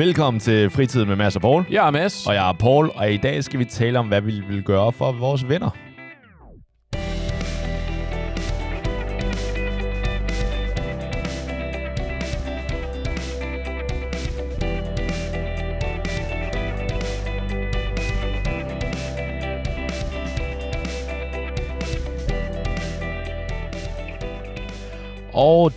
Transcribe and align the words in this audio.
Velkommen 0.00 0.40
til 0.40 0.70
Fritid 0.70 1.04
med 1.04 1.16
Mads 1.16 1.36
og 1.36 1.42
Paul. 1.42 1.64
Jeg 1.70 1.86
er 1.86 1.90
Mads. 1.90 2.26
Og 2.26 2.34
jeg 2.34 2.48
er 2.48 2.52
Paul, 2.52 2.90
og 2.94 3.12
i 3.12 3.16
dag 3.16 3.44
skal 3.44 3.58
vi 3.58 3.64
tale 3.64 3.98
om, 3.98 4.08
hvad 4.08 4.20
vi 4.20 4.42
vil 4.48 4.62
gøre 4.62 4.92
for 4.92 5.12
vores 5.12 5.48
venner. 5.48 5.70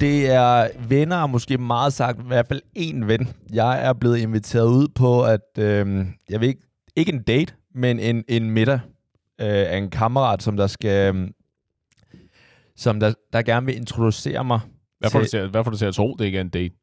Det 0.04 0.30
er 0.30 0.70
venner, 0.88 1.18
og 1.18 1.30
måske 1.30 1.58
meget 1.58 1.94
sagt, 1.94 2.20
i 2.20 2.28
hvert 2.28 2.48
fald 2.48 2.62
en 2.76 3.08
ven. 3.08 3.28
Jeg 3.54 3.86
er 3.86 3.94
blevet 3.94 4.18
inviteret 4.18 4.68
ud 4.68 4.88
på, 4.88 5.24
at 5.24 5.58
øh, 5.58 6.06
jeg 6.30 6.42
ved 6.42 6.48
ikke, 6.48 6.62
ikke 6.96 7.14
en 7.14 7.24
date, 7.24 7.54
men 7.76 8.00
en, 8.00 8.24
en 8.28 8.52
middag 8.52 8.80
øh, 9.42 9.48
af 9.48 9.78
en 9.78 9.90
kammerat, 9.90 10.44
som 10.44 10.58
der 10.58 10.68
skal, 10.68 11.16
øh, 11.16 11.30
som 12.76 13.00
der, 13.00 13.14
der 13.34 13.42
gerne 13.42 13.66
vil 13.66 13.76
introducere 13.76 14.44
mig. 14.44 14.60
Hvad 15.00 15.10
får, 15.10 15.20
du 15.20 15.26
til, 15.26 15.50
hvad 15.50 15.64
får 15.64 15.72
du 15.72 15.78
til 15.78 15.86
at 15.86 15.96
tro, 15.96 16.16
det 16.20 16.26
ikke 16.26 16.38
er 16.38 16.42
en 16.42 16.50
date? 16.50 16.76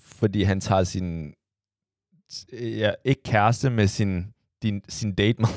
Fordi 0.00 0.42
han 0.42 0.60
tager 0.60 0.84
sin, 0.84 1.34
ja, 2.52 2.90
ikke 3.04 3.22
kæreste 3.22 3.70
med 3.70 3.86
sin, 3.86 4.26
din, 4.62 4.82
sin 4.88 5.14
date 5.14 5.38
med. 5.38 5.48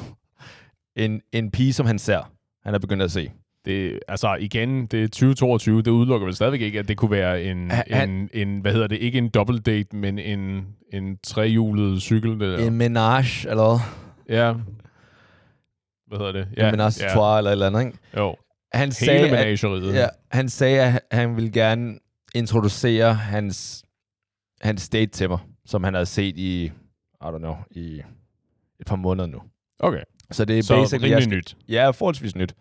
en, 1.05 1.21
en 1.31 1.51
pige, 1.51 1.73
som 1.73 1.85
han 1.85 1.99
ser. 1.99 2.31
Han 2.63 2.73
er 2.73 2.79
begyndt 2.79 3.03
at 3.03 3.11
se. 3.11 3.31
Det, 3.65 3.99
altså 4.07 4.35
igen, 4.35 4.85
det 4.85 5.03
er 5.03 5.07
2022, 5.07 5.81
det 5.81 5.91
udelukker 5.91 6.25
vel 6.25 6.35
stadigvæk 6.35 6.61
ikke, 6.61 6.79
at 6.79 6.87
det 6.87 6.97
kunne 6.97 7.11
være 7.11 7.43
en, 7.43 7.71
Han- 7.71 8.09
en, 8.09 8.29
en 8.33 8.59
hvad 8.61 8.71
hedder 8.73 8.87
det, 8.87 8.97
ikke 8.97 9.17
en 9.17 9.29
double 9.29 9.59
date, 9.59 9.95
men 9.95 10.19
en, 10.19 10.67
en 10.93 11.17
trehjulet 11.23 12.01
cykel. 12.01 12.39
Det. 12.39 12.67
En 12.67 12.73
menage, 12.73 13.49
eller 13.49 13.63
hvad? 13.69 14.37
Ja. 14.37 14.53
Hvad 16.07 16.17
hedder 16.17 16.31
det? 16.31 16.47
Ja, 16.57 16.65
en 16.65 16.71
menage 16.71 17.03
ja. 17.05 17.31
ja. 17.31 17.37
eller 17.37 17.49
et 17.49 17.51
eller 17.51 17.67
andet, 17.67 17.85
ikke? 17.85 17.97
Jo, 18.17 18.35
Han 18.73 18.79
hele 18.81 18.93
sagde, 18.93 19.25
at, 19.25 19.31
menageriet. 19.31 19.93
ja, 19.95 20.07
han 20.31 20.49
sagde, 20.49 20.81
at 20.81 21.01
han 21.11 21.35
ville 21.35 21.51
gerne 21.51 21.97
introducere 22.35 23.13
hans, 23.13 23.83
hans 24.61 24.89
date 24.89 25.11
til 25.11 25.29
mig, 25.29 25.39
som 25.65 25.83
han 25.83 25.93
havde 25.93 26.05
set 26.05 26.37
i, 26.37 26.63
I 26.65 26.71
don't 27.23 27.37
know, 27.37 27.55
i 27.71 28.01
et 28.79 28.85
par 28.87 28.95
måneder 28.95 29.27
nu. 29.27 29.41
Okay, 29.79 30.01
Så 30.31 30.45
det 30.45 30.59
er 30.59 30.63
så 30.63 30.75
basically, 30.75 31.09
jeg 31.09 31.17
rimelig 31.17 31.43
skal, 31.43 31.55
nyt. 31.57 31.57
Ja, 31.69 31.89
forholdsvis 31.89 32.35
nyt. 32.35 32.53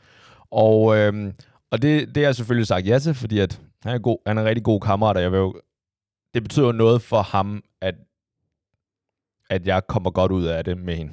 Og, 0.50 0.96
øhm, 0.96 1.32
og 1.70 1.82
det, 1.82 2.08
det 2.08 2.16
har 2.16 2.22
jeg 2.22 2.34
selvfølgelig 2.34 2.66
sagt 2.66 2.86
ja 2.86 2.98
til, 2.98 3.14
fordi 3.14 3.38
at 3.38 3.60
han 3.82 3.94
er, 3.94 3.98
god, 3.98 4.18
han 4.26 4.38
er 4.38 4.42
en 4.42 4.48
rigtig 4.48 4.64
god 4.64 4.80
kammerat, 4.80 5.16
og 5.16 5.22
jeg 5.22 5.32
vil 5.32 5.38
jo, 5.38 5.60
det 6.34 6.42
betyder 6.42 6.66
jo 6.66 6.72
noget 6.72 7.02
for 7.02 7.22
ham, 7.22 7.62
at, 7.80 7.94
at 9.50 9.66
jeg 9.66 9.86
kommer 9.86 10.10
godt 10.10 10.32
ud 10.32 10.44
af 10.44 10.64
det 10.64 10.78
med 10.78 10.96
hende. 10.96 11.12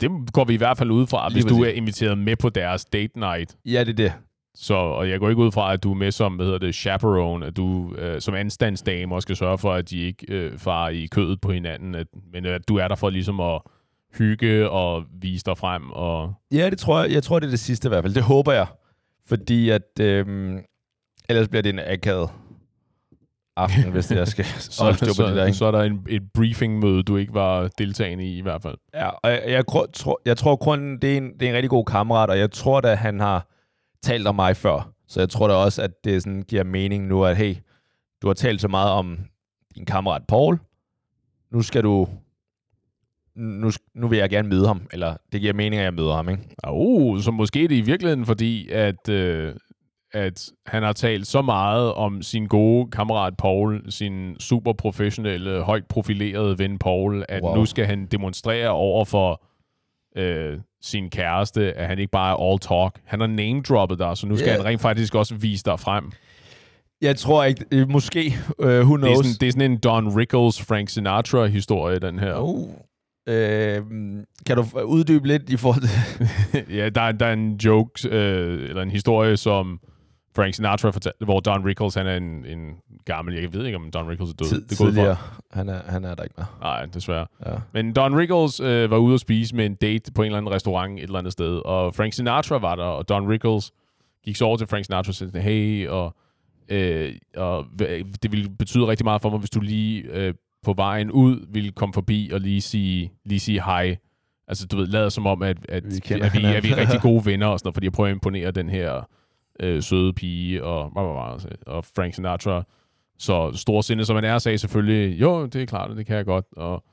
Det 0.00 0.32
går 0.32 0.44
vi 0.44 0.54
i 0.54 0.56
hvert 0.56 0.78
fald 0.78 0.90
ud 0.90 1.06
fra, 1.06 1.28
Lige 1.28 1.34
hvis 1.34 1.44
du 1.44 1.62
er 1.62 1.68
inviteret 1.68 2.18
med 2.18 2.36
på 2.36 2.48
deres 2.48 2.84
date 2.84 3.18
night. 3.18 3.56
Ja, 3.64 3.80
det 3.80 3.88
er 3.88 3.94
det. 3.94 4.12
Så, 4.54 4.74
og 4.74 5.10
jeg 5.10 5.20
går 5.20 5.28
ikke 5.28 5.42
ud 5.42 5.52
fra, 5.52 5.72
at 5.72 5.82
du 5.82 5.90
er 5.90 5.94
med 5.94 6.10
som, 6.10 6.34
hvad 6.34 6.46
hedder 6.46 6.58
det, 6.58 6.74
chaperone, 6.74 7.46
at 7.46 7.56
du 7.56 7.94
øh, 7.94 8.20
som 8.20 8.34
anstandsdame 8.34 9.14
også 9.14 9.26
skal 9.26 9.36
sørge 9.36 9.58
for, 9.58 9.72
at 9.72 9.90
de 9.90 9.98
ikke 9.98 10.26
øh, 10.28 10.58
farer 10.58 10.88
i 10.88 11.06
kødet 11.06 11.40
på 11.40 11.52
hinanden, 11.52 11.94
at, 11.94 12.06
men 12.32 12.46
at 12.46 12.68
du 12.68 12.76
er 12.76 12.88
der 12.88 12.94
for 12.94 13.10
ligesom 13.10 13.40
at 13.40 13.60
hygge 14.18 14.70
og 14.70 15.04
vise 15.20 15.44
dig 15.44 15.58
frem. 15.58 15.90
Og, 15.90 16.34
Ja, 16.52 16.70
det 16.70 16.78
tror 16.78 17.02
jeg. 17.02 17.12
Jeg 17.12 17.22
tror, 17.22 17.38
det 17.38 17.46
er 17.46 17.50
det 17.50 17.60
sidste 17.60 17.86
i 17.86 17.90
hvert 17.90 18.04
fald. 18.04 18.14
Det 18.14 18.22
håber 18.22 18.52
jeg. 18.52 18.66
Fordi 19.26 19.70
at... 19.70 20.00
Øhm, 20.00 20.58
ellers 21.28 21.48
bliver 21.48 21.62
det 21.62 21.70
en 21.70 21.78
akavet 21.78 22.30
aften, 23.56 23.90
hvis 23.92 24.06
det 24.06 24.16
jeg 24.16 24.28
skal 24.28 24.44
så, 24.60 24.92
styr 24.96 25.06
på 25.06 25.12
så, 25.14 25.26
det 25.26 25.36
der. 25.36 25.44
Ikke? 25.44 25.58
så 25.58 25.64
er 25.64 25.70
der 25.70 25.82
en, 25.82 26.06
et 26.08 26.22
briefingmøde, 26.34 27.02
du 27.02 27.16
ikke 27.16 27.34
var 27.34 27.68
deltagende 27.78 28.24
i 28.24 28.38
i 28.38 28.40
hvert 28.40 28.62
fald. 28.62 28.76
Ja, 28.94 29.08
og 29.08 29.30
jeg, 29.30 29.42
jeg, 29.46 29.66
tror- 29.66 29.86
tror, 29.92 30.20
jeg 30.24 30.36
tror 30.36 30.56
kun, 30.56 30.98
det 30.98 31.12
er, 31.12 31.16
en, 31.16 31.32
det 31.32 31.42
er 31.42 31.48
en 31.50 31.54
rigtig 31.56 31.70
god 31.70 31.84
kammerat, 31.84 32.30
og 32.30 32.38
jeg 32.38 32.50
tror 32.50 32.80
da, 32.80 32.94
han 32.94 33.20
har 33.20 33.48
talt 34.02 34.26
om 34.26 34.34
mig 34.34 34.56
før. 34.56 34.90
Så 35.08 35.20
jeg 35.20 35.28
tror 35.28 35.48
da 35.48 35.54
også, 35.54 35.82
at 35.82 35.90
det 36.04 36.22
sådan 36.22 36.42
giver 36.42 36.64
mening 36.64 37.06
nu, 37.06 37.24
at 37.24 37.36
hey, 37.36 37.54
du 38.22 38.26
har 38.26 38.34
talt 38.34 38.60
så 38.60 38.68
meget 38.68 38.90
om 38.90 39.18
din 39.74 39.84
kammerat 39.84 40.22
Paul. 40.28 40.58
Nu 41.52 41.62
skal 41.62 41.82
du... 41.82 42.08
Nu, 43.36 43.70
nu 43.94 44.08
vil 44.08 44.18
jeg 44.18 44.30
gerne 44.30 44.48
møde 44.48 44.66
ham, 44.66 44.82
eller 44.92 45.16
det 45.32 45.40
giver 45.40 45.52
mening, 45.52 45.80
at 45.80 45.84
jeg 45.84 45.94
møder 45.94 46.14
ham, 46.14 46.28
ikke? 46.28 46.42
Oh, 46.62 47.20
så 47.20 47.30
måske 47.30 47.64
er 47.64 47.68
det 47.68 47.76
i 47.76 47.80
virkeligheden 47.80 48.26
fordi, 48.26 48.68
at, 48.68 49.08
øh, 49.08 49.54
at 50.12 50.50
han 50.66 50.82
har 50.82 50.92
talt 50.92 51.26
så 51.26 51.42
meget 51.42 51.92
om 51.94 52.22
sin 52.22 52.46
gode 52.46 52.90
kammerat 52.90 53.36
Paul, 53.36 53.92
sin 53.92 54.36
super 54.40 54.72
professionelle, 54.72 55.62
højt 55.62 55.86
profilerede 55.86 56.58
ven 56.58 56.78
Paul, 56.78 57.24
at 57.28 57.42
Wow. 57.42 57.54
nu 57.54 57.64
skal 57.66 57.86
han 57.86 58.06
demonstrere 58.06 58.68
over 58.68 59.04
for 59.04 59.42
øh, 60.16 60.58
sin 60.82 61.10
kæreste, 61.10 61.72
at 61.72 61.86
han 61.86 61.98
ikke 61.98 62.10
bare 62.10 62.32
er 62.32 62.50
all 62.50 62.58
talk. 62.58 63.00
Han 63.04 63.20
har 63.20 63.26
name-droppet 63.26 63.98
dig, 63.98 64.16
så 64.16 64.26
nu 64.26 64.36
skal 64.36 64.48
Ja. 64.48 64.56
han 64.56 64.64
rent 64.64 64.80
faktisk 64.80 65.14
også 65.14 65.34
vise 65.34 65.64
dig 65.64 65.80
frem. 65.80 66.12
Jeg 67.00 67.16
tror 67.16 67.44
ikke, 67.44 67.64
øh, 67.72 67.88
måske, 67.90 68.34
uh, 68.58 68.64
who 68.66 68.72
Det 68.74 68.80
er, 68.80 68.96
knows. 68.96 69.16
sådan, 69.16 69.36
det 69.40 69.48
er 69.48 69.52
sådan 69.52 69.70
en 69.70 69.78
Don 69.78 70.16
Rickles, 70.16 70.62
Frank 70.62 70.88
Sinatra-historie, 70.88 71.98
den 71.98 72.18
her. 72.18 72.34
Oh. 72.36 72.68
Øh, 73.26 73.82
kan 74.46 74.56
du 74.56 74.64
uddybe 74.84 75.26
lidt 75.28 75.50
i 75.50 75.56
forhold 75.56 75.82
til... 75.82 76.66
ja, 76.78 76.88
der, 76.88 77.00
er- 77.00 77.12
der 77.12 77.26
er 77.26 77.32
en 77.32 77.56
joke, 77.56 78.08
øh, 78.08 78.68
eller 78.68 78.82
en 78.82 78.90
historie, 78.90 79.36
som 79.36 79.80
Frank 80.36 80.54
Sinatra 80.54 80.90
fortalte, 80.90 81.24
hvor 81.24 81.40
Don 81.40 81.64
Rickles, 81.66 81.94
han 81.94 82.06
er 82.06 82.16
en, 82.16 82.44
en 82.46 82.74
gammel, 83.04 83.34
jeg 83.34 83.52
ved 83.52 83.64
ikke, 83.66 83.76
om 83.78 83.90
Don 83.90 84.08
Rickles 84.08 84.30
er 84.30 84.34
død. 84.34 84.48
tid, 84.48 84.66
det 84.68 84.78
går 84.78 84.84
tidligere? 84.84 85.16
Han 85.50 85.68
er, 85.68 85.80
han 85.86 86.04
er 86.04 86.14
der 86.14 86.22
ikke 86.22 86.34
mere. 86.38 86.46
Nej, 86.60 86.86
desværre. 86.86 87.26
Ja. 87.46 87.54
Men 87.72 87.92
Don 87.92 88.16
Rickles 88.16 88.60
øh, 88.60 88.90
var 88.90 88.96
ude 88.96 89.14
at 89.14 89.20
spise 89.20 89.56
med 89.56 89.66
en 89.66 89.74
date 89.74 90.12
på 90.12 90.22
en 90.22 90.26
eller 90.26 90.38
anden 90.38 90.52
restaurant 90.54 90.98
et 90.98 91.02
eller 91.02 91.18
andet 91.18 91.32
sted, 91.32 91.56
og 91.64 91.94
Frank 91.94 92.12
Sinatra 92.12 92.58
var 92.58 92.74
der, 92.76 92.82
og 92.84 93.08
Don 93.08 93.28
Rickles 93.28 93.72
gik 94.24 94.36
så 94.36 94.44
over 94.44 94.56
til 94.56 94.66
Frank 94.66 94.84
Sinatra 94.84 95.08
og 95.10 95.14
sagde, 95.14 95.40
hey, 95.40 95.88
og, 95.88 96.14
øh, 96.68 97.12
og 97.36 97.64
det 98.22 98.32
ville 98.32 98.48
betyde 98.58 98.86
rigtig 98.86 99.04
meget 99.04 99.22
for 99.22 99.30
mig, 99.30 99.38
hvis 99.38 99.50
du 99.50 99.60
lige 99.60 100.02
øh, 100.02 100.34
på 100.64 100.72
vejen 100.72 101.10
ud 101.10 101.46
ville 101.48 101.72
komme 101.72 101.92
forbi 101.92 102.30
og 102.32 102.40
lige 102.40 102.60
sige, 102.60 103.12
lige 103.24 103.40
sige 103.40 103.62
hej. 103.62 103.96
Altså, 104.48 104.66
du 104.66 104.76
ved, 104.76 104.86
lader 104.86 105.08
som 105.08 105.26
om, 105.26 105.42
at, 105.42 105.56
at, 105.68 105.84
Vi 105.94 106.00
kender 106.00 106.26
at, 106.26 106.32
vi, 106.32 106.44
at 106.44 106.62
vi 106.62 106.70
er 106.70 106.76
rigtig 106.76 107.00
gode 107.10 107.26
venner 107.26 107.46
og 107.46 107.58
sådan 107.58 107.66
noget, 107.66 107.74
fordi 107.74 107.84
jeg 107.84 107.92
prøver 107.92 108.08
at 108.08 108.14
imponere 108.14 108.50
den 108.50 108.68
her 108.68 109.08
øh, 109.60 109.82
søde 109.82 110.12
pige, 110.12 110.64
og, 110.64 110.90
blah, 110.92 111.38
og 111.66 111.84
Frank 111.84 112.14
Sinatra, 112.14 112.62
så 113.18 113.52
storsindet 113.54 114.06
som 114.06 114.16
han 114.16 114.24
er, 114.24 114.38
sagde 114.38 114.58
selvfølgelig, 114.58 115.20
jo, 115.20 115.46
det 115.46 115.62
er 115.62 115.66
klart, 115.66 115.96
det 115.96 116.06
kan 116.06 116.16
jeg 116.16 116.24
godt, 116.24 116.46
og 116.56 116.84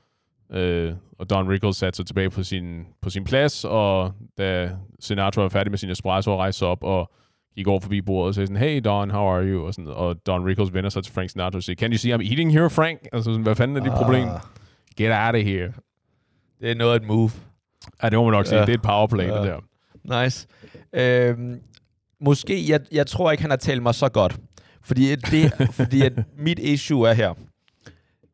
Øh, 0.53 0.93
og 1.19 1.29
Don 1.29 1.49
Rickles 1.49 1.75
satte 1.77 1.97
sig 1.97 2.05
tilbage 2.05 2.29
på 2.29 2.43
sin, 2.43 2.85
på 3.01 3.09
sin 3.09 3.23
plads, 3.23 3.65
og 3.65 4.13
da 4.37 4.71
Sinatra 4.99 5.41
var 5.41 5.49
færdig 5.49 5.71
med 5.71 5.77
sin 5.77 5.89
espresso, 5.89 6.37
rejste 6.37 6.59
sig 6.59 6.67
op 6.67 6.83
og 6.83 7.11
gik 7.55 7.67
over 7.67 7.79
forbi 7.79 8.01
bordet 8.01 8.27
og 8.27 8.35
sagde 8.35 8.47
sådan, 8.47 8.61
hey 8.61 8.81
Don, 8.85 9.11
how 9.11 9.27
are 9.27 9.43
you? 9.45 9.65
Og, 9.65 9.73
sådan, 9.73 9.87
og 9.91 10.25
Don 10.27 10.45
Rickles 10.45 10.73
vender 10.73 10.89
sig 10.89 11.03
til 11.03 11.13
Frank 11.13 11.29
Sinatra 11.29 11.57
og 11.57 11.63
siger, 11.63 11.75
can 11.75 11.91
you 11.91 11.97
see 11.97 12.15
I'm 12.15 12.29
eating 12.29 12.51
here, 12.53 12.69
Frank? 12.69 12.99
Altså, 13.13 13.31
sådan, 13.31 13.43
hvad 13.43 13.55
fanden 13.55 13.77
er 13.77 13.83
dit 13.83 13.91
problem? 13.91 14.27
Ah, 14.27 14.39
Get 14.97 15.11
out 15.11 15.35
of 15.35 15.41
here. 15.43 15.73
det 16.61 16.71
er 16.71 16.75
noget 16.75 16.91
af 16.93 16.95
et 16.95 17.07
move. 17.07 17.31
Ja, 18.03 18.09
det 18.09 18.17
må 18.17 18.23
man 18.23 18.31
nok 18.31 18.45
sige. 18.45 18.59
Ja. 18.59 18.65
Det 18.65 18.69
er 18.71 18.77
et 18.77 18.81
powerplay, 18.81 19.27
Ja. 19.27 19.37
det 19.41 19.43
der. 20.03 20.23
Nice. 20.23 20.47
Øhm, 20.93 21.59
måske, 22.21 22.65
jeg, 22.69 22.79
jeg 22.91 23.07
tror 23.07 23.31
ikke, 23.31 23.41
han 23.41 23.49
har 23.51 23.57
talt 23.57 23.83
mig 23.83 23.95
så 23.95 24.09
godt. 24.09 24.39
Fordi, 24.83 25.11
at 25.11 25.19
det, 25.31 25.53
fordi 25.71 26.01
at 26.01 26.13
mit 26.37 26.59
issue 26.59 27.09
er 27.09 27.13
her. 27.13 27.33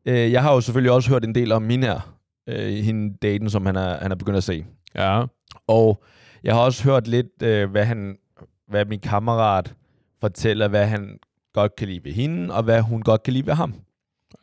Øh, 0.06 0.32
jeg 0.32 0.42
har 0.42 0.52
jo 0.54 0.60
selvfølgelig 0.60 0.92
også 0.92 1.10
hørt 1.10 1.24
en 1.24 1.34
del 1.34 1.52
om 1.52 1.62
min 1.62 1.82
her, 1.82 2.14
øh, 2.48 2.72
hende 2.84 3.16
daten, 3.22 3.50
som 3.50 3.66
han 3.66 3.76
er, 3.76 3.98
han 4.02 4.10
er 4.12 4.16
begyndt 4.16 4.36
at 4.36 4.44
se. 4.44 4.64
Ja. 4.94 5.22
Og 5.66 6.02
jeg 6.44 6.54
har 6.54 6.60
også 6.60 6.84
hørt 6.84 7.06
lidt, 7.08 7.42
øh, 7.42 7.70
hvad, 7.70 7.84
han, 7.84 8.16
hvad 8.68 8.84
min 8.84 9.00
kammerat 9.00 9.74
fortæller, 10.20 10.68
hvad 10.68 10.86
han 10.86 11.18
godt 11.52 11.76
kan 11.76 11.88
lide 11.88 12.04
ved 12.04 12.12
hende, 12.12 12.54
og 12.54 12.62
hvad 12.62 12.82
hun 12.82 13.02
godt 13.02 13.22
kan 13.22 13.32
lide 13.32 13.46
ved 13.46 13.54
ham. 13.54 13.74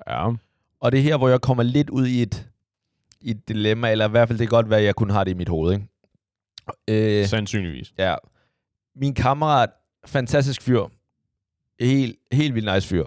Ja. 0.08 0.32
Og 0.80 0.92
det 0.92 0.98
er 0.98 1.04
her, 1.04 1.18
hvor 1.18 1.30
jeg 1.30 1.42
kommer 1.42 1.64
lidt 1.64 1.90
ud 1.90 2.08
i 2.08 2.22
et, 2.22 2.50
i 3.22 3.32
et 3.32 3.48
dilemma, 3.48 3.92
eller 3.92 4.08
i 4.08 4.12
hvert 4.12 4.28
fald 4.28 4.40
det 4.40 4.48
kan 4.48 4.56
godt 4.56 4.70
være, 4.70 4.80
at 4.80 4.86
jeg 4.86 4.96
kun 4.96 5.10
har 5.10 5.24
det 5.24 5.32
i 5.32 5.34
mit 5.34 5.50
hoved. 5.50 5.74
Ikke? 5.74 5.88
Øh, 7.22 7.28
Sandsynligvis. 7.28 7.94
Ja. 7.98 8.16
Min 8.96 9.14
kammerat, 9.14 9.70
fantastisk 10.06 10.62
fyr. 10.62 10.84
Helt, 11.80 12.20
helt 12.32 12.56
vildt 12.56 12.74
nice 12.74 12.88
fyr. 12.88 13.06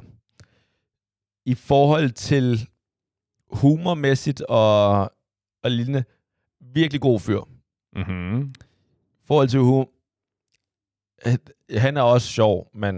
I 1.45 1.55
forhold 1.55 2.11
til 2.11 2.69
humormæssigt 3.51 4.41
og, 4.41 5.01
og 5.63 5.71
lignende, 5.71 6.05
virkelig 6.61 7.01
god 7.01 7.21
fyr. 7.21 7.41
Mm-hmm. 7.97 8.55
I 9.23 9.27
forhold 9.27 9.49
til 9.49 9.61
humor, 9.61 9.89
han 11.77 11.97
er 11.97 12.03
også 12.03 12.29
sjov, 12.29 12.71
men 12.75 12.95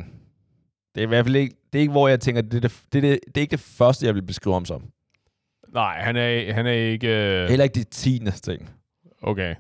det 0.95 1.01
er 1.01 1.03
i 1.03 1.07
hvert 1.07 1.25
fald 1.25 1.37
ikke, 1.37 1.57
det 1.73 1.79
er 1.79 1.81
ikke 1.81 1.93
hvor 1.93 2.09
jeg 2.09 2.21
tænker, 2.21 2.43
det 2.43 2.55
er, 2.55 2.61
det, 2.61 2.83
det, 2.93 3.03
det, 3.03 3.21
det 3.27 3.37
er 3.37 3.41
ikke 3.41 3.51
det 3.51 3.61
første, 3.61 4.07
jeg 4.07 4.15
vil 4.15 4.23
beskrive 4.23 4.55
ham 4.55 4.65
som. 4.65 4.85
Nej, 5.69 6.01
han 6.01 6.17
er, 6.17 6.53
han 6.53 6.67
er 6.67 6.73
ikke... 6.73 7.09
Øh... 7.09 7.49
Heller 7.49 7.65
ikke 7.65 7.75
det 7.75 7.89
tiende 7.89 8.31
ting. 8.31 8.71
Okay. 9.23 9.55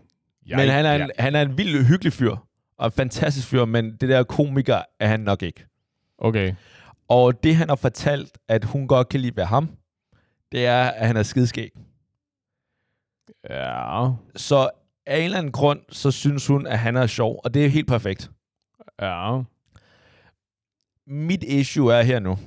Jeg, 0.46 0.56
men 0.56 0.68
han 0.68 0.86
er, 0.86 1.04
en, 1.04 1.10
han 1.18 1.34
er 1.34 1.42
en 1.42 1.58
vild 1.58 1.86
hyggelig 1.86 2.12
fyr, 2.12 2.36
og 2.78 2.86
en 2.86 2.92
fantastisk 2.92 3.46
fyr, 3.46 3.64
men 3.64 3.96
det 3.96 4.08
der 4.08 4.22
komiker 4.22 4.82
er 5.00 5.06
han 5.06 5.20
nok 5.20 5.42
ikke. 5.42 5.66
Okay. 6.18 6.54
Og 7.08 7.42
det, 7.42 7.56
han 7.56 7.68
har 7.68 7.76
fortalt, 7.76 8.38
at 8.48 8.64
hun 8.64 8.88
godt 8.88 9.08
kan 9.08 9.20
lide 9.20 9.36
ved 9.36 9.44
ham, 9.44 9.70
det 10.52 10.66
er, 10.66 10.82
at 10.82 11.06
han 11.06 11.16
er 11.16 11.22
skidskæg. 11.22 11.70
Ja. 13.50 14.08
Så 14.36 14.70
af 15.06 15.18
en 15.18 15.24
eller 15.24 15.38
anden 15.38 15.52
grund, 15.52 15.80
så 15.88 16.10
synes 16.10 16.46
hun, 16.46 16.66
at 16.66 16.78
han 16.78 16.96
er 16.96 17.06
sjov, 17.06 17.40
og 17.44 17.54
det 17.54 17.64
er 17.64 17.68
helt 17.68 17.88
perfekt. 17.88 18.30
Ja. 19.00 19.42
Mit 21.06 21.42
issue 21.42 21.92
er 21.94 22.02
her 22.02 22.18
nu, 22.20 22.38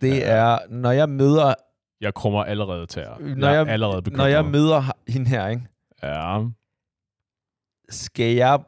det 0.00 0.16
Ja. 0.16 0.20
er, 0.26 0.58
når 0.70 0.90
jeg 0.90 1.08
møder, 1.08 1.54
Jeg 2.00 2.14
krummer 2.14 2.44
allerede 2.44 2.86
til 2.86 3.02
Når 3.20 3.48
jeg, 3.48 3.56
jeg- 3.66 3.68
allerede 3.72 4.02
bekymret. 4.02 4.18
når 4.18 4.26
jeg 4.26 4.44
møder 4.44 4.92
hende 5.08 5.28
her, 5.30 5.48
ikke? 5.48 5.62
Ja. 6.02 6.44
skal 7.88 8.34
jeg, 8.34 8.58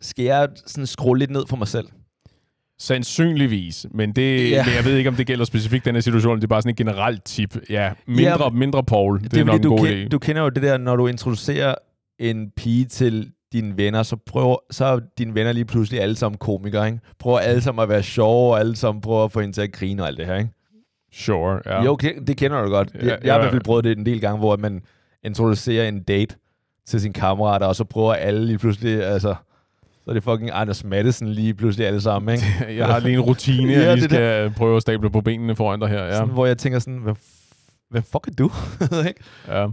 skal 0.00 0.24
jeg 0.24 0.48
sådan 0.66 0.86
skrue 0.86 1.18
lidt 1.18 1.30
ned 1.30 1.46
for 1.46 1.56
mig 1.56 1.68
selv? 1.68 1.88
Sandsynligvis, 2.78 3.86
men, 3.90 4.12
det, 4.12 4.50
Ja. 4.50 4.64
men 4.64 4.74
jeg 4.74 4.84
ved 4.84 4.96
ikke, 4.96 5.08
om 5.10 5.16
det 5.16 5.26
gælder 5.26 5.44
specifikt 5.44 5.84
den 5.84 5.94
her 5.94 6.00
situation. 6.00 6.36
Det 6.36 6.44
er 6.44 6.48
bare 6.48 6.62
sådan 6.62 6.70
et 6.70 6.76
generelt 6.76 7.24
tip. 7.24 7.56
Ja, 7.70 7.92
mindre, 8.06 8.44
Ja, 8.44 8.50
mindre 8.50 8.84
Paul. 8.84 9.20
Det, 9.22 9.30
Det 9.30 9.36
er, 9.36 9.40
er 9.40 9.46
nok 9.46 9.56
en 9.56 9.62
du, 9.62 9.68
god 9.76 9.86
ken, 9.86 10.06
idé. 10.06 10.08
du 10.08 10.18
kender 10.18 10.42
jo 10.42 10.48
det 10.48 10.62
der, 10.62 10.78
når 10.78 10.96
du 10.96 11.06
introducerer 11.06 11.74
en 12.18 12.50
pige 12.50 12.84
til 12.84 13.32
dine 13.52 13.76
venner, 13.76 14.02
så 14.02 14.16
prøver 14.26 14.56
så 14.70 14.84
er 14.84 15.00
dine 15.18 15.34
venner 15.34 15.52
lige 15.52 15.64
pludselig 15.64 16.00
alle 16.00 16.16
sammen 16.16 16.38
komikere, 16.38 16.86
ikke? 16.86 17.00
Prøver 17.18 17.38
alle 17.38 17.60
sammen 17.62 17.82
at 17.82 17.88
være 17.88 18.02
sjove, 18.02 18.52
og 18.52 18.60
alle 18.60 18.76
sammen 18.76 19.00
prøver 19.00 19.24
at 19.24 19.32
få 19.32 19.40
hende 19.40 19.54
til 19.54 19.62
at 19.62 19.72
grine 19.72 20.02
og 20.02 20.08
alt 20.08 20.18
det 20.18 20.26
her, 20.26 20.36
ikke? 20.36 20.50
Sure, 21.12 21.60
ja. 21.66 21.74
Ja. 21.74 21.84
Jo, 21.84 21.96
det, 22.26 22.36
kender 22.36 22.62
du 22.62 22.68
godt. 22.70 22.90
Jeg, 22.94 23.02
Ja, 23.02 23.16
jeg 23.24 23.32
har 23.32 23.38
i 23.38 23.42
hvert 23.42 23.52
fald 23.52 23.62
prøvet 23.64 23.84
det 23.84 23.98
en 23.98 24.06
del 24.06 24.20
gange, 24.20 24.38
hvor 24.38 24.56
man 24.56 24.82
introducerer 25.24 25.88
en 25.88 26.02
date 26.02 26.36
til 26.86 27.00
sine 27.00 27.14
kammerater, 27.14 27.66
og 27.66 27.76
så 27.76 27.84
prøver 27.84 28.14
alle 28.14 28.46
lige 28.46 28.58
pludselig, 28.58 29.04
altså, 29.04 29.34
så 30.04 30.10
er 30.10 30.14
det 30.14 30.22
fucking 30.22 30.50
Anders 30.52 30.84
Madsen 30.84 31.28
lige 31.28 31.54
pludselig 31.54 31.86
alle 31.86 32.00
sammen, 32.00 32.34
ikke? 32.34 32.44
Jeg 32.78 32.86
har 32.86 32.98
lige 33.00 33.14
en 33.14 33.20
rutine, 33.20 33.72
Ja, 33.72 33.80
jeg 33.80 33.94
lige 33.94 34.04
skal 34.04 34.50
prøve 34.50 34.76
at 34.76 34.82
stable 34.82 35.10
på 35.10 35.20
benene 35.20 35.56
foran 35.56 35.80
dig 35.80 35.88
her. 35.88 36.04
Ja. 36.04 36.12
Sådan, 36.12 36.28
hvor 36.28 36.46
jeg 36.46 36.58
tænker 36.58 36.78
sådan, 36.78 36.98
hvad, 36.98 37.14
hvad 37.90 38.02
fuck 38.02 38.26
er 38.26 38.32
du? 38.38 38.50
Ikke? 39.08 39.20
ja. 39.48 39.66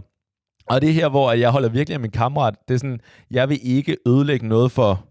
Og 0.70 0.82
det 0.82 0.90
er 0.90 0.94
her, 0.94 1.10
hvor 1.10 1.32
jeg 1.32 1.52
holder 1.52 1.70
virkelig 1.70 1.94
af 1.94 2.00
min 2.00 2.12
kammerat. 2.12 2.56
Det 2.68 2.74
er 2.74 2.78
sådan, 2.78 3.02
jeg 3.32 3.50
vil 3.50 3.60
ikke 3.62 3.98
ødelægge 4.08 4.48
noget 4.48 4.72
for, 4.72 5.06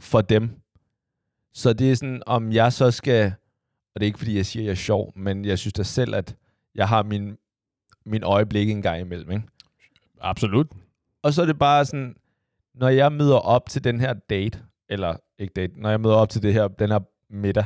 for 0.00 0.20
dem. 0.20 0.50
Så 1.54 1.72
det 1.72 1.90
er 1.90 1.94
sådan, 1.94 2.22
om 2.26 2.52
jeg 2.52 2.72
så 2.72 2.90
skal, 2.90 3.26
og 3.94 4.00
det 4.00 4.02
er 4.02 4.06
ikke 4.06 4.18
fordi, 4.18 4.36
jeg 4.36 4.46
siger, 4.46 4.62
at 4.62 4.64
jeg 4.64 4.70
er 4.70 4.74
sjov, 4.76 5.12
men 5.16 5.44
jeg 5.44 5.58
synes 5.58 5.72
da 5.72 5.82
selv, 5.82 6.14
at 6.14 6.36
jeg 6.74 6.88
har 6.88 7.02
min, 7.02 7.36
min 8.06 8.22
øjeblik 8.22 8.70
en 8.70 8.82
gang 8.82 9.00
imellem. 9.00 9.30
Ikke? 9.30 9.44
Absolut. 10.20 10.66
Og 11.22 11.32
så 11.32 11.42
er 11.42 11.46
det 11.46 11.58
bare 11.58 11.84
sådan, 11.84 12.16
når 12.74 12.88
jeg 12.88 13.12
møder 13.12 13.36
op 13.36 13.68
til 13.68 13.84
den 13.84 14.00
her 14.00 14.12
date, 14.30 14.58
eller 14.88 15.16
ikke 15.38 15.52
date, 15.56 15.80
når 15.80 15.90
jeg 15.90 16.00
møder 16.00 16.14
op 16.16 16.28
til 16.28 16.42
det 16.42 16.52
her, 16.52 16.68
den 16.68 16.90
her 16.90 17.00
middag, 17.30 17.64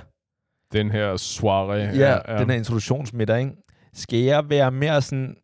Den 0.73 0.91
her 0.91 1.15
soirée. 1.17 1.99
ja, 1.99 2.33
ja. 2.33 2.39
den 2.39 2.51
her 2.51 2.57
introduktionsmiddag, 2.57 3.41
ikke? 3.41 3.53
skal 3.93 4.19
jeg 4.19 4.51
være 4.51 4.71
mere 4.71 5.03
sådan, 5.03 5.37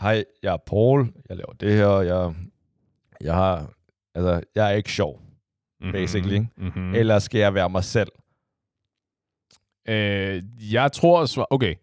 hej, 0.00 0.24
jeg 0.42 0.52
er 0.52 0.56
Paul, 0.66 1.12
jeg 1.28 1.36
laver 1.36 1.52
det 1.60 1.72
her, 1.72 1.88
jeg, 2.00 2.34
jeg 3.20 3.34
har, 3.34 3.70
altså, 4.14 4.40
jeg 4.54 4.66
er 4.72 4.74
ikke 4.76 4.92
sjov, 4.92 5.20
Mhm, 5.80 5.92
basically? 5.92 6.38
Mm-hmm. 6.38 6.82
mm. 6.82 6.94
eller 6.94 7.18
skal 7.18 7.38
jeg 7.38 7.54
være 7.54 7.70
mig 7.70 7.84
selv? 7.84 8.08
Øh, 9.88 10.42
jeg 10.72 10.92
tror... 10.92 11.26
Svar- 11.26 11.46
okay. 11.50 11.74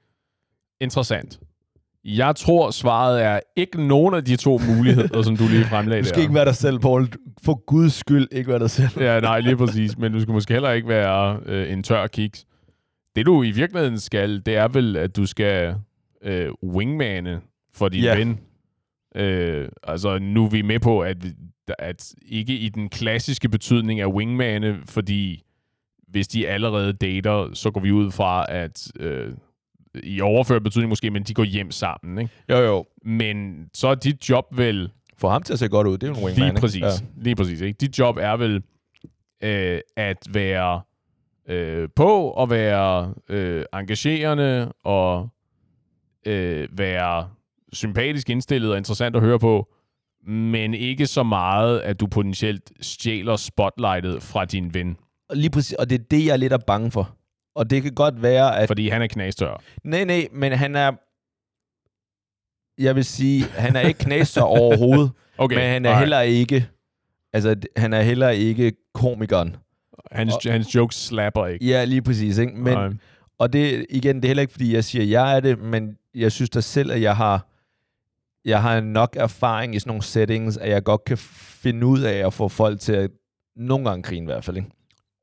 Interessant. 0.82 1.40
Jeg 2.04 2.36
tror, 2.36 2.72
svaret 2.72 3.24
er 3.24 3.40
ikke 3.56 3.88
nogen 3.88 4.16
af 4.16 4.26
de 4.26 4.36
to 4.36 4.60
muligheder, 4.76 5.22
som 5.22 5.38
du 5.38 5.44
lige 5.48 5.66
fremlagde 5.66 6.02
Du 6.04 6.08
skal 6.08 6.16
der. 6.18 6.22
ikke 6.24 6.34
være 6.36 6.46
dig 6.46 6.56
selv, 6.56 6.80
Paul. 6.80 7.08
For 7.44 7.66
guds 7.66 7.94
skyld 7.94 8.28
ikke 8.32 8.50
være 8.50 8.60
dig 8.60 8.70
selv. 8.70 8.90
Ja, 9.04 9.20
nej, 9.20 9.40
lige 9.40 9.58
præcis. 9.58 9.98
Men 9.98 10.12
du 10.14 10.20
skal 10.22 10.32
måske 10.32 10.54
heller 10.54 10.72
ikke 10.72 10.88
være 10.88 11.40
øh, 11.46 11.72
en 11.74 11.84
tør 11.84 12.08
kiks. 12.08 12.46
Det 13.16 13.26
du 13.26 13.44
i 13.44 13.52
virkeligheden 13.52 14.00
skal, 14.00 14.42
det 14.46 14.56
er 14.56 14.68
vel, 14.68 14.98
at 14.98 15.16
du 15.16 15.26
skal 15.26 15.76
øh, 16.22 16.50
wingmane 16.64 17.42
for 17.76 17.90
din 17.90 18.04
Ja. 18.04 18.18
ven. 18.18 18.40
Øh, 19.16 19.70
altså, 19.84 20.20
nu 20.20 20.46
er 20.46 20.50
vi 20.50 20.62
med 20.62 20.80
på, 20.80 21.02
at, 21.02 21.18
at 21.80 22.14
ikke 22.28 22.54
i 22.58 22.70
den 22.70 22.90
klassiske 22.90 23.50
betydning 23.50 24.00
af 24.00 24.08
wingmane, 24.08 24.78
fordi 24.86 25.44
hvis 26.08 26.28
de 26.28 26.48
allerede 26.48 26.94
dater, 26.94 27.50
så 27.54 27.72
går 27.72 27.82
vi 27.82 27.92
ud 27.92 28.12
fra, 28.12 28.46
at 28.50 28.92
øh, 29.00 29.34
i 30.04 30.22
overført 30.22 30.64
betydning 30.64 30.90
måske, 30.90 31.10
men 31.12 31.24
de 31.24 31.34
går 31.34 31.44
hjem 31.44 31.72
sammen. 31.72 32.18
Ikke? 32.20 32.34
Jo, 32.50 32.58
jo. 32.58 32.86
Men 33.06 33.68
så 33.74 33.88
er 33.88 33.96
dit 33.96 34.30
job 34.30 34.46
vel 34.58 34.90
Få 35.18 35.30
ham 35.30 35.44
til 35.44 35.54
at 35.54 35.60
se 35.60 35.68
godt 35.68 35.88
ud. 35.88 35.98
Det 35.98 36.04
er 36.04 36.08
jo 36.08 36.14
en 36.18 36.24
wingman, 36.24 36.36
Lige 36.44 36.48
ikke? 36.50 36.60
præcis. 36.62 36.82
Ja. 36.82 36.90
Lige 37.18 37.36
præcis. 37.36 37.62
Ikke? 37.62 37.78
Dit 37.78 38.00
job 38.00 38.18
er 38.18 38.38
vel 38.38 38.64
øh, 39.44 39.80
at 39.96 40.18
være 40.30 40.82
øh, 41.48 41.90
på 41.96 42.30
og 42.30 42.50
være 42.50 43.14
øh, 43.30 43.66
engagerende 43.74 44.74
og 44.84 45.30
øh, 46.26 46.68
være 46.78 47.30
sympatisk 47.76 48.30
indstillet 48.30 48.72
og 48.72 48.78
interessant 48.78 49.16
at 49.16 49.22
høre 49.22 49.40
på, 49.40 49.68
men 50.28 50.74
ikke 50.74 51.08
så 51.08 51.24
meget, 51.24 51.80
at 51.80 52.00
du 52.00 52.08
potentielt 52.08 52.72
stjæler 52.82 53.36
spotlightet 53.36 54.24
fra 54.24 54.46
din 54.46 54.74
ven, 54.74 54.98
Og 55.30 55.38
Lige 55.38 55.50
præcis. 55.50 55.74
Og 55.74 55.90
det 55.90 56.02
er 56.02 56.04
det, 56.12 56.26
jeg 56.26 56.34
er 56.34 56.38
lidt 56.38 56.54
er 56.54 56.58
bange 56.58 56.92
for. 56.92 57.16
Og 57.56 57.70
det 57.70 57.84
kan 57.84 57.94
godt 57.94 58.22
være, 58.22 58.60
at... 58.60 58.68
fordi 58.68 58.90
han 58.90 59.02
er 59.02 59.08
knastør. 59.08 59.62
Nej, 59.84 60.04
nej, 60.04 60.28
men 60.32 60.52
han 60.52 60.76
er... 60.76 60.92
Jeg 62.82 62.96
vil 62.96 63.06
sige, 63.06 63.44
han 63.44 63.76
er 63.76 63.80
ikke 63.80 64.00
knaster 64.00 64.42
overhovedet, 64.42 65.12
Okay, 65.38 65.56
men 65.56 65.66
han 65.66 65.86
er 65.86 65.90
alright. 65.90 66.00
heller 66.00 66.22
ikke... 66.22 66.68
Altså, 67.34 67.56
han 67.78 67.94
er 67.94 68.02
heller 68.02 68.30
ikke 68.30 68.74
komikeren. 68.94 69.56
Hans, 70.12 70.34
hans 70.46 70.76
jokes 70.76 70.96
slapper 70.96 71.46
ikke. 71.46 71.66
Ja, 71.66 71.84
lige 71.84 72.02
præcis, 72.02 72.38
ikke? 72.38 72.54
Men, 72.54 72.74
Nej. 72.74 72.90
og 73.40 73.54
det, 73.54 73.86
igen, 73.90 74.16
det 74.16 74.26
er 74.26 74.28
heller 74.28 74.42
ikke, 74.42 74.52
fordi 74.52 74.74
jeg 74.74 74.84
siger, 74.84 75.06
jeg 75.06 75.36
er 75.36 75.40
det, 75.40 75.60
men 75.60 75.98
jeg 76.16 76.32
synes 76.32 76.50
da 76.50 76.62
selv, 76.62 76.92
at 76.92 77.02
jeg 77.02 77.16
har, 77.18 77.48
jeg 78.46 78.62
har 78.62 78.82
nok 78.82 79.16
erfaring 79.20 79.76
i 79.76 79.80
sådan 79.80 79.90
nogle 79.90 80.04
settings, 80.04 80.58
at 80.58 80.70
jeg 80.70 80.84
godt 80.84 81.04
kan 81.04 81.18
finde 81.18 81.88
ud 81.88 82.02
af 82.02 82.28
at 82.28 82.34
få 82.34 82.48
folk 82.48 82.80
til 82.80 82.94
at 82.94 83.12
nogle 83.56 83.90
gange 83.90 84.04
grine 84.04 84.24
i 84.24 84.26
hvert 84.26 84.44
fald, 84.44 84.58
ikke? 84.58 84.70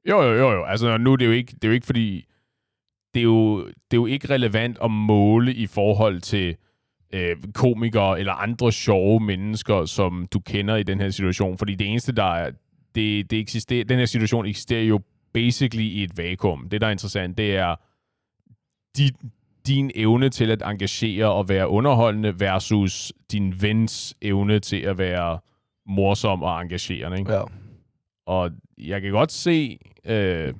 Jo, 0.08 0.22
jo, 0.22 0.34
jo, 0.34 0.52
jo. 0.52 0.64
Altså, 0.64 0.98
nu 0.98 1.12
er 1.12 1.16
det 1.16 1.26
jo 1.26 1.30
ikke, 1.30 1.52
det 1.52 1.64
er 1.64 1.68
jo 1.68 1.74
ikke 1.74 1.86
fordi, 1.86 2.26
det 3.14 3.20
er 3.20 3.24
jo, 3.24 3.66
det 3.66 3.92
er 3.92 3.96
jo 3.96 4.06
ikke 4.06 4.30
relevant 4.30 4.78
at 4.84 4.90
måle 4.90 5.54
i 5.54 5.66
forhold 5.66 6.20
til 6.20 6.56
øh, 7.12 7.36
komikere 7.54 8.20
eller 8.20 8.32
andre 8.32 8.72
sjove 8.72 9.20
mennesker, 9.20 9.84
som 9.84 10.26
du 10.32 10.40
kender 10.40 10.76
i 10.76 10.82
den 10.82 11.00
her 11.00 11.10
situation. 11.10 11.58
Fordi 11.58 11.74
det 11.74 11.86
eneste, 11.86 12.12
der 12.12 12.34
er, 12.34 12.50
det, 12.94 13.30
det 13.30 13.38
eksisterer, 13.38 13.84
den 13.84 13.98
her 13.98 14.06
situation 14.06 14.46
eksisterer 14.46 14.82
jo 14.82 15.00
basically 15.34 15.84
i 15.84 16.02
et 16.02 16.18
vakuum. 16.18 16.68
Det, 16.68 16.80
der 16.80 16.86
er 16.86 16.90
interessant, 16.90 17.38
det 17.38 17.56
er 17.56 17.76
de, 18.96 19.10
din 19.66 19.90
evne 19.94 20.28
til 20.28 20.50
at 20.50 20.62
engagere 20.62 21.32
og 21.32 21.48
være 21.48 21.68
underholdende 21.68 22.40
versus 22.40 23.12
din 23.32 23.54
vens 23.60 24.14
evne 24.22 24.60
til 24.60 24.76
at 24.76 24.98
være 24.98 25.38
morsom 25.86 26.42
og 26.42 26.62
engagerende. 26.62 27.18
Ikke? 27.18 27.32
Ja. 27.32 27.42
Og 28.26 28.50
jeg 28.78 29.02
kan 29.02 29.10
godt 29.10 29.32
se, 29.32 29.78
øh, 30.04 30.54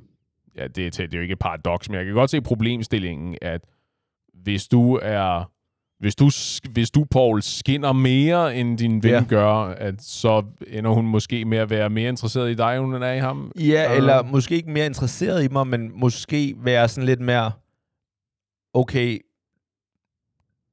ja, 0.57 0.67
det, 0.67 0.87
er, 0.87 0.91
det 0.91 1.01
er 1.01 1.09
jo 1.15 1.21
ikke 1.21 1.33
et 1.33 1.39
paradoks, 1.39 1.89
men 1.89 1.97
jeg 1.99 2.05
kan 2.05 2.15
godt 2.15 2.31
se 2.31 2.41
problemstillingen, 2.41 3.37
at 3.43 3.61
hvis 4.35 4.69
du 4.69 4.99
er, 5.03 5.51
hvis 6.01 6.15
du, 6.15 6.31
hvis 6.73 6.91
du, 6.91 7.05
Paul, 7.11 7.43
skinner 7.43 7.93
mere, 7.93 8.57
end 8.57 8.79
din 8.79 9.03
ven 9.03 9.11
ja. 9.13 9.25
gør, 9.29 9.53
at 9.55 10.03
så 10.03 10.43
ender 10.67 10.91
hun 10.91 11.07
måske 11.07 11.45
med 11.45 11.59
at 11.59 11.71
være 11.71 11.91
mere 11.91 12.09
interesseret 12.09 12.51
i 12.51 12.55
dig, 12.55 12.77
end 12.77 12.85
hun 12.85 13.03
er 13.03 13.13
i 13.13 13.19
ham. 13.19 13.53
Ja, 13.59 13.91
Øh. 13.91 13.97
eller 13.97 14.23
måske 14.23 14.55
ikke 14.55 14.71
mere 14.71 14.87
interesseret 14.87 15.45
i 15.45 15.49
mig, 15.49 15.67
men 15.67 15.91
måske 15.95 16.55
være 16.59 16.89
sådan 16.89 17.07
lidt 17.07 17.21
mere, 17.21 17.51
okay, 18.75 19.19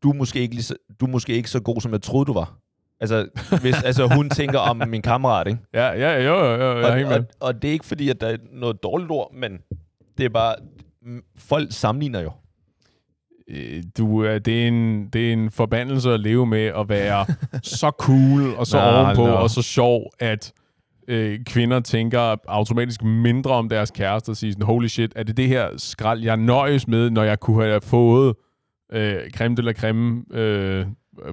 du 0.04 0.10
er 0.10 0.14
måske 0.14 0.40
ikke, 0.40 0.54
lige 0.56 0.64
så, 0.64 0.76
du 1.00 1.06
er 1.06 1.10
måske 1.10 1.34
ikke 1.34 1.50
så 1.50 1.60
god, 1.60 1.82
som 1.82 1.92
jeg 1.92 2.02
troede, 2.02 2.26
du 2.26 2.34
var. 2.34 2.58
Altså, 3.00 3.28
hvis 3.62 3.84
altså, 3.90 4.08
hun 4.16 4.30
tænker 4.30 4.60
om 4.60 4.82
min 4.88 5.02
kammerat, 5.02 5.48
ikke? 5.48 5.60
Ja, 5.74 5.88
ja, 5.92 6.24
jo, 6.24 6.46
jo, 6.46 6.56
jo, 6.56 6.78
jeg 6.80 7.06
og, 7.06 7.14
og, 7.14 7.26
og 7.40 7.62
det 7.62 7.68
er 7.68 7.72
ikke 7.72 7.86
fordi, 7.86 8.10
at 8.10 8.22
der 8.22 8.28
er 8.28 8.38
noget 8.52 8.84
dårligt 8.84 9.12
ord, 9.12 9.34
men 9.34 9.52
det 10.18 10.26
er 10.26 10.30
bare, 10.30 10.56
mm, 11.02 11.24
folk 11.38 11.68
sammenligner 11.72 12.20
jo. 12.20 12.32
Øh, 13.48 13.84
Du, 13.98 14.20
er- 14.24 14.40
det, 14.40 14.64
er 14.64 14.68
en, 14.68 15.10
det 15.10 15.30
er 15.30 15.34
en 15.34 15.52
forbandelse 15.52 16.10
at 16.14 16.20
leve 16.20 16.46
med 16.46 16.66
at 16.66 16.90
være 16.90 17.26
så 17.64 17.92
cool 18.00 18.56
og 18.56 18.68
så 18.68 18.78
Nå, 18.78 18.84
ovenpå 18.98 19.26
nå. 19.28 19.32
og 19.34 19.50
så 19.50 19.62
sjov, 19.62 20.12
at 20.20 20.54
øh, 21.10 21.40
kvinder 21.46 21.80
tænker 21.80 22.36
automatisk 22.48 23.04
mindre 23.04 23.52
om 23.52 23.70
deres 23.70 23.92
kæreste 23.92 24.30
og 24.30 24.38
siger 24.38 24.52
sådan, 24.54 24.66
holy 24.66 24.88
shit, 24.88 25.14
er 25.16 25.24
det 25.24 25.38
det 25.38 25.48
her 25.48 25.70
skrald, 25.78 26.22
jeg 26.24 26.38
nøjes 26.38 26.88
med, 26.88 27.10
når 27.10 27.24
jeg 27.24 27.40
kunne 27.40 27.64
have 27.64 27.82
fået 27.82 28.36
øh, 28.92 29.30
creme 29.32 29.56
de 29.56 29.62
la 29.62 29.74
creme 29.74 30.24
øh, 30.32 30.86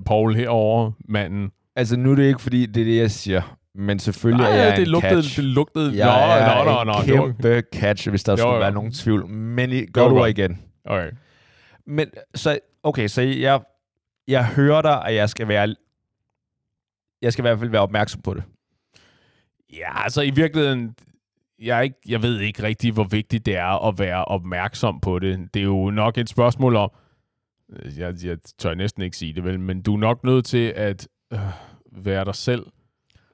Paul 0.06 0.34
herover 0.34 0.92
manden. 1.08 1.50
Altså, 1.76 1.96
nu 1.96 2.10
er 2.12 2.14
det 2.16 2.24
ikke 2.28 2.42
fordi, 2.42 2.66
det 2.66 2.80
er 2.80 2.84
det, 2.84 2.96
jeg 2.96 3.10
siger, 3.10 3.56
men 3.74 3.98
selvfølgelig 3.98 4.46
Nej, 4.46 4.58
er 4.58 4.64
jeg 4.64 4.76
det 4.76 4.88
lugtede, 4.88 5.14
catch. 5.14 5.36
det 5.36 5.44
lugtede, 5.44 5.96
Jeg 5.96 6.40
er 6.40 6.64
nå, 6.64 6.70
nå, 6.70 6.84
nå, 6.84 6.92
nå, 6.92 7.02
det 7.06 7.18
var- 7.18 7.26
kæmpe 7.26 7.62
catch, 7.74 8.08
hvis 8.10 8.24
der 8.24 8.32
Jo, 8.32 8.36
skulle 8.36 8.54
jo. 8.54 8.60
være 8.60 8.72
nogen 8.72 8.92
tvivl. 8.92 9.26
Men 9.28 9.70
I, 9.72 9.86
gør 9.86 10.08
du 10.08 10.24
igen. 10.24 10.60
okay. 10.84 11.10
Men 11.86 12.06
så, 12.34 12.58
okay, 12.82 13.06
så 13.08 13.22
jeg, 13.22 13.60
jeg 14.28 14.46
hører 14.46 14.82
dig, 14.82 15.04
at 15.04 15.14
jeg 15.14 15.28
skal 15.28 15.48
være, 15.48 15.74
jeg 17.22 17.32
skal 17.32 17.42
i 17.42 17.46
hvert 17.48 17.58
fald 17.58 17.70
være 17.70 17.82
opmærksom 17.82 18.20
på 18.22 18.34
det. 18.34 18.42
Ja, 19.76 20.02
altså 20.04 20.22
i 20.22 20.30
virkeligheden, 20.30 20.94
jeg, 21.62 21.84
ikke, 21.84 21.96
jeg 22.08 22.22
ved 22.22 22.40
ikke 22.40 22.62
rigtig, 22.62 22.92
hvor 22.92 23.04
vigtigt 23.04 23.46
det 23.46 23.56
er 23.56 23.88
at 23.88 23.98
være 23.98 24.24
opmærksom 24.24 25.00
på 25.00 25.18
det. 25.18 25.48
Det 25.54 25.60
er 25.60 25.64
jo 25.64 25.90
nok 25.90 26.18
et 26.18 26.28
spørgsmål 26.28 26.76
om, 26.76 26.90
øh, 27.72 27.98
Jeg, 27.98 28.14
jeg 28.24 28.38
tør 28.58 28.74
næsten 28.74 29.02
ikke 29.02 29.16
sige 29.16 29.32
det, 29.32 29.44
vel, 29.44 29.60
men 29.60 29.82
du 29.82 29.94
er 29.94 29.98
nok 29.98 30.24
nødt 30.24 30.44
til 30.44 30.72
at 30.76 31.08
øh, 31.32 31.38
være 31.92 32.24
dig 32.24 32.34
selv, 32.34 32.66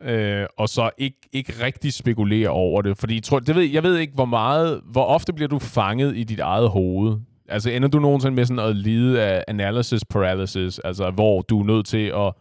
øh, 0.00 0.46
og 0.58 0.68
så 0.68 0.90
ikke, 0.98 1.18
ikke 1.32 1.52
rigtig 1.64 1.92
spekulere 1.92 2.48
over 2.48 2.82
det. 2.82 2.98
Fordi 2.98 3.20
tror, 3.20 3.38
det 3.38 3.54
ved, 3.56 3.62
jeg 3.62 3.82
ved 3.82 3.98
ikke, 3.98 4.14
hvor 4.14 4.24
meget, 4.24 4.80
hvor 4.84 5.04
ofte 5.04 5.32
bliver 5.32 5.48
du 5.48 5.58
fanget 5.58 6.16
i 6.16 6.24
dit 6.24 6.40
eget 6.40 6.70
hoved. 6.70 7.18
Altså 7.48 7.70
ender 7.70 7.88
du 7.88 7.98
nogensinde 7.98 8.34
med 8.34 8.44
sådan 8.44 8.68
at 8.70 8.76
lide 8.76 9.22
af 9.22 9.44
analysis 9.48 10.04
paralysis, 10.04 10.78
altså 10.78 11.10
hvor 11.10 11.42
du 11.42 11.60
er 11.60 11.64
nødt 11.64 11.86
til 11.86 12.12
at 12.14 12.32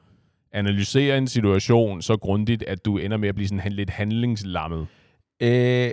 analysere 0.54 1.18
en 1.18 1.28
situation 1.28 2.02
så 2.02 2.18
grundigt, 2.18 2.64
at 2.64 2.86
du 2.86 2.98
ender 2.98 3.18
med 3.18 3.30
at 3.30 3.36
blive 3.36 3.48
sådan 3.48 3.72
lidt 3.72 3.90
handlingslammet? 3.90 4.88
Øh, 5.42 5.92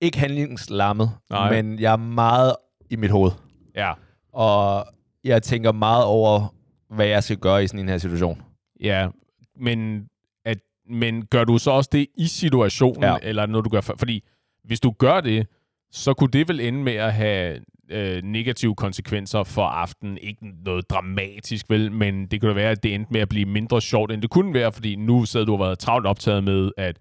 ikke 0.00 0.18
handlingslammet, 0.18 1.10
Nej. 1.30 1.62
men 1.62 1.80
jeg 1.80 1.92
er 1.92 1.96
meget 1.96 2.56
i 2.90 2.96
mit 2.96 3.10
hoved. 3.10 3.30
Ja. 3.76 3.92
Og 4.32 4.86
jeg 5.24 5.42
tænker 5.42 5.72
meget 5.72 6.04
over, 6.04 6.54
hvad 6.94 7.06
jeg 7.06 7.24
skal 7.24 7.36
gøre 7.36 7.64
i 7.64 7.66
sådan 7.66 7.80
en 7.80 7.88
her 7.88 7.98
situation. 7.98 8.42
Ja, 8.80 9.08
men, 9.56 10.08
at, 10.44 10.58
men 10.88 11.26
gør 11.26 11.44
du 11.44 11.58
så 11.58 11.70
også 11.70 11.90
det 11.92 12.06
i 12.16 12.26
situationen, 12.26 13.02
Ja. 13.02 13.16
eller 13.22 13.46
når 13.46 13.60
du 13.60 13.68
gør... 13.68 13.80
Fordi 13.80 14.24
hvis 14.64 14.80
du 14.80 14.90
gør 14.90 15.20
det, 15.20 15.46
så 15.92 16.14
kunne 16.14 16.30
det 16.30 16.48
vel 16.48 16.60
ende 16.60 16.82
med 16.82 16.92
at 16.92 17.12
have 17.14 17.60
øh, 17.90 18.22
negative 18.24 18.74
konsekvenser 18.74 19.42
for 19.42 19.62
aftenen. 19.64 20.18
Ikke 20.18 20.46
noget 20.64 20.90
dramatisk, 20.90 21.70
vel, 21.70 21.92
men 21.92 22.26
det 22.26 22.40
kunne 22.40 22.48
da 22.48 22.54
være, 22.54 22.70
at 22.70 22.82
det 22.82 22.94
endte 22.94 23.12
med 23.12 23.20
at 23.20 23.28
blive 23.28 23.46
mindre 23.46 23.80
sjovt, 23.80 24.12
end 24.12 24.22
det 24.22 24.30
kunne 24.30 24.54
være, 24.54 24.72
fordi 24.72 24.96
nu 24.96 25.24
sad 25.24 25.46
du 25.46 25.52
og 25.52 25.60
været 25.60 25.78
travlt 25.78 26.06
optaget 26.06 26.44
med, 26.44 26.70
at 26.76 26.96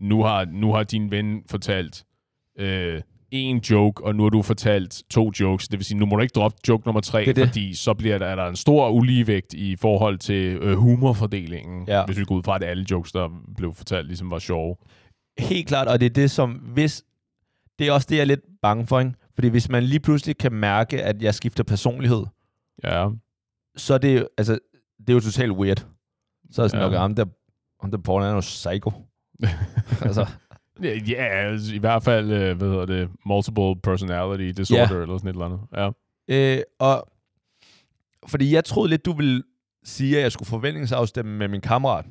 nu 0.00 0.22
har, 0.22 0.44
nu 0.44 0.72
har 0.72 0.82
din 0.82 1.10
ven 1.10 1.42
fortalt 1.50 2.04
øh, 2.58 3.00
en 3.30 3.58
joke, 3.70 4.04
og 4.04 4.14
nu 4.14 4.22
har 4.22 4.30
du 4.30 4.42
fortalt 4.42 5.02
to 5.10 5.32
jokes. 5.40 5.68
Det 5.68 5.78
vil 5.78 5.84
sige, 5.84 5.98
nu 5.98 6.06
må 6.06 6.16
du 6.16 6.22
ikke 6.22 6.32
droppe 6.32 6.56
joke 6.68 6.86
nummer 6.86 7.00
tre, 7.00 7.24
Det 7.24 7.36
det. 7.36 7.46
fordi 7.48 7.74
så 7.74 7.94
bliver 7.94 8.18
der, 8.18 8.26
er 8.26 8.34
der 8.36 8.46
en 8.46 8.56
stor 8.56 8.90
uligevægt 8.90 9.54
i 9.54 9.76
forhold 9.76 10.18
til 10.18 10.58
øh, 10.62 10.76
humorfordelingen, 10.76 11.84
Ja. 11.88 12.04
hvis 12.06 12.18
vi 12.18 12.24
går 12.24 12.34
ud 12.34 12.42
fra, 12.42 12.56
at 12.56 12.62
alle 12.64 12.84
jokes, 12.90 13.12
der 13.12 13.28
blev 13.56 13.74
fortalt, 13.74 14.06
ligesom 14.06 14.30
var 14.30 14.38
sjove. 14.38 14.76
Helt 15.38 15.68
klart, 15.68 15.88
og 15.88 16.00
det 16.00 16.06
er 16.06 16.10
det, 16.10 16.30
som 16.30 16.50
hvis... 16.50 17.04
Det 17.80 17.88
er 17.88 17.92
også 17.92 18.06
det, 18.10 18.16
jeg 18.16 18.20
er 18.20 18.26
lidt 18.26 18.40
bange 18.62 18.86
for, 18.86 19.00
ikke? 19.00 19.12
Fordi 19.34 19.48
hvis 19.48 19.68
man 19.68 19.82
lige 19.82 20.00
pludselig 20.00 20.38
kan 20.38 20.52
mærke, 20.52 21.02
at 21.02 21.22
jeg 21.22 21.34
skifter 21.34 21.64
personlighed, 21.64 22.24
Ja, 22.84 23.08
så 23.76 23.94
er 23.94 23.98
det 23.98 24.20
jo, 24.20 24.28
altså, 24.38 24.58
det 24.98 25.10
er 25.10 25.14
jo 25.14 25.20
totalt 25.20 25.52
weird. 25.52 25.86
Så 26.50 26.62
er 26.62 26.64
det 26.64 26.70
sådan, 26.70 26.82
Ja. 26.82 26.86
okay, 26.86 26.98
ham 26.98 27.14
der, 27.14 27.24
ham 27.80 27.90
der 27.90 27.98
Paul, 27.98 28.22
er 28.22 28.32
jo 28.32 28.40
psycho. 28.40 28.92
altså, 30.06 30.26
Ja, 30.82 30.98
ja 31.08 31.24
altså, 31.24 31.74
i 31.74 31.78
hvert 31.78 32.02
fald, 32.02 32.30
øh, 32.32 32.56
hvad 32.58 32.68
hedder 32.68 32.86
det, 32.86 33.10
multiple 33.26 33.76
personality 33.82 34.60
disorder, 34.60 34.96
Ja. 34.96 35.02
eller 35.02 35.18
sådan 35.18 35.28
et 35.30 35.32
eller 35.34 35.44
andet. 35.44 35.60
Ja. 36.28 36.56
øh, 36.58 36.62
og 36.78 37.08
fordi 38.28 38.54
jeg 38.54 38.64
troede 38.64 38.88
lidt, 38.90 39.04
du 39.06 39.12
ville 39.12 39.42
sige, 39.84 40.16
at 40.16 40.22
jeg 40.22 40.32
skulle 40.32 40.48
forventningsafstemme 40.48 41.36
med 41.38 41.48
min 41.48 41.60
kammerat. 41.60 42.04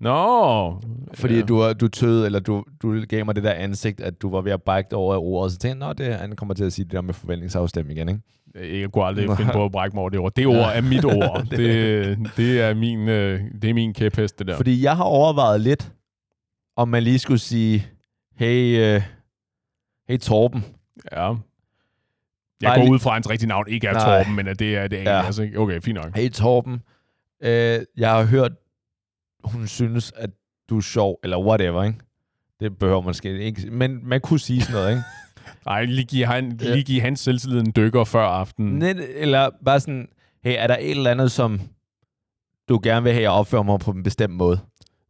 Nå! 0.00 0.80
Fordi 1.14 1.34
ja. 1.34 1.42
du, 1.42 1.72
du 1.72 1.88
tøede, 1.88 2.26
eller 2.26 2.40
du, 2.40 2.64
du 2.82 3.04
gav 3.08 3.24
mig 3.24 3.36
det 3.36 3.44
der 3.44 3.52
ansigt, 3.52 4.00
at 4.00 4.22
du 4.22 4.30
var 4.30 4.40
ved 4.40 4.52
at 4.52 4.62
brække 4.62 4.96
over 4.96 5.14
af 5.14 5.18
ordet. 5.18 5.52
Så 5.52 5.58
tænkte 5.58 5.86
jeg, 5.86 5.88
nå, 5.88 5.92
det, 5.92 6.14
han 6.14 6.36
kommer 6.36 6.54
til 6.54 6.64
at 6.64 6.72
sige 6.72 6.84
det 6.84 6.92
der 6.92 7.00
med 7.00 7.14
forventningsafstemning 7.14 7.98
igen, 7.98 8.08
ikke? 8.08 8.20
Jeg 8.80 8.92
kunne 8.92 9.04
aldrig 9.04 9.36
finde 9.36 9.52
på 9.52 9.64
at 9.64 9.72
brække 9.72 9.96
mig 9.96 10.00
over 10.00 10.10
det 10.10 10.18
ord. 10.20 10.34
Det 10.34 10.46
ord 10.46 10.70
er 10.74 10.80
mit 10.80 11.04
ord. 11.04 11.46
det, 11.56 12.18
det, 12.36 12.60
er 12.60 12.74
min, 12.74 13.08
øh, 13.08 13.40
det 13.62 13.70
er 13.70 13.74
min 13.74 13.94
kæphest, 13.94 14.38
det 14.38 14.46
der. 14.46 14.56
Fordi 14.56 14.82
jeg 14.82 14.96
har 14.96 15.04
overvejet 15.04 15.60
lidt, 15.60 15.92
om 16.76 16.88
man 16.88 17.02
lige 17.02 17.18
skulle 17.18 17.38
sige, 17.38 17.86
hey, 18.36 18.96
uh, 18.96 19.02
hey 20.08 20.18
Torben, 20.18 20.64
Ja. 21.12 21.34
Jeg 22.62 22.74
går 22.76 22.92
ud 22.92 22.98
fra, 22.98 23.10
at 23.10 23.14
hans 23.14 23.30
rigtige 23.30 23.48
navn 23.48 23.64
ikke 23.68 23.86
er 23.86 23.92
Nej. 23.92 24.04
Torben, 24.22 24.36
men 24.36 24.48
at 24.48 24.58
det 24.58 24.76
er 24.76 24.88
det 24.88 24.96
Ja. 24.96 25.18
ja. 25.18 25.26
altså? 25.26 25.48
Okay, 25.56 25.80
fint 25.80 25.94
nok. 26.04 26.16
hey 26.16 26.30
Torben, 26.30 26.82
øh, 27.42 27.78
jeg 27.96 28.10
har 28.10 28.24
hørt, 28.24 28.52
hun 29.44 29.66
synes, 29.66 30.12
at 30.16 30.30
du 30.70 30.76
er 30.76 30.80
sjov, 30.80 31.18
eller 31.22 31.38
whatever, 31.38 31.82
ikke? 31.84 31.98
Det 32.60 32.78
behøver 32.78 33.00
man 33.00 33.06
måske 33.06 33.38
ikke, 33.38 33.70
men 33.70 33.98
man 34.08 34.20
kunne 34.20 34.40
sige 34.40 34.60
sådan 34.60 34.74
noget, 34.74 34.90
ikke? 34.90 35.02
Ej, 35.66 35.84
lige 35.84 36.04
give, 36.04 36.26
han, 36.26 36.58
Ja. 36.62 36.70
lige 36.72 36.84
give 36.84 37.00
hans 37.00 37.20
selvtillid 37.20 37.60
en 37.60 37.72
dykker 37.76 38.04
før 38.04 38.24
aftenen. 38.24 38.78
Net, 38.78 39.06
eller 39.22 39.50
bare 39.64 39.80
sådan, 39.80 40.08
hey, 40.44 40.54
er 40.58 40.66
der 40.66 40.76
et 40.80 40.90
eller 40.90 41.10
andet, 41.10 41.30
som 41.32 41.60
du 42.68 42.80
gerne 42.82 43.02
vil 43.02 43.12
have, 43.12 43.22
jeg 43.22 43.30
opfører 43.30 43.62
mig 43.62 43.78
på 43.80 43.90
en 43.90 44.02
bestemt 44.02 44.34
måde? 44.34 44.60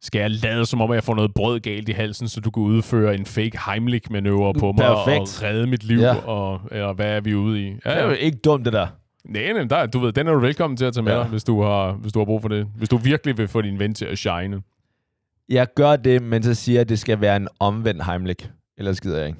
Skal 0.01 0.19
jeg 0.19 0.31
lade 0.31 0.65
som 0.65 0.81
om, 0.81 0.91
at 0.91 0.95
jeg 0.95 1.03
får 1.03 1.15
noget 1.15 1.33
brød 1.33 1.59
galt 1.59 1.89
i 1.89 1.91
halsen, 1.91 2.27
så 2.27 2.39
du 2.39 2.51
kan 2.51 2.63
udføre 2.63 3.15
en 3.15 3.25
fake 3.25 3.57
Heimlich-manøvre 3.57 4.53
på 4.59 4.71
mig 4.71 4.89
og 4.89 5.05
Perfekt. 5.05 5.43
redde 5.43 5.67
mit 5.67 5.83
liv? 5.83 5.99
Ja. 5.99 6.15
Og, 6.15 6.61
eller 6.71 6.93
hvad 6.93 7.15
er 7.15 7.21
vi 7.21 7.35
ude 7.35 7.61
i? 7.61 7.65
Ja, 7.67 7.71
det 7.73 7.79
er 7.85 8.03
jo 8.03 8.09
Ja, 8.09 8.15
ikke 8.15 8.37
dumt, 8.37 8.65
det 8.65 8.73
der. 8.73 8.87
Nej, 9.25 9.53
nej, 9.53 9.63
der, 9.63 9.85
du 9.85 9.99
ved, 9.99 10.13
den 10.13 10.27
er 10.27 10.33
du 10.33 10.39
velkommen 10.39 10.77
til 10.77 10.85
at 10.85 10.93
tage 10.93 11.03
med 11.03 11.11
Ja. 11.13 11.19
dig, 11.19 11.27
hvis 11.27 11.43
du, 11.43 11.61
har, 11.61 11.91
hvis 11.91 12.13
du 12.13 12.19
har 12.19 12.25
brug 12.25 12.41
for 12.41 12.47
det. 12.49 12.67
Hvis 12.75 12.89
du 12.89 12.97
virkelig 12.97 13.37
vil 13.37 13.47
få 13.47 13.61
din 13.61 13.79
ven 13.79 13.93
til 13.93 14.05
at 14.05 14.17
shine. 14.17 14.61
Jeg 15.49 15.67
gør 15.75 15.95
det, 15.95 16.21
men 16.21 16.43
så 16.43 16.53
siger 16.53 16.75
jeg, 16.75 16.81
at 16.81 16.89
det 16.89 16.99
skal 16.99 17.21
være 17.21 17.35
en 17.35 17.47
omvendt 17.59 18.05
Heimlich. 18.05 18.49
Ellers 18.77 19.01
gider 19.01 19.17
jeg 19.17 19.27
ikke. 19.27 19.39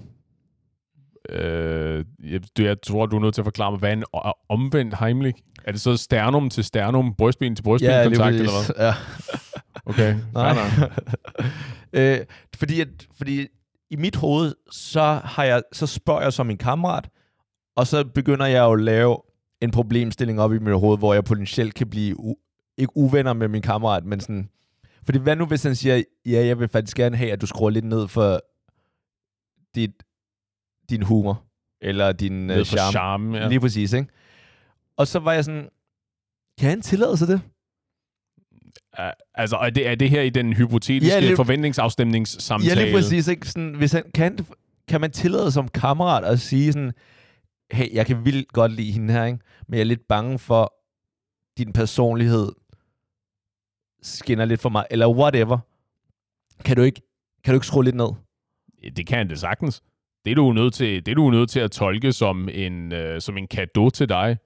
Øh, 1.29 2.05
jeg, 2.23 2.41
du- 2.57 2.63
jeg 2.63 2.81
tror, 2.81 3.05
du 3.05 3.15
er 3.17 3.21
nødt 3.21 3.33
til 3.35 3.41
at 3.41 3.45
forklare 3.45 3.71
mig, 3.71 3.79
hvad 3.79 3.93
en 3.93 4.03
omvendt 4.49 4.95
Heimlich? 4.99 5.37
Er 5.63 5.71
det 5.71 5.81
så 5.81 5.97
sternum 5.97 6.49
til 6.49 6.63
sternum, 6.63 7.15
brystben 7.17 7.55
til 7.55 7.63
brystben 7.63 7.89
lige 7.91 8.03
kontakt, 8.03 8.35
eller 8.35 8.73
hvad? 8.75 8.85
Ja. 8.85 8.93
Okay, 9.85 10.15
Nej. 10.33 10.53
nok. 10.55 10.91
øh, 11.93 12.19
fordi, 12.55 12.81
at, 12.81 12.87
fordi 13.17 13.47
i 13.89 13.95
mit 13.95 14.15
hoved, 14.15 14.55
så, 14.71 15.19
har 15.23 15.43
jeg, 15.43 15.61
så 15.73 15.87
spørger 15.87 16.21
jeg 16.21 16.33
som 16.33 16.45
min 16.45 16.57
kammerat, 16.57 17.09
og 17.75 17.87
så 17.87 18.03
begynder 18.05 18.45
jeg 18.45 18.59
jo 18.59 18.71
at 18.73 18.79
lave 18.81 19.17
en 19.61 19.71
problemstilling 19.71 20.41
op 20.41 20.53
i 20.53 20.59
mit 20.59 20.73
hoved, 20.79 20.97
hvor 20.97 21.13
jeg 21.13 21.23
potentielt 21.23 21.73
kan 21.73 21.89
blive, 21.89 22.15
u- 22.19 22.73
ikke 22.77 22.97
uvenner 22.97 23.33
med 23.33 23.47
min 23.47 23.61
kammerat, 23.61 24.05
men 24.05 24.19
sådan... 24.19 24.49
Fordi 25.05 25.19
hvad 25.19 25.35
nu, 25.35 25.45
hvis 25.45 25.63
han 25.63 25.75
siger, 25.75 26.03
ja, 26.25 26.45
jeg 26.45 26.59
vil 26.59 26.67
faktisk 26.67 26.97
gerne 26.97 27.17
have, 27.17 27.31
at 27.31 27.41
du 27.41 27.45
skruer 27.47 27.69
lidt 27.69 27.85
ned 27.85 28.07
for 28.07 28.41
dit, 29.75 29.91
din 30.89 31.01
humor, 31.01 31.43
eller 31.81 32.11
din 32.11 32.49
uh, 32.49 32.63
charme. 32.63 32.91
charme, 32.91 33.37
ja. 33.37 33.47
Lige 33.47 33.59
præcis, 33.59 33.93
ikke? 33.93 34.07
Og 34.97 35.07
så 35.07 35.19
var 35.19 35.33
jeg 35.33 35.45
sådan, 35.45 35.69
kan 36.59 36.69
han 36.69 36.81
tillade 36.81 37.17
sig 37.17 37.27
det? 37.27 37.41
Altså, 39.33 39.55
er 39.57 39.69
det, 39.69 39.87
er 39.87 39.95
det 39.95 40.09
her 40.09 40.21
i 40.21 40.29
den 40.29 40.53
hypotetiske 40.53 41.13
ja, 41.13 41.19
lige- 41.19 41.35
forventningsafstemningssamtale? 41.35 42.75
Ja, 42.79 42.83
lige 42.85 42.95
præcis. 42.95 43.27
Ikke? 43.27 43.47
Sådan, 43.47 43.75
hvis 43.75 43.91
han, 43.91 44.03
kan, 44.13 44.37
kan 44.87 45.01
man 45.01 45.11
tillade 45.11 45.51
som 45.51 45.67
kammerat 45.67 46.23
at 46.23 46.39
sige 46.39 46.73
sådan, 46.73 46.91
hey, 47.71 47.93
jeg 47.93 48.05
kan 48.05 48.25
vildt 48.25 48.53
godt 48.53 48.71
lide 48.71 48.91
hende 48.91 49.13
her, 49.13 49.25
ikke? 49.25 49.39
men 49.67 49.73
jeg 49.73 49.81
er 49.81 49.85
lidt 49.85 50.07
bange 50.07 50.39
for, 50.39 50.73
din 51.57 51.73
personlighed 51.73 52.51
skinner 54.01 54.45
lidt 54.45 54.61
for 54.61 54.69
mig, 54.69 54.85
eller 54.91 55.09
whatever. 55.09 55.57
Kan 56.65 56.75
du 56.75 56.81
ikke, 56.81 57.01
kan 57.43 57.53
du 57.53 57.55
ikke 57.55 57.67
skrue 57.67 57.83
lidt 57.83 57.95
ned? 57.95 58.09
Det 58.95 59.07
kan 59.07 59.29
det 59.29 59.39
sagtens. 59.39 59.83
Det 60.25 60.31
er 60.31 60.35
du 60.35 60.53
nødt 60.53 60.73
til, 60.73 61.05
det 61.05 61.11
er 61.11 61.15
du 61.15 61.29
nødt 61.29 61.49
til 61.49 61.59
at 61.59 61.71
tolke 61.71 62.13
som 62.13 62.49
en, 62.51 62.91
øh, 62.91 63.21
som 63.21 63.37
en 63.37 63.47
gave 63.47 63.89
til 63.89 64.09
dig. 64.09 64.37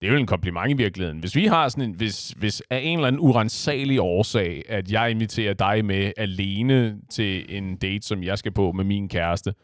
Det 0.00 0.06
er 0.06 0.12
jo 0.12 0.18
en 0.18 0.26
kompliment 0.26 0.70
i 0.70 0.76
virkeligheden. 0.76 1.18
Hvis 1.18 1.36
vi 1.36 1.46
har 1.46 1.68
sådan 1.68 1.90
en, 1.90 1.96
hvis, 1.96 2.30
hvis 2.30 2.62
af 2.70 2.80
en 2.82 2.98
eller 2.98 3.08
anden 3.08 3.20
urensagelig 3.20 4.00
årsag, 4.00 4.62
at 4.68 4.92
jeg 4.92 5.10
inviterer 5.10 5.54
dig 5.54 5.84
med 5.84 6.12
alene 6.16 7.00
til 7.10 7.56
en 7.56 7.76
date, 7.76 8.06
som 8.06 8.22
jeg 8.22 8.38
skal 8.38 8.52
på 8.52 8.72
med 8.72 8.84
min 8.84 9.08
kæreste, 9.08 9.54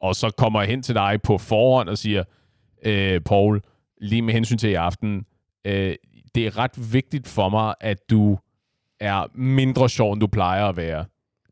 og 0.00 0.14
så 0.14 0.30
kommer 0.30 0.60
jeg 0.60 0.70
hen 0.70 0.82
til 0.82 0.94
dig 0.94 1.20
på 1.22 1.38
forhånd 1.38 1.88
og 1.88 1.98
siger, 1.98 2.24
øh, 2.86 3.20
Paul, 3.20 3.60
lige 4.00 4.22
med 4.22 4.34
hensyn 4.34 4.58
til 4.58 4.70
i 4.70 4.74
aften, 4.74 5.24
øh, 5.64 5.94
det 6.34 6.46
er 6.46 6.58
ret 6.58 6.92
vigtigt 6.92 7.28
for 7.28 7.48
mig, 7.48 7.74
at 7.80 8.10
du 8.10 8.38
er 9.00 9.26
mindre 9.38 9.88
sjov, 9.88 10.12
end 10.12 10.20
du 10.20 10.26
plejer 10.26 10.66
at 10.66 10.76
være 10.76 11.04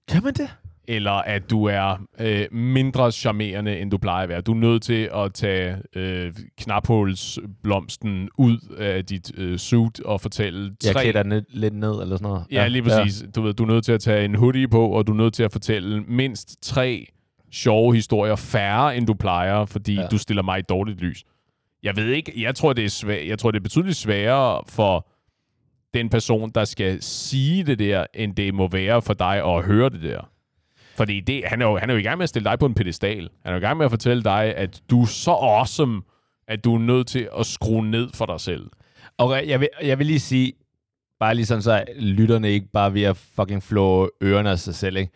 Kan 0.09 0.23
man 0.25 0.35
det? 0.35 0.50
eller 0.90 1.12
at 1.12 1.50
du 1.50 1.64
er 1.64 2.07
øh, 2.21 2.47
mindre 2.52 3.12
charmerende, 3.12 3.78
end 3.78 3.90
du 3.90 3.99
plejer 3.99 4.23
at 4.23 4.28
være. 4.28 4.40
Du 4.40 4.52
er 4.52 4.57
nødt 4.57 4.83
til 4.83 5.11
at 5.14 5.35
tage 5.35 5.76
øh, 5.97 6.33
knaphulsblomsten 6.59 8.28
ud 8.38 8.75
af 8.78 9.05
dit 9.05 9.38
øh, 9.38 9.59
suit 9.59 10.00
og 10.00 10.21
fortælle 10.21 10.73
Jeg 10.85 10.93
tre... 10.93 11.02
klæder 11.02 11.23
ned, 11.23 11.43
lidt 11.49 11.75
ned, 11.75 11.90
eller 11.90 12.17
sådan 12.17 12.28
noget. 12.28 12.45
Ja, 12.50 12.67
lige 12.69 12.83
præcis. 12.83 13.25
Du, 13.35 13.43
ved, 13.43 13.55
du 13.55 13.62
er 13.62 13.67
nødt 13.67 13.85
til 13.85 13.93
at 13.93 14.00
tage 14.00 14.25
en 14.25 14.35
hoodie 14.35 14.69
på, 14.69 14.88
og 14.88 15.07
du 15.07 15.12
er 15.12 15.17
nødt 15.17 15.35
til 15.35 15.43
at 15.43 15.52
fortælle 15.52 16.00
mindst 16.02 16.62
tre 16.62 17.07
sjove 17.52 17.95
historier 17.95 18.37
færre, 18.37 18.97
end 18.97 19.07
du 19.07 19.14
plejer, 19.14 19.64
fordi 19.64 19.95
Ja. 19.95 20.07
du 20.07 20.19
stiller 20.19 20.43
mig 20.43 20.59
i 20.59 20.62
dårligt 20.62 21.00
lys. 21.00 21.25
Jeg 21.83 21.97
ved 21.97 22.07
ikke, 22.07 22.43
jeg 22.43 22.55
tror, 22.55 22.73
det 22.73 22.85
er 22.85 22.88
svært, 22.88 23.26
jeg 23.26 23.38
tror, 23.38 23.50
det 23.50 23.59
er 23.59 23.62
betydeligt 23.62 23.97
sværere 23.97 24.62
for 24.69 25.09
den 25.95 26.09
person, 26.09 26.50
der 26.50 26.64
skal 26.64 27.02
sige 27.02 27.64
det 27.64 27.78
der, 27.78 28.07
end 28.14 28.37
det 28.37 28.55
må 28.55 28.69
være 28.69 29.02
for 29.02 29.14
dig 29.14 29.45
at 29.57 29.64
høre 29.64 29.88
det 29.90 30.02
der. 30.02 30.31
Fordi 30.97 31.21
det, 31.21 31.43
han, 31.47 31.62
er 31.62 31.67
jo, 31.67 31.78
han 31.78 31.90
er 31.90 31.95
jo 31.95 32.00
i 32.00 32.02
gang 32.02 32.19
med 32.19 32.23
at 32.23 32.28
stille 32.28 32.50
dig 32.50 32.59
på 32.59 32.67
en 32.67 32.75
pedestal. 32.75 33.19
Han 33.21 33.28
er 33.45 33.50
jo 33.52 33.57
i 33.57 33.61
gang 33.61 33.76
med 33.76 33.85
at 33.85 33.90
fortælle 33.93 34.23
dig, 34.23 34.55
at 34.57 34.83
du 34.90 35.02
er 35.02 35.07
så 35.07 35.31
awesome, 35.31 36.02
at 36.49 36.64
du 36.64 36.75
er 36.75 36.78
nødt 36.78 37.07
til 37.07 37.28
at 37.38 37.47
skrue 37.47 37.87
ned 37.90 38.09
for 38.14 38.26
dig 38.26 38.40
selv. 38.40 38.67
Okay, 39.19 39.49
jeg 39.49 39.61
vil, 39.61 39.69
jeg 39.83 39.99
vil 39.99 40.07
lige 40.07 40.21
sige, 40.21 40.52
bare 41.21 41.35
lige 41.35 41.47
sådan, 41.47 41.62
så 41.62 41.85
lytterne 41.99 42.50
ikke 42.50 42.67
bare 42.73 42.95
ved 42.95 43.02
at 43.02 43.17
fucking 43.17 43.62
flå 43.62 44.11
ørerne 44.23 44.50
af 44.50 44.59
sig 44.59 44.75
selv, 44.75 44.97
ikke? 44.97 45.12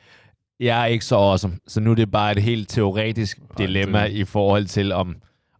Jeg 0.61 0.82
er 0.82 0.87
ikke 0.87 1.04
så 1.04 1.16
awesome, 1.16 1.54
så 1.68 1.80
nu 1.80 1.90
er 1.90 1.94
det 1.94 2.11
bare 2.11 2.32
et 2.32 2.38
helt 2.42 2.68
teoretisk 2.68 3.38
dilemma 3.59 4.04
det- 4.04 4.12
i 4.12 4.25
forhold 4.25 4.64
til, 4.66 4.92
om, 4.92 5.16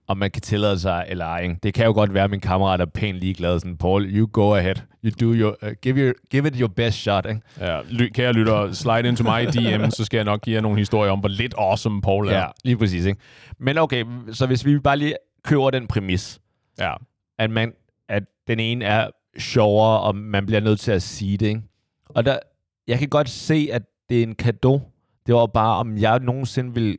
om 0.09 0.17
man 0.17 0.31
kan 0.31 0.43
tillade 0.43 0.79
sig 0.79 1.05
eller 1.09 1.25
ej. 1.25 1.41
ikke? 1.43 1.57
Det 1.63 1.75
kan 1.75 1.87
jo 1.87 1.93
godt 1.93 2.15
være, 2.15 2.25
at 2.25 2.31
min 2.31 2.41
kammerat 2.41 2.81
er 2.81 2.87
pænt 2.87 3.17
ligeglad. 3.19 3.61
Sådan, 3.61 3.77
Paul, 3.77 4.05
you 4.17 4.29
go 4.33 4.55
ahead. 4.55 4.75
You 5.05 5.11
do 5.21 5.35
your, 5.35 5.57
uh, 5.63 5.69
give, 5.83 5.97
your, 5.97 6.13
give 6.31 6.49
it 6.49 6.55
your 6.57 6.69
best 6.69 6.99
shot. 6.99 7.27
Ikke? 7.29 7.41
Ja, 7.61 7.81
ly- 7.89 8.09
kære 8.15 8.33
lytter, 8.33 8.73
slide 8.73 9.09
into 9.09 9.23
my 9.25 9.47
DM, 9.47 9.91
så 9.91 10.05
skal 10.05 10.17
jeg 10.19 10.25
nok 10.25 10.41
give 10.43 10.55
jer 10.55 10.61
nogle 10.61 10.79
historier 10.79 11.13
om, 11.13 11.19
hvor 11.21 11.29
lidt 11.29 11.55
awesome 11.59 12.03
Paul 12.03 12.29
er. 12.29 12.39
Ja, 12.39 12.47
lige 12.65 12.77
præcis. 12.77 13.05
Ikke? 13.07 13.21
Men 13.59 13.79
okay, 13.79 14.05
så 14.33 14.47
hvis 14.47 14.65
vi 14.65 14.79
bare 14.79 14.97
lige 14.97 15.15
køber 15.45 15.71
den 15.71 15.87
præmis, 15.87 16.41
ja. 16.79 16.93
at, 17.39 17.51
man, 17.51 17.73
at 18.09 18.23
den 18.49 18.61
ene 18.61 18.85
er 18.85 19.11
sjovere, 19.39 20.01
og 20.01 20.17
man 20.17 20.47
bliver 20.47 20.61
nødt 20.61 20.81
til 20.81 20.93
at 20.93 21.03
sige 21.03 21.37
det. 21.37 21.47
Ikke? 21.47 21.63
Og 22.09 22.25
der, 22.25 22.39
jeg 22.87 22.99
kan 22.99 23.09
godt 23.09 23.29
se, 23.29 23.69
at 23.73 23.83
det 24.13 24.19
er 24.19 24.27
en 24.27 24.35
gave. 24.35 24.81
Det 25.27 25.35
var 25.35 25.47
bare, 25.47 25.77
om 25.77 25.99
jeg 25.99 26.19
nogensinde 26.21 26.75
vil 26.75 26.99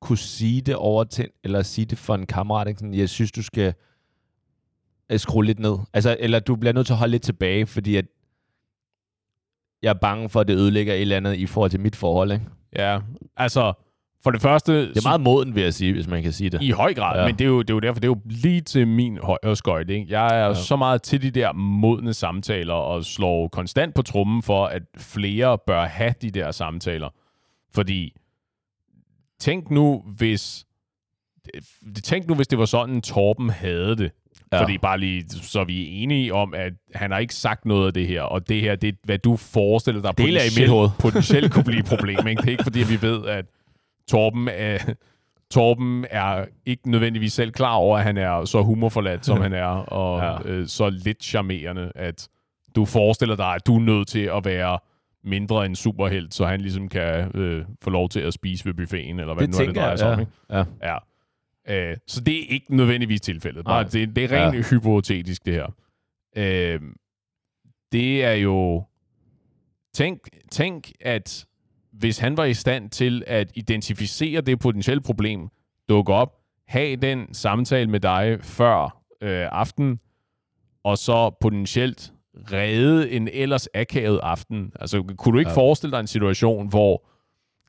kunne 0.00 0.18
sige 0.18 0.60
det 0.60 0.76
over 0.76 1.04
til, 1.04 1.30
eller 1.44 1.62
sige 1.62 1.84
det 1.84 1.98
for 1.98 2.14
en 2.14 2.26
kammerat. 2.26 2.68
Ikke? 2.68 2.78
Sådan, 2.78 2.94
jeg 2.94 3.08
synes, 3.08 3.32
du 3.32 3.42
skal 3.42 3.74
øh, 5.10 5.18
skrue 5.18 5.44
lidt 5.44 5.58
ned. 5.58 5.78
Altså, 5.92 6.16
eller 6.20 6.40
du 6.40 6.56
bliver 6.56 6.72
nødt 6.72 6.86
til 6.86 6.92
at 6.92 6.98
holde 6.98 7.10
lidt 7.10 7.22
tilbage, 7.22 7.66
fordi 7.66 7.96
at 7.96 8.04
jeg 9.82 9.90
er 9.90 9.94
bange 9.94 10.28
for, 10.28 10.40
at 10.40 10.48
det 10.48 10.56
ødelægger 10.56 10.94
et 10.94 11.00
eller 11.00 11.16
andet 11.16 11.34
i 11.34 11.46
forhold 11.46 11.70
til 11.70 11.80
mit 11.80 11.96
forhold. 11.96 12.32
Ikke? 12.32 12.46
Ja, 12.76 13.00
altså, 13.36 13.72
for 14.24 14.30
det 14.30 14.42
første... 14.42 14.88
Det 14.88 14.96
er 14.96 15.08
meget 15.08 15.20
moden, 15.20 15.54
vil 15.54 15.62
jeg 15.62 15.74
sige, 15.74 15.92
hvis 15.92 16.06
man 16.06 16.22
kan 16.22 16.32
sige 16.32 16.50
det. 16.50 16.62
I 16.62 16.70
høj 16.70 16.94
grad, 16.94 17.20
ja. 17.20 17.26
Men 17.26 17.34
det 17.34 17.44
er, 17.44 17.48
jo, 17.48 17.62
det 17.62 17.70
er 17.70 17.74
jo 17.74 17.80
derfor, 17.80 18.00
det 18.00 18.08
er 18.08 18.12
jo 18.12 18.20
lige 18.24 18.60
til 18.60 18.88
min 18.88 19.18
højre 19.22 19.56
skøjt. 19.56 19.90
Ikke? 19.90 20.06
Jeg 20.10 20.40
er 20.40 20.46
ja. 20.46 20.54
Så 20.54 20.76
meget 20.76 21.02
til 21.02 21.22
de 21.22 21.30
der 21.30 21.52
modne 21.52 22.14
samtaler, 22.14 22.74
og 22.74 23.04
slår 23.04 23.48
konstant 23.48 23.94
på 23.94 24.02
trummen 24.02 24.42
for, 24.42 24.66
at 24.66 24.82
flere 24.96 25.58
bør 25.66 25.86
have 25.86 26.14
de 26.22 26.30
der 26.30 26.50
samtaler. 26.50 27.08
Fordi, 27.74 28.12
tænk 29.40 29.70
nu, 29.70 30.04
hvis... 30.16 30.64
Tænk 32.04 32.28
nu, 32.28 32.34
hvis 32.34 32.48
det 32.48 32.58
var 32.58 32.64
sådan, 32.64 33.02
Torben 33.02 33.50
havde 33.50 33.96
det. 33.96 34.10
Ja. 34.52 34.62
Fordi 34.62 34.78
bare 34.78 34.98
lige, 34.98 35.28
så 35.28 35.64
vi 35.64 35.82
er 35.82 36.02
enige 36.02 36.34
om, 36.34 36.54
at 36.54 36.72
han 36.94 37.10
har 37.10 37.18
ikke 37.18 37.34
sagt 37.34 37.64
noget 37.64 37.86
af 37.86 37.92
det 37.92 38.06
her, 38.06 38.22
og 38.22 38.48
det 38.48 38.60
her, 38.60 38.76
det 38.76 38.88
er, 38.88 38.92
hvad 39.04 39.18
du 39.18 39.36
forestiller 39.36 40.02
dig 40.02 40.10
potentielt- 40.16 40.98
potentielt 40.98 41.52
kunne 41.52 41.64
blive 41.64 41.80
et 41.80 41.86
problem. 41.86 42.26
Ikke? 42.26 42.42
Det 42.42 42.48
er 42.48 42.52
ikke, 42.52 42.62
fordi 42.64 42.78
vi 42.78 43.02
ved, 43.02 43.26
at 43.26 43.44
Torben 44.08 44.48
er, 44.48 44.94
Torben 45.50 46.06
er 46.10 46.44
ikke 46.66 46.90
nødvendigvis 46.90 47.32
selv 47.32 47.52
klar 47.52 47.74
over, 47.74 47.98
at 47.98 48.04
han 48.04 48.16
er 48.16 48.44
så 48.44 48.62
humorforladt, 48.62 49.26
som 49.26 49.40
han 49.40 49.52
er, 49.52 49.66
og 49.66 50.20
ja. 50.20 50.50
Øh, 50.50 50.68
så 50.68 50.90
lidt 50.90 51.24
charmerende, 51.24 51.92
at 51.94 52.28
du 52.76 52.84
forestiller 52.84 53.36
dig, 53.36 53.54
at 53.54 53.66
du 53.66 53.76
er 53.76 53.80
nødt 53.80 54.08
til 54.08 54.30
at 54.36 54.44
være 54.44 54.78
mindre 55.24 55.66
end 55.66 55.76
superhelt, 55.76 56.34
så 56.34 56.46
han 56.46 56.60
ligesom 56.60 56.88
kan 56.88 57.30
øh, 57.36 57.64
få 57.82 57.90
lov 57.90 58.08
til 58.08 58.20
at 58.20 58.34
spise 58.34 58.66
ved 58.66 58.74
buffeten, 58.74 59.20
eller 59.20 59.34
hvad 59.34 59.46
det 59.46 59.54
det 59.54 59.60
nu 59.60 59.62
er, 59.62 59.66
det 59.66 59.76
drejer 59.76 59.96
sig 59.96 60.12
om. 60.12 60.18
ja. 60.18 60.20
Ikke? 60.20 60.72
ja. 60.82 60.98
Ja. 61.68 61.90
Øh, 61.90 61.96
så 62.06 62.20
det 62.20 62.34
er 62.42 62.46
ikke 62.48 62.76
nødvendigvis 62.76 63.20
tilfældet. 63.20 63.64
Bare, 63.64 63.84
det, 63.84 64.16
det 64.16 64.32
er 64.32 64.44
rent 64.46 64.56
ja. 64.56 64.62
hypotetisk, 64.70 65.46
det 65.46 65.54
her. 65.54 65.66
Øh, 66.36 66.80
det 67.92 68.24
er 68.24 68.32
jo... 68.32 68.84
Tænk, 69.94 70.20
tænk, 70.50 70.92
at 71.00 71.46
hvis 71.98 72.18
han 72.18 72.36
var 72.36 72.44
i 72.44 72.54
stand 72.54 72.90
til 72.90 73.22
at 73.26 73.52
identificere 73.54 74.40
det 74.40 74.58
potentielle 74.58 75.00
problem, 75.00 75.48
dukke 75.88 76.12
op, 76.12 76.32
have 76.68 76.96
den 76.96 77.34
samtale 77.34 77.90
med 77.90 78.00
dig 78.00 78.38
før 78.42 79.02
øh, 79.20 79.48
aften, 79.52 80.00
og 80.84 80.98
så 80.98 81.30
potentielt 81.40 82.12
redde 82.52 83.10
en 83.10 83.28
ellers 83.32 83.68
akavet 83.74 84.20
aften. 84.22 84.72
Altså, 84.80 85.02
kunne 85.18 85.32
du 85.32 85.38
ikke 85.38 85.50
ja. 85.50 85.56
Forestille 85.56 85.92
dig 85.92 86.00
en 86.00 86.06
situation, 86.06 86.68
hvor 86.68 87.04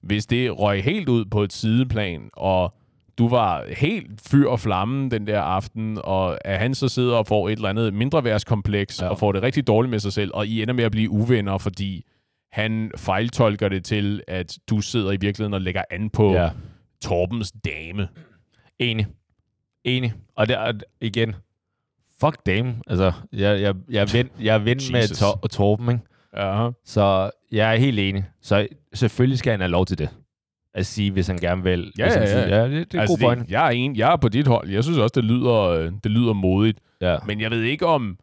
hvis 0.03 0.25
det 0.25 0.59
røg 0.59 0.83
helt 0.83 1.09
ud 1.09 1.25
på 1.25 1.43
et 1.43 1.53
sideplan, 1.53 2.29
og 2.33 2.73
du 3.17 3.27
var 3.27 3.65
helt 3.77 4.21
fyr 4.29 4.47
og 4.47 4.59
flamme 4.59 5.09
den 5.09 5.27
der 5.27 5.41
aften, 5.41 5.99
og 6.03 6.47
at 6.47 6.59
han 6.59 6.75
så 6.75 6.87
sidder 6.87 7.15
og 7.15 7.27
får 7.27 7.49
et 7.49 7.55
eller 7.55 7.69
andet 7.69 7.93
mindreværdskompleks. 7.93 9.01
Ja. 9.01 9.07
og 9.07 9.19
får 9.19 9.31
det 9.31 9.41
rigtig 9.41 9.67
dårligt 9.67 9.89
med 9.89 9.99
sig 9.99 10.13
selv, 10.13 10.31
og 10.33 10.47
I 10.47 10.61
ender 10.61 10.73
med 10.73 10.83
at 10.83 10.91
blive 10.91 11.09
uvenner, 11.09 11.57
fordi 11.57 12.05
han 12.55 12.91
fejltolker 12.97 13.69
det 13.69 13.83
til, 13.85 14.21
at 14.27 14.57
du 14.69 14.81
sidder 14.81 15.11
i 15.11 15.17
virkeligheden 15.21 15.53
og 15.53 15.61
lægger 15.61 15.83
an 15.91 16.09
på 16.09 16.33
ja. 16.33 16.49
Torbens 17.01 17.51
dame. 17.65 18.07
Enig. 18.79 19.07
Enig. 19.83 20.13
Og 20.35 20.47
det 20.47 20.55
er 20.55 20.71
igen, 21.01 21.35
fuck 22.19 22.45
damn. 22.45 22.81
Altså, 22.87 23.11
jeg, 23.33 23.61
jeg, 23.61 23.75
jeg 23.89 24.01
er 24.01 24.11
ven, 24.17 24.29
jeg 24.39 24.65
ven 24.65 24.77
med. 24.91 25.15
Tor, 25.15 25.47
Torben, 25.47 25.89
ikke? 25.89 26.01
Ja. 26.37 26.69
Så 26.85 27.29
jeg 27.51 27.73
er 27.73 27.77
helt 27.77 27.99
enig. 27.99 28.25
Så 28.41 28.67
selvfølgelig 28.93 29.39
skal 29.39 29.51
han 29.51 29.59
have 29.59 29.71
lov 29.71 29.85
til 29.85 29.97
det. 29.97 30.09
At 30.73 30.85
sige, 30.85 31.11
hvis 31.11 31.27
han 31.27 31.37
gerne 31.37 31.63
vil. 31.63 31.91
Ja, 31.97 32.03
hvis 32.05 32.13
han 32.13 32.23
ja, 32.23 32.27
siger- 32.29 32.47
ja. 32.47 32.61
ja 32.63 32.69
det, 32.69 32.91
det 32.91 32.97
er 32.97 33.01
altså, 33.01 33.17
god 33.17 33.27
point. 33.27 33.41
det, 33.45 33.51
jeg, 33.51 33.65
er 33.65 33.69
en, 33.69 33.95
jeg 33.95 34.11
er 34.11 34.15
på 34.17 34.29
dit 34.29 34.47
hold. 34.47 34.69
Jeg 34.69 34.83
synes 34.83 34.97
også, 34.99 35.13
det 35.15 35.23
lyder, 35.23 35.89
det 36.03 36.11
lyder 36.11 36.33
modigt. 36.33 36.79
Ja. 37.01 37.17
Men 37.27 37.41
jeg 37.41 37.51
ved 37.51 37.61
ikke 37.61 37.85
om, 37.85 38.17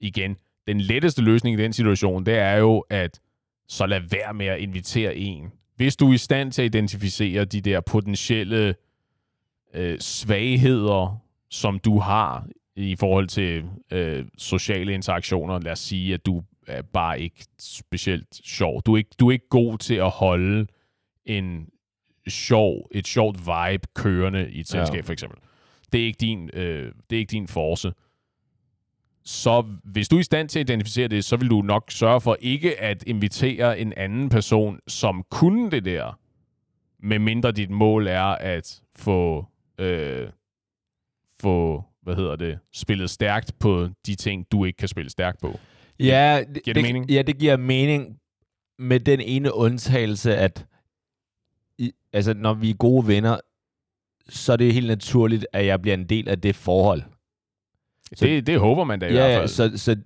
igen, 0.00 0.36
den 0.66 0.80
letteste 0.80 1.22
løsning 1.22 1.60
i 1.60 1.62
den 1.62 1.72
situation, 1.72 2.26
det 2.26 2.38
er 2.38 2.56
jo, 2.56 2.84
at 2.90 3.20
så 3.68 3.86
lad 3.86 4.00
være 4.10 4.34
med 4.34 4.46
at 4.46 4.58
invitere 4.58 5.16
en. 5.16 5.52
Hvis 5.76 5.96
du 5.96 6.08
er 6.10 6.14
i 6.14 6.18
stand 6.18 6.52
til 6.52 6.62
at 6.62 6.66
identificere 6.66 7.44
de 7.44 7.60
der 7.60 7.80
potentielle 7.80 8.74
øh, 9.74 9.98
svagheder, 10.00 11.22
som 11.50 11.78
du 11.78 11.98
har 11.98 12.46
i 12.76 12.96
forhold 12.96 13.28
til 13.28 13.64
øh, 13.92 14.24
sociale 14.38 14.92
interaktioner, 14.94 15.58
lad 15.60 15.72
os 15.72 15.78
sige, 15.78 16.14
at 16.14 16.26
du 16.26 16.42
er 16.66 16.82
bare 16.82 17.20
ikke 17.20 17.44
specielt 17.58 18.40
sjov. 18.44 18.82
Du 18.86 18.92
er 18.92 18.96
ikke, 18.98 19.10
du 19.20 19.28
er 19.28 19.32
ikke 19.32 19.48
god 19.48 19.78
til 19.78 19.94
at 19.94 20.10
holde 20.10 20.66
en 21.24 21.68
sjov, 22.28 22.88
et 22.90 23.06
sjovt 23.06 23.38
vibe 23.38 23.86
kørende 23.94 24.50
i 24.50 24.60
et 24.60 24.74
Ja. 24.74 24.84
selskab, 24.84 25.04
for 25.04 25.12
eksempel. 25.12 25.38
Det 25.92 26.00
er 26.00 26.04
ikke 26.04 26.18
din, 26.18 26.50
øh, 26.54 26.92
det 27.10 27.16
er 27.16 27.20
ikke 27.20 27.30
din 27.30 27.48
force 27.48 27.92
så 29.26 29.64
hvis 29.84 30.08
du 30.08 30.16
er 30.16 30.20
i 30.20 30.22
stand 30.22 30.48
til 30.48 30.58
at 30.58 30.70
identificere 30.70 31.08
det, 31.08 31.24
så 31.24 31.36
vil 31.36 31.50
du 31.50 31.62
nok 31.62 31.90
sørge 31.90 32.20
for 32.20 32.36
ikke 32.40 32.80
at 32.80 33.02
invitere 33.02 33.78
en 33.78 33.92
anden 33.96 34.28
person, 34.28 34.80
som 34.88 35.24
kunne 35.30 35.70
det 35.70 35.84
der, 35.84 36.18
med 37.02 37.18
mindre 37.18 37.52
dit 37.52 37.70
mål 37.70 38.06
er 38.06 38.24
at 38.24 38.82
få, 38.96 39.46
øh, 39.78 40.28
få 41.40 41.84
hvad 42.02 42.16
hedder 42.16 42.36
det, 42.36 42.58
spillet 42.72 43.10
stærkt 43.10 43.58
på 43.58 43.88
de 44.06 44.14
ting, 44.14 44.46
du 44.52 44.64
ikke 44.64 44.76
kan 44.76 44.88
spille 44.88 45.10
stærkt 45.10 45.40
på. 45.40 45.58
Ja, 46.00 46.44
det, 46.54 46.62
Giver 46.62 46.74
det 46.74 46.82
mening? 46.82 47.10
Ja, 47.10 47.22
det 47.22 47.38
giver 47.38 47.56
mening 47.56 48.18
med 48.78 49.00
den 49.00 49.20
ene 49.20 49.54
undtagelse, 49.54 50.36
at 50.36 50.66
i, 51.78 51.92
altså, 52.12 52.34
når 52.34 52.54
vi 52.54 52.70
er 52.70 52.74
gode 52.74 53.06
venner, 53.06 53.40
så 54.28 54.52
er 54.52 54.56
det 54.56 54.74
helt 54.74 54.86
naturligt, 54.86 55.46
at 55.52 55.66
jeg 55.66 55.82
bliver 55.82 55.94
en 55.94 56.08
del 56.08 56.28
af 56.28 56.40
det 56.40 56.56
forhold. 56.56 57.02
Så, 58.14 58.24
det, 58.24 58.46
det 58.46 58.58
håber 58.60 58.84
man 58.84 58.98
da 59.00 59.06
i 59.06 59.12
ja, 59.12 59.14
hvert 59.20 59.30
ja, 59.30 59.38
fald. 59.38 59.48
så, 59.48 59.72
så 59.76 59.96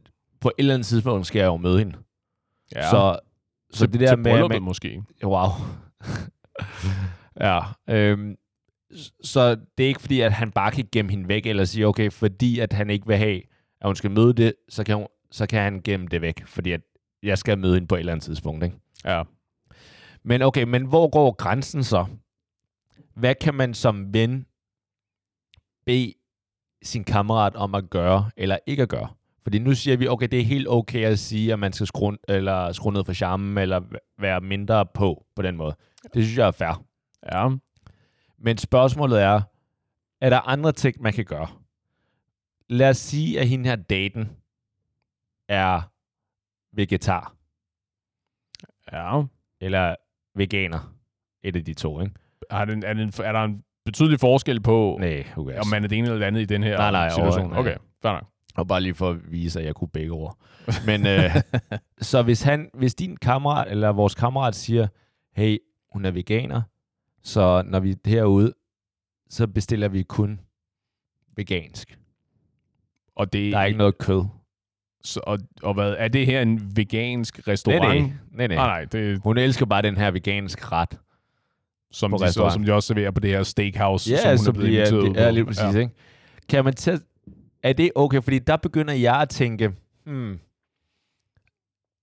på 0.41 0.49
et 0.49 0.55
eller 0.59 0.75
andet 0.75 0.87
tidspunkt 0.87 1.27
skal 1.27 1.39
jeg 1.41 1.47
jo 1.47 1.57
møde 1.57 1.79
hende. 1.79 1.97
ja. 2.75 2.91
Så, 2.91 3.19
så 3.73 3.79
til, 3.79 3.93
det 3.93 4.01
der 4.01 4.07
til 4.07 4.19
med... 4.19 4.49
man- 4.49 4.63
måske. 4.63 5.03
Wow. 5.25 5.49
ja. 7.47 7.61
Øhm, 7.89 8.37
så 9.23 9.55
det 9.79 9.85
er 9.85 9.89
ikke 9.89 10.01
fordi, 10.01 10.21
at 10.21 10.33
han 10.33 10.51
bare 10.51 10.71
kan 10.73 10.89
gemme 10.93 11.11
hende 11.11 11.29
væk, 11.29 11.47
eller 11.47 11.65
sige, 11.65 11.87
okay, 11.87 12.11
fordi 12.11 12.59
at 12.59 12.73
han 12.73 12.91
ikke 12.91 13.07
vil 13.07 13.17
have, 13.17 13.37
at 13.81 13.87
hun 13.89 13.97
skal 13.97 14.11
møde 14.11 14.33
det, 14.33 14.55
så 14.69 14.85
kan, 14.85 14.97
hun, 14.97 15.07
så 15.31 15.47
kan 15.47 15.63
han 15.63 15.81
gemme 15.83 16.07
det 16.07 16.21
væk, 16.21 16.47
fordi 16.47 16.73
at 16.73 16.81
jeg 17.23 17.39
skal 17.39 17.59
møde 17.59 17.75
hende 17.75 17.87
på 17.89 17.95
et 17.95 17.99
eller 17.99 18.13
andet 18.13 18.25
tidspunkt. 18.25 18.65
Ikke? 18.65 18.77
Ja. 19.05 19.23
Men 20.23 20.43
okay, 20.43 20.63
men 20.63 20.85
hvor 20.87 21.09
går 21.09 21.33
grænsen 21.33 21.85
så? 21.85 22.07
Hvad 23.15 23.35
kan 23.35 23.55
man 23.55 23.75
som 23.75 24.15
ven 24.15 24.47
bede 25.87 26.13
sin 26.83 27.05
kammerat 27.05 27.55
om 27.55 27.75
at 27.75 27.91
gøre, 27.91 28.31
eller 28.37 28.59
ikke 28.67 28.83
at 28.83 28.89
gøre? 28.89 29.09
Fordi 29.43 29.59
nu 29.59 29.75
siger 29.75 29.97
vi, 29.97 30.09
okay, 30.09 30.29
det 30.29 30.41
er 30.41 30.45
helt 30.45 30.69
okay 30.69 31.05
at 31.05 31.19
sige, 31.19 31.53
at 31.53 31.59
man 31.59 31.73
skal 31.73 31.87
skrue, 31.87 32.17
eller 32.29 32.73
skrue 32.73 32.93
ned 32.93 33.05
for 33.05 33.13
charmen, 33.13 33.59
eller 33.59 33.81
være 34.19 34.41
mindre 34.41 34.87
på, 34.87 35.27
på 35.37 35.43
den 35.43 35.57
måde. 35.57 35.77
Det 36.15 36.25
synes 36.25 36.39
jeg 36.39 36.47
er 36.47 36.51
fair. 36.51 36.85
Ja. 37.33 37.49
Men 38.39 38.59
spørgsmålet 38.59 39.23
er, 39.23 39.41
er 40.21 40.31
der 40.31 40.41
andre 40.49 40.73
ting, 40.73 41.03
man 41.03 41.13
kan 41.13 41.25
gøre? 41.25 41.49
Lad 42.69 42.91
os 42.91 42.97
sige, 42.97 43.41
at 43.41 43.49
hende 43.49 43.69
her 43.69 43.77
daten 43.77 44.31
er 45.49 45.81
vegetar, 46.73 47.35
Ja. 48.93 49.23
eller 49.61 49.95
veganer. 50.35 50.95
Et 51.43 51.57
af 51.57 51.65
de 51.65 51.75
to, 51.75 52.01
ikke? 52.01 52.15
Er, 52.51 52.65
den, 52.65 52.83
er, 52.85 52.93
den, 52.95 53.13
er 53.25 53.33
der 53.33 53.45
en 53.45 53.65
betydelig 53.91 54.21
forskel 54.21 54.61
på, 54.61 54.97
Nej, 55.01 55.23
cares? 55.23 55.61
om 55.61 55.67
man 55.67 55.85
er 55.85 55.89
det 55.89 55.99
ene 55.99 56.07
eller 56.07 56.19
det 56.19 56.27
andet 56.27 56.41
i 56.41 56.45
den 56.45 56.63
her 56.63 56.79
Nej, 56.79 56.91
nej, 56.91 57.11
situation? 57.11 57.53
Okay, 57.53 57.77
fair 58.03 58.13
nok. 58.13 58.25
Og 58.55 58.69
bare 58.69 58.81
lige 58.81 58.95
for 58.95 59.11
at 59.11 59.17
vise, 59.31 59.61
at 59.61 59.67
jeg 59.67 59.75
kunne 59.75 59.89
begge 59.89 60.11
ord. 60.11 60.37
Men 60.87 61.07
øh, 61.07 61.31
så 62.11 62.23
hvis, 62.23 62.43
han, 62.43 62.71
hvis 62.75 62.95
din 62.95 63.17
kammerat, 63.17 63.71
eller 63.71 63.93
vores 63.93 64.15
kammerat 64.15 64.55
siger, 64.55 64.87
hey, 65.37 65.59
hun 65.93 66.05
er 66.05 66.11
veganer, 66.11 66.63
så 67.23 67.63
når 67.67 67.81
vi 67.81 67.91
er 67.91 67.95
herude, 68.07 68.53
så 69.31 69.47
bestiller 69.47 69.89
vi 69.89 70.03
kun 70.03 70.41
vegansk. 71.37 71.99
Og 73.17 73.33
det, 73.33 73.53
Der 73.53 73.59
er 73.59 73.65
ikke 73.65 73.79
noget 73.79 73.99
kød. 73.99 74.25
Så, 75.05 75.21
og, 75.27 75.39
og 75.63 75.75
hvad, 75.75 75.95
er 75.99 76.09
det 76.09 76.27
her 76.27 76.43
en 76.43 76.77
vegansk 76.77 77.49
restaurant? 77.49 77.83
nej. 77.83 77.99
nej, 78.31 78.47
nej. 78.47 78.57
Nej, 78.57 78.67
nej, 78.67 78.85
det, 78.85 79.21
Hun 79.25 79.39
elsker 79.39 79.67
bare 79.67 79.83
den 79.83 79.97
her 79.97 80.11
veganske 80.11 80.67
ret. 80.73 80.99
Som, 81.93 82.11
På 82.11 82.17
de, 82.17 82.33
så, 82.33 82.51
som 82.51 82.65
de 82.65 82.73
også 82.73 82.87
serverer 82.87 83.11
på 83.11 83.21
det 83.21 83.31
her 83.31 83.43
steakhouse, 83.43 84.11
Ja, 84.11 84.17
som 84.21 84.31
hun 84.31 84.39
så 84.39 84.51
er 84.51 84.53
blevet 84.53 84.69
bliver 84.69 84.87
inviteret 84.87 85.17
ja, 85.25 85.29
på. 85.31 85.35
lige 85.35 85.45
præcis, 85.45 85.75
ikke? 85.75 85.91
Kan 86.49 86.65
man 86.65 86.75
tage, 86.75 86.99
er 87.63 87.73
det 87.73 87.91
okay? 87.95 88.23
Fordi 88.23 88.39
der 88.39 88.57
begynder 88.57 88.95
jeg 88.95 89.17
at 89.21 89.29
tænke, 89.29 89.73
hmm, 90.07 90.39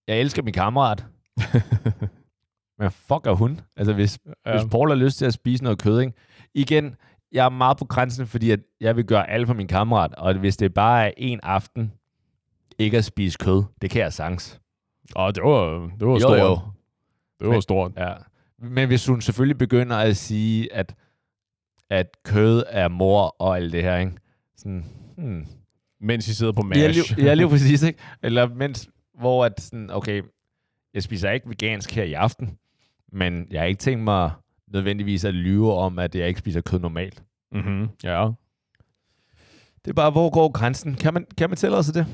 jeg 0.07 0.19
elsker 0.19 0.43
min 0.43 0.53
kammerat, 0.53 1.05
men 2.79 2.91
fuck 2.91 3.25
er 3.27 3.31
hun? 3.35 3.61
Altså, 3.75 3.93
hvis, 3.93 4.19
ja. 4.25 4.51
Ja. 4.51 4.57
hvis 4.59 4.71
Paul 4.71 4.89
har 4.89 4.95
lyst 4.95 5.17
til 5.17 5.25
at 5.25 5.33
spise 5.33 5.63
noget 5.63 5.81
kød, 5.81 5.99
ikke? 6.01 6.13
Igen, 6.53 6.95
jeg 7.31 7.45
er 7.45 7.49
meget 7.49 7.77
på 7.77 7.85
grænsen, 7.85 8.27
fordi 8.27 8.51
at 8.51 8.59
jeg 8.81 8.95
vil 8.95 9.05
gøre 9.05 9.29
alt 9.29 9.47
for 9.47 9.53
min 9.53 9.67
kammerat, 9.67 10.13
og 10.15 10.33
hvis 10.33 10.57
det 10.57 10.73
bare 10.73 11.07
er 11.07 11.11
en 11.17 11.39
aften, 11.43 11.91
ikke 12.79 12.97
at 12.97 13.05
spise 13.05 13.37
kød, 13.37 13.63
det 13.81 13.89
kan 13.89 14.01
jeg 14.01 14.13
sagtens. 14.13 14.59
Og 15.15 15.35
det 15.35 15.43
var, 15.43 15.89
det 15.99 16.07
var 16.07 16.13
Jo, 16.13 16.19
stort. 16.19 16.39
jo. 16.39 16.59
Det 17.39 17.47
var 17.47 17.53
Men- 17.53 17.61
stort. 17.61 17.91
Ja. 17.97 18.13
Men 18.59 18.87
hvis 18.87 19.05
hun 19.07 19.21
selvfølgelig 19.21 19.57
begynder 19.57 19.97
at 19.97 20.17
sige, 20.17 20.73
at, 20.73 20.95
at 21.89 22.17
kød 22.23 22.63
er 22.69 22.87
mor 22.87 23.35
og 23.39 23.57
alt 23.57 23.73
det 23.73 23.83
her, 23.83 23.97
ikke? 23.97 24.11
Sådan, 24.57 24.85
hmm. 25.17 25.45
Mens 26.01 26.27
I 26.27 26.33
sidder 26.33 26.51
på 26.51 26.61
Ja, 26.75 26.87
MASH. 26.87 27.15
lige, 27.15 27.25
ja, 27.27 27.33
lige 27.33 27.49
præcis, 27.57 27.83
ikke? 27.83 27.99
Eller 28.23 28.47
mens, 28.47 28.89
hvor 29.19 29.45
at 29.45 29.61
sådan, 29.61 29.89
okay, 29.89 30.21
jeg 30.93 31.03
spiser 31.03 31.31
ikke 31.31 31.49
vegansk 31.49 31.91
her 31.91 32.03
i 32.03 32.13
aften, 32.13 32.57
men 33.11 33.47
jeg 33.51 33.61
har 33.61 33.65
ikke 33.65 33.79
tænkt 33.79 34.03
mig 34.03 34.31
nødvendigvis 34.67 35.25
at 35.25 35.33
lyve 35.33 35.73
om, 35.73 35.99
at 35.99 36.15
jeg 36.15 36.27
ikke 36.27 36.39
spiser 36.39 36.61
kød 36.61 36.79
normalt. 36.79 37.23
mm-hmm. 37.51 37.87
Ja. 38.03 38.29
Det 39.85 39.91
er 39.91 39.95
bare, 39.95 40.11
hvor 40.11 40.29
går 40.29 40.51
grænsen? 40.51 40.95
Kan 40.95 41.13
man, 41.13 41.25
kan 41.37 41.49
man 41.49 41.57
tillade 41.57 41.83
sig 41.83 41.93
det? 41.93 42.05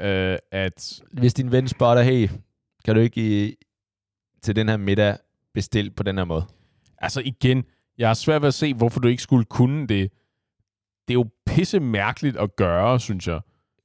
Øh, 0.00 0.38
at 0.50 1.02
Hvis 1.12 1.34
din 1.34 1.52
ven 1.52 1.68
spørger 1.68 1.94
dig, 1.94 2.04
hey, 2.04 2.28
kan 2.84 2.94
du 2.94 3.00
ikke 3.00 3.46
i, 3.46 3.54
til 4.42 4.56
den 4.56 4.68
her 4.68 4.76
middag 4.76 5.16
bestille 5.54 5.90
på 5.90 6.02
den 6.02 6.18
her 6.18 6.24
måde? 6.24 6.44
Altså 6.98 7.22
igen, 7.24 7.64
jeg 7.98 8.08
har 8.08 8.14
svært 8.14 8.42
ved 8.42 8.48
at 8.48 8.54
se, 8.54 8.74
hvorfor 8.74 9.00
du 9.00 9.08
ikke 9.08 9.22
skulle 9.22 9.44
kunne 9.44 9.86
det. 9.86 10.10
Det 11.08 11.14
er 11.14 11.18
jo 11.18 11.28
pisse 11.46 11.80
mærkeligt 11.80 12.36
at 12.36 12.56
gøre, 12.56 13.00
synes 13.00 13.28
jeg. 13.28 13.40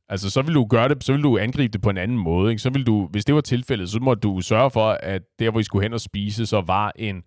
Altså, 0.09 0.29
så 0.29 0.41
vil 0.41 0.53
du 0.53 0.65
gøre 0.65 0.89
det, 0.89 1.03
så 1.03 1.13
vil 1.13 1.23
du 1.23 1.37
angribe 1.37 1.71
det 1.71 1.81
på 1.81 1.89
en 1.89 1.97
anden 1.97 2.17
måde. 2.17 2.51
Ikke? 2.51 2.61
Så 2.61 2.69
vil 2.69 2.87
du, 2.87 3.07
hvis 3.07 3.25
det 3.25 3.35
var 3.35 3.41
tilfældet, 3.41 3.89
så 3.89 3.99
må 3.99 4.13
du 4.13 4.41
sørge 4.41 4.71
for, 4.71 4.89
at 4.91 5.21
der, 5.39 5.51
hvor 5.51 5.59
I 5.59 5.63
skulle 5.63 5.83
hen 5.83 5.93
og 5.93 6.01
spise, 6.01 6.45
så 6.45 6.61
var 6.61 6.91
en 6.95 7.23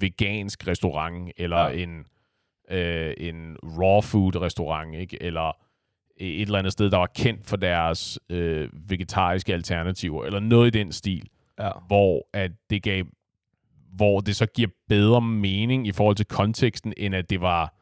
vegansk 0.00 0.68
restaurant, 0.68 1.32
eller 1.36 1.60
ja. 1.60 1.70
en, 1.70 2.04
øh, 2.70 3.14
en 3.18 3.56
raw 3.62 4.00
food 4.00 4.36
restaurant, 4.36 4.94
ikke? 4.94 5.22
eller 5.22 5.56
et 6.16 6.42
eller 6.42 6.58
andet 6.58 6.72
sted, 6.72 6.90
der 6.90 6.98
var 6.98 7.10
kendt 7.16 7.46
for 7.46 7.56
deres 7.56 8.18
øh, 8.30 8.68
vegetariske 8.72 9.54
alternativer, 9.54 10.24
eller 10.24 10.40
noget 10.40 10.66
i 10.74 10.78
den 10.78 10.92
stil 10.92 11.28
Ja. 11.60 11.70
hvor 11.86 12.28
at 12.32 12.50
det 12.70 12.82
gav 12.82 13.04
hvor 13.96 14.20
det 14.20 14.36
så 14.36 14.46
giver 14.46 14.68
bedre 14.88 15.20
mening 15.20 15.86
i 15.86 15.92
forhold 15.92 16.16
til 16.16 16.26
konteksten, 16.26 16.92
end 16.96 17.14
at 17.14 17.30
det 17.30 17.40
var 17.40 17.74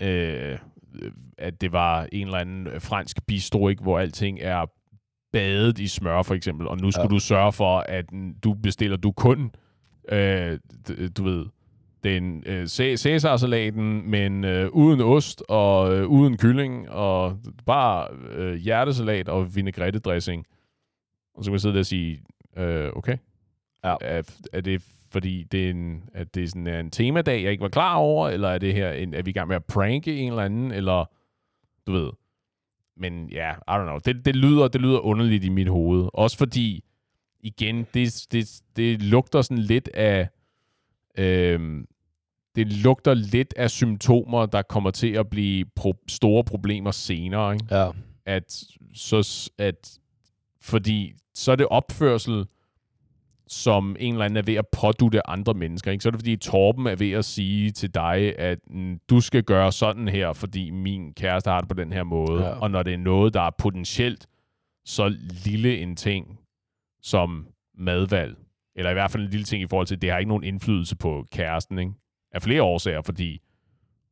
øh, 0.00 0.58
at 1.38 1.60
det 1.60 1.72
var 1.72 2.08
en 2.12 2.26
eller 2.26 2.38
anden 2.38 2.80
fransk 2.80 3.26
bistro, 3.26 3.68
ikke, 3.68 3.82
hvor 3.82 3.98
alting 3.98 4.38
er 4.40 4.66
badet 5.32 5.78
i 5.78 5.88
smør, 5.88 6.22
for 6.22 6.34
eksempel, 6.34 6.68
og 6.68 6.78
nu 6.78 6.90
skulle 6.90 7.04
Ja. 7.10 7.14
du 7.14 7.18
sørge 7.18 7.52
for, 7.52 7.78
at 7.78 8.04
du 8.44 8.54
bestiller 8.54 8.96
du 8.96 9.12
kun, 9.12 9.54
øh, 10.08 10.58
du 11.16 11.22
ved, 11.24 11.46
den 12.04 12.42
øh, 12.46 12.62
Cæ- 12.64 12.96
Cæsar-salaten, 12.96 14.10
men 14.10 14.44
øh, 14.44 14.68
uden 14.72 15.00
ost 15.00 15.42
og 15.48 15.94
øh, 15.96 16.06
uden 16.06 16.36
kylling, 16.36 16.90
og 16.90 17.38
bare 17.66 18.08
øh, 18.30 18.54
hjertesalat 18.54 19.28
og 19.28 19.46
vinaigrette-dressing. 19.54 20.44
Og 21.34 21.44
så 21.44 21.48
kan 21.48 21.52
man 21.52 21.60
sidde 21.60 21.74
der 21.74 21.80
og 21.80 21.86
sige, 21.86 22.22
øh, 22.56 22.90
okay, 22.96 23.16
Ja. 23.84 23.94
er, 24.00 24.22
er 24.52 24.60
det 24.60 24.82
fordi, 25.12 25.42
det 25.42 25.66
er 25.66 25.70
en, 25.70 26.02
at 26.14 26.34
det 26.34 26.42
er 26.42 26.48
sådan 26.48 26.66
en 26.66 26.90
temadag, 26.90 27.42
jeg 27.42 27.50
ikke 27.50 27.62
var 27.62 27.68
klar 27.68 27.96
over, 27.96 28.28
eller 28.28 28.48
er 28.48 28.58
det 28.58 28.74
her, 28.74 28.92
en, 28.92 29.14
er 29.14 29.22
vi 29.22 29.30
i 29.30 29.32
gang 29.32 29.48
med 29.48 29.56
at 29.56 29.64
pranke 29.64 30.16
en 30.16 30.28
eller 30.28 30.42
anden, 30.42 30.72
eller 30.72 31.10
du 31.86 31.92
ved. 31.92 32.10
Men 32.96 33.30
ja, 33.30 33.52
I 33.52 33.54
don't 33.68 33.82
know. 33.82 33.98
Det, 33.98 34.24
det, 34.24 34.36
lyder, 34.36 34.68
det 34.68 34.80
lyder 34.80 34.98
underligt 34.98 35.44
i 35.44 35.48
mit 35.48 35.68
hoved. 35.68 36.08
Også 36.14 36.38
fordi, 36.38 36.84
igen, 37.40 37.86
det, 37.94 38.26
det, 38.32 38.62
det 38.76 39.02
lugter 39.02 39.42
sådan 39.42 39.62
lidt 39.62 39.88
af, 39.94 40.28
øhm, 41.18 41.86
det 42.56 42.72
lugter 42.72 43.14
lidt 43.14 43.54
af 43.56 43.70
symptomer, 43.70 44.46
der 44.46 44.62
kommer 44.62 44.90
til 44.90 45.12
at 45.12 45.30
blive 45.30 45.66
pro- 45.80 46.04
store 46.08 46.44
problemer 46.44 46.90
senere. 46.90 47.52
Ikke? 47.52 47.66
Ja. 47.70 47.90
at 48.26 48.64
så 48.94 49.50
at 49.58 49.98
fordi 50.60 51.14
så 51.34 51.52
er 51.52 51.56
det 51.56 51.66
opførsel 51.66 52.46
som 53.52 53.96
en 54.00 54.14
eller 54.14 54.24
anden 54.24 54.36
er 54.36 54.42
ved 54.42 54.54
at 54.54 54.68
pådutte 54.72 55.30
andre 55.30 55.54
mennesker. 55.54 55.92
Ikke? 55.92 56.02
Så 56.02 56.08
er 56.08 56.10
det 56.10 56.20
fordi 56.20 56.36
Torben 56.36 56.86
er 56.86 56.96
ved 56.96 57.10
at 57.10 57.24
sige 57.24 57.70
til 57.70 57.94
dig, 57.94 58.38
at 58.38 58.58
mm, 58.70 59.00
du 59.10 59.20
skal 59.20 59.42
gøre 59.42 59.72
sådan 59.72 60.08
her, 60.08 60.32
fordi 60.32 60.70
min 60.70 61.14
kæreste 61.14 61.50
har 61.50 61.60
det 61.60 61.68
på 61.68 61.74
den 61.74 61.92
her 61.92 62.02
måde. 62.02 62.44
Ja. 62.44 62.50
Og 62.50 62.70
når 62.70 62.82
det 62.82 62.92
er 62.92 62.98
noget, 62.98 63.34
der 63.34 63.40
er 63.40 63.50
potentielt 63.58 64.26
så 64.84 65.14
lille 65.44 65.78
en 65.78 65.96
ting 65.96 66.38
som 67.02 67.46
madvalg, 67.78 68.36
eller 68.76 68.90
i 68.90 68.94
hvert 68.94 69.10
fald 69.10 69.22
en 69.22 69.30
lille 69.30 69.44
ting 69.44 69.62
i 69.62 69.66
forhold 69.66 69.86
til, 69.86 69.94
at 69.94 70.02
det 70.02 70.10
har 70.10 70.18
ikke 70.18 70.28
nogen 70.28 70.44
indflydelse 70.44 70.96
på 70.96 71.26
kæresten, 71.32 71.78
ikke? 71.78 71.92
af 72.32 72.42
flere 72.42 72.62
årsager, 72.62 73.02
fordi 73.02 73.40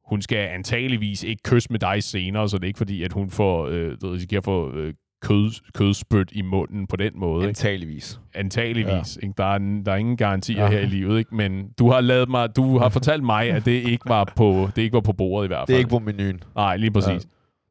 hun 0.05 0.23
skal 0.23 0.49
antageligvis 0.49 1.23
ikke 1.23 1.43
kysse 1.43 1.73
med 1.73 1.79
dig 1.79 2.03
senere, 2.03 2.49
så 2.49 2.57
det 2.57 2.65
er 2.65 2.67
ikke 2.69 2.79
fordi, 2.79 3.03
at 3.03 3.13
hun 3.13 3.31
får, 3.31 3.67
øh, 3.67 3.97
risikerer 4.03 4.41
at 4.41 4.45
få 4.45 4.73
øh, 4.73 4.95
kød, 5.23 5.73
kødspyt 5.75 6.29
i 6.33 6.43
munden 6.43 6.87
på 6.87 6.97
den 6.97 7.13
måde. 7.15 7.43
Ikke? 7.43 7.49
Antageligvis. 7.49 8.21
Antageligvis. 8.35 9.19
Ja. 9.23 9.27
Ikke? 9.27 9.35
Der, 9.37 9.45
er, 9.45 9.59
der 9.87 9.93
er 9.93 9.97
ingen 9.97 10.17
garantier 10.17 10.63
Ja. 10.65 10.71
her 10.71 10.81
i 10.81 10.87
livet, 10.87 11.19
ikke? 11.19 11.35
men 11.35 11.69
du 11.79 11.91
har 11.91 12.01
lavet 12.01 12.29
mig, 12.29 12.57
du 12.57 12.79
har 12.79 12.89
fortalt 12.99 13.23
mig, 13.25 13.51
at 13.51 13.65
det 13.65 13.73
ikke 13.73 14.09
var 14.09 14.33
på, 14.37 14.69
det 14.77 14.83
ikke 14.83 14.95
var 14.95 15.01
på 15.01 15.13
bordet 15.13 15.47
i 15.47 15.49
hvert 15.49 15.59
fald. 15.59 15.67
Det 15.67 15.75
er 15.75 15.79
ikke 15.79 15.91
på 15.91 15.99
menuen. 15.99 16.43
Nej, 16.55 16.77
lige 16.77 16.91
præcis. 16.91 17.09
Ja. 17.09 17.13
Ja. 17.15 17.19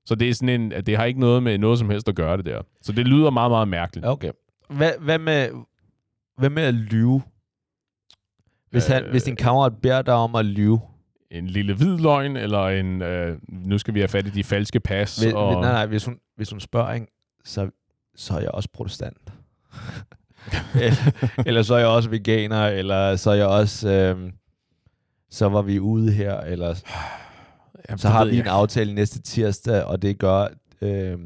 Så 0.05 0.15
det 0.15 0.29
er 0.29 0.33
sådan 0.33 0.61
en, 0.61 0.73
at 0.73 0.85
det 0.87 0.97
har 0.97 1.05
ikke 1.05 1.19
noget 1.19 1.43
med 1.43 1.57
noget 1.57 1.79
som 1.79 1.89
helst 1.89 2.09
at 2.09 2.15
gøre 2.15 2.37
det 2.37 2.45
der. 2.45 2.61
Så 2.81 2.91
det 2.91 3.07
lyder 3.07 3.29
meget, 3.29 3.51
meget 3.51 3.67
mærkeligt. 3.67 4.05
Okay. 4.07 4.31
Hvad, 4.69 4.91
hvad, 4.99 5.19
med, 5.19 5.49
hvad 6.37 6.49
med 6.49 6.63
at 6.63 6.73
lyve? 6.73 7.21
Hvis, 8.71 8.87
han, 8.87 9.03
Øh. 9.03 9.11
hvis 9.11 9.23
din 9.23 9.35
kammerat 9.35 9.73
beder 9.81 10.01
dig 10.01 10.13
om 10.13 10.35
at 10.35 10.45
lyve. 10.45 10.79
En 11.31 11.47
lille 11.47 11.73
hvid 11.75 11.97
løgn, 11.97 12.35
eller 12.37 12.67
en, 12.67 13.01
øh, 13.01 13.37
nu 13.49 13.77
skal 13.77 13.93
vi 13.93 13.99
have 13.99 14.07
fat 14.07 14.27
i 14.27 14.29
de 14.29 14.43
falske 14.43 14.79
pas. 14.79 15.17
Hvis, 15.23 15.33
og, 15.33 15.53
nej, 15.61 15.71
nej, 15.71 15.85
hvis 15.85 16.05
hun, 16.05 16.17
hvis 16.35 16.49
hun 16.51 16.59
spørger, 16.59 16.93
ikke, 16.93 17.07
så, 17.43 17.69
så 18.15 18.33
er 18.33 18.39
jeg 18.39 18.51
også 18.51 18.69
protestant. 18.73 19.17
eller, 20.75 21.31
eller 21.45 21.61
så 21.61 21.73
er 21.75 21.79
jeg 21.79 21.87
også 21.87 22.09
veganer, 22.09 22.67
eller 22.67 23.15
så 23.15 23.31
er 23.31 23.35
jeg 23.35 23.47
også... 23.47 23.89
Øh, 23.89 24.31
så 25.31 25.49
var 25.49 25.61
vi 25.61 25.79
ude 25.79 26.11
her, 26.11 26.37
eller 26.37 26.75
Jamen, 27.89 27.99
så 27.99 28.09
har 28.09 28.25
vi 28.25 28.31
jeg 28.31 28.39
en 28.39 28.47
aftale 28.47 28.93
næste 28.93 29.21
tirsdag, 29.21 29.83
og 29.83 30.01
det 30.01 30.17
gør, 30.19 30.47
øh, 30.81 31.19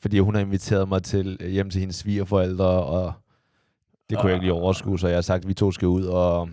fordi 0.00 0.18
hun 0.18 0.34
har 0.34 0.42
inviteret 0.42 0.88
mig 0.88 1.02
til 1.02 1.38
hjem 1.40 1.70
til 1.70 1.80
hendes 1.80 1.96
svigerforældre, 1.96 2.84
og 2.84 3.12
det 4.10 4.18
kunne 4.18 4.28
jeg 4.28 4.36
ikke 4.36 4.46
lige 4.46 4.52
overskue, 4.52 4.98
så 4.98 5.08
jeg 5.08 5.16
har 5.16 5.22
sagt, 5.22 5.44
at 5.44 5.48
vi 5.48 5.54
to 5.54 5.72
skal 5.72 5.88
ud 5.88 6.04
og 6.04 6.50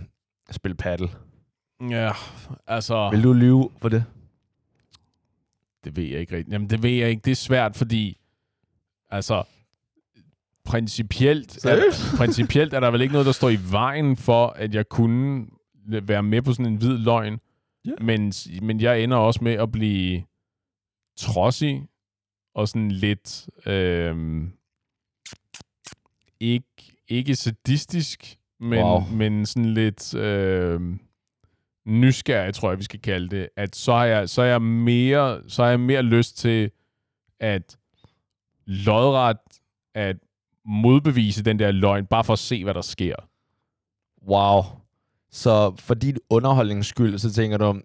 spille 0.51 0.75
paddle. 0.75 1.09
Ja, 1.89 2.11
altså... 2.67 3.09
Vil 3.09 3.23
du 3.23 3.33
lyve 3.33 3.69
for 3.81 3.89
det? 3.89 4.03
Det 5.83 5.95
ved 5.95 6.03
jeg 6.03 6.19
ikke 6.19 6.35
rigtigt. 6.35 6.53
Jamen, 6.53 6.69
det 6.69 6.83
ved 6.83 6.91
jeg 6.91 7.09
ikke. 7.09 7.21
Det 7.25 7.31
er 7.31 7.35
svært, 7.35 7.75
fordi... 7.75 8.18
Altså... 9.09 9.43
Principielt, 10.65 11.65
er, 11.65 11.81
principielt 12.17 12.73
er 12.73 12.79
der 12.79 12.91
vel 12.91 13.01
ikke 13.01 13.11
noget, 13.11 13.25
der 13.25 13.31
står 13.31 13.49
i 13.49 13.57
vejen 13.71 14.17
for, 14.17 14.47
at 14.47 14.75
jeg 14.75 14.89
kunne 14.89 15.47
være 15.85 16.23
med 16.23 16.41
på 16.41 16.53
sådan 16.53 16.65
en 16.65 16.75
hvid 16.75 16.97
løgn. 16.97 17.39
Ja. 17.85 17.91
Men, 18.01 18.33
men 18.61 18.81
jeg 18.81 19.03
ender 19.03 19.17
også 19.17 19.43
med 19.43 19.53
at 19.53 19.71
blive 19.71 20.23
trodsig 21.17 21.87
og 22.55 22.67
sådan 22.67 22.91
lidt... 22.91 23.49
Øhm, 23.65 24.51
ikke, 26.39 26.93
ikke 27.07 27.35
sadistisk, 27.35 28.37
men, 28.59 28.83
Wow. 28.83 28.99
men 29.11 29.45
sådan 29.45 29.73
lidt... 29.73 30.15
Øhm, 30.15 30.99
nysgerrig, 31.85 32.53
tror 32.53 32.69
jeg, 32.69 32.77
vi 32.77 32.83
skal 32.83 33.01
kalde 33.01 33.29
det, 33.29 33.49
at 33.55 33.75
så 33.75 33.93
har 33.93 34.05
jeg, 34.05 34.29
så 34.29 34.41
er 34.41 34.45
jeg, 34.45 34.61
mere, 34.61 35.41
så 35.47 35.63
har 35.63 35.69
jeg 35.69 35.79
mere 35.79 36.01
lyst 36.01 36.37
til 36.37 36.71
at 37.39 37.77
lodret 38.69 39.37
at 39.95 40.15
modbevise 40.65 41.43
den 41.43 41.59
der 41.59 41.71
løgn, 41.71 42.05
bare 42.05 42.23
for 42.23 42.33
at 42.33 42.39
se, 42.39 42.63
hvad 42.63 42.73
der 42.73 42.81
sker. 42.81 43.15
Wow. 44.27 44.63
Så 45.31 45.73
for 45.79 45.93
din 45.93 46.17
underholdnings 46.29 46.87
skyld, 46.87 47.17
så 47.17 47.33
tænker 47.33 47.57
du, 47.57 47.81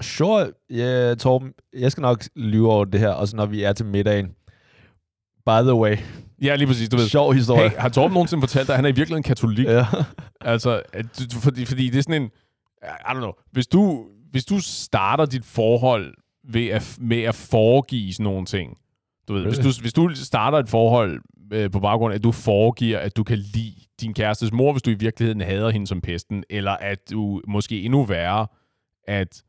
sure, 0.00 0.52
yeah, 0.70 1.16
Torben, 1.16 1.52
jeg 1.72 1.92
skal 1.92 2.00
nok 2.00 2.24
lyve 2.36 2.72
over 2.72 2.84
det 2.84 3.00
her, 3.00 3.10
og 3.10 3.28
så 3.28 3.36
når 3.36 3.46
vi 3.46 3.62
er 3.62 3.72
til 3.72 3.86
middagen. 3.86 4.26
By 5.46 5.60
the 5.62 5.74
way, 5.74 5.96
Ja, 6.42 6.56
lige 6.56 6.66
præcis, 6.66 6.88
du 6.88 6.96
ved. 6.96 7.08
sjov 7.08 7.32
historie. 7.34 7.68
Hey, 7.68 7.76
har 7.76 7.88
Torben 7.88 8.14
nogensinde 8.14 8.40
fortalt 8.40 8.66
dig, 8.66 8.72
at 8.72 8.78
han 8.78 8.84
er 8.84 8.88
i 8.88 8.92
virkeligheden 8.92 9.22
katolik? 9.22 9.66
Ja. 9.66 9.86
Altså, 10.40 10.82
fordi, 11.32 11.64
fordi 11.64 11.90
det 11.90 11.98
er 11.98 12.02
sådan 12.02 12.22
en... 12.22 12.30
I 12.82 13.10
don't 13.10 13.14
know. 13.14 13.32
Hvis 13.52 13.66
du, 13.66 14.06
hvis 14.30 14.44
du 14.44 14.60
starter 14.60 15.26
dit 15.26 15.44
forhold 15.44 16.14
ved 16.48 16.66
at, 16.68 16.96
med 17.00 17.22
at 17.22 17.34
foregive 17.34 18.12
sådan 18.12 18.24
nogle 18.24 18.46
ting, 18.46 18.78
du 19.28 19.32
ved, 19.34 19.44
hvis, 19.44 19.58
du, 19.58 19.80
hvis 19.80 19.92
du 19.92 20.10
starter 20.14 20.58
et 20.58 20.68
forhold 20.68 21.20
øh, 21.52 21.70
på 21.70 21.80
baggrund 21.80 22.12
af, 22.12 22.18
at 22.18 22.24
du 22.24 22.32
foregiver, 22.32 22.98
at 22.98 23.16
du 23.16 23.24
kan 23.24 23.38
lide 23.38 23.74
din 24.00 24.14
kærestes 24.14 24.52
mor, 24.52 24.72
hvis 24.72 24.82
du 24.82 24.90
i 24.90 24.94
virkeligheden 24.94 25.40
hader 25.40 25.70
hende 25.70 25.86
som 25.86 26.00
pesten, 26.00 26.44
eller 26.50 26.72
at 26.72 27.10
du 27.10 27.42
måske 27.48 27.82
endnu 27.82 28.02
værre, 28.04 28.46
at 29.04 29.42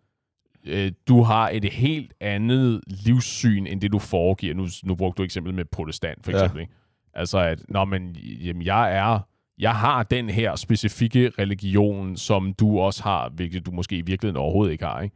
øh, 0.66 0.92
du 1.08 1.22
har 1.22 1.50
et 1.50 1.66
helt 1.66 2.14
andet 2.20 2.82
livssyn, 2.88 3.68
end 3.68 3.82
det 3.82 3.92
du 3.92 4.00
foregiver. 4.00 4.54
Nu, 4.54 4.68
nu 4.84 4.96
brugte 4.96 5.18
du 5.18 5.24
eksempel 5.24 5.54
med 5.54 5.66
protestant, 5.66 6.26
for 6.26 6.32
Ja. 6.32 6.38
eksempel. 6.38 6.62
Ikke? 6.62 6.74
Altså, 7.14 7.38
at 7.40 7.60
Nå, 7.70 7.86
men, 7.86 8.16
jamen, 8.16 8.62
jeg 8.64 8.96
er 8.98 9.20
jeg 9.60 9.76
har 9.76 10.04
den 10.04 10.30
her 10.30 10.56
specifikke 10.56 11.32
religion, 11.40 12.18
som 12.18 12.54
du 12.54 12.80
også 12.80 13.04
har, 13.04 13.30
hvilket 13.30 13.66
du 13.66 13.72
måske 13.72 13.98
i 13.98 14.02
virkeligheden 14.02 14.38
overhovedet 14.42 14.72
ikke 14.72 14.86
har. 14.86 15.02
Ikke? 15.02 15.16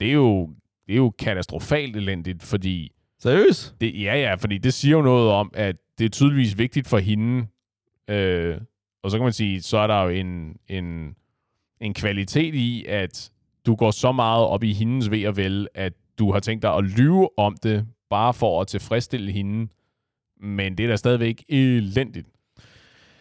Det, 0.00 0.08
er 0.08 0.12
jo, 0.12 0.50
det 0.86 0.92
er 0.92 0.96
jo 0.96 1.10
katastrofalt 1.18 1.96
elendigt, 1.96 2.42
fordi 2.42 2.92
Seriøst? 3.18 3.76
det, 3.80 4.02
ja, 4.02 4.14
ja, 4.20 4.34
fordi 4.34 4.58
det 4.58 4.74
siger 4.74 4.96
jo 4.96 5.02
noget 5.02 5.30
om, 5.30 5.50
at 5.54 5.76
det 5.98 6.04
er 6.04 6.08
tydeligvis 6.08 6.58
vigtigt 6.58 6.88
for 6.88 6.98
hende. 6.98 7.46
Øh, 8.08 8.60
og 9.02 9.10
så 9.10 9.16
kan 9.16 9.24
man 9.24 9.32
sige, 9.32 9.62
så 9.62 9.78
er 9.78 9.86
der 9.86 10.02
jo 10.02 10.08
en, 10.08 10.56
en, 10.68 11.16
en 11.80 11.94
kvalitet 11.94 12.54
i, 12.54 12.84
at 12.88 13.30
du 13.66 13.74
går 13.74 13.90
så 13.90 14.12
meget 14.12 14.46
op 14.46 14.62
i 14.62 14.72
hendes 14.72 15.10
ved 15.10 15.26
og 15.26 15.36
vel, 15.36 15.68
at 15.74 15.92
du 16.18 16.32
har 16.32 16.40
tænkt 16.40 16.62
dig 16.62 16.74
at 16.74 16.84
lyve 16.84 17.38
om 17.38 17.56
det, 17.62 17.86
bare 18.10 18.34
for 18.34 18.60
at 18.60 18.66
tilfredsstille 18.66 19.32
hende. 19.32 19.68
Men 20.40 20.78
det 20.78 20.84
er 20.84 20.88
da 20.88 20.96
stadigvæk 20.96 21.44
elendigt. 21.48 22.28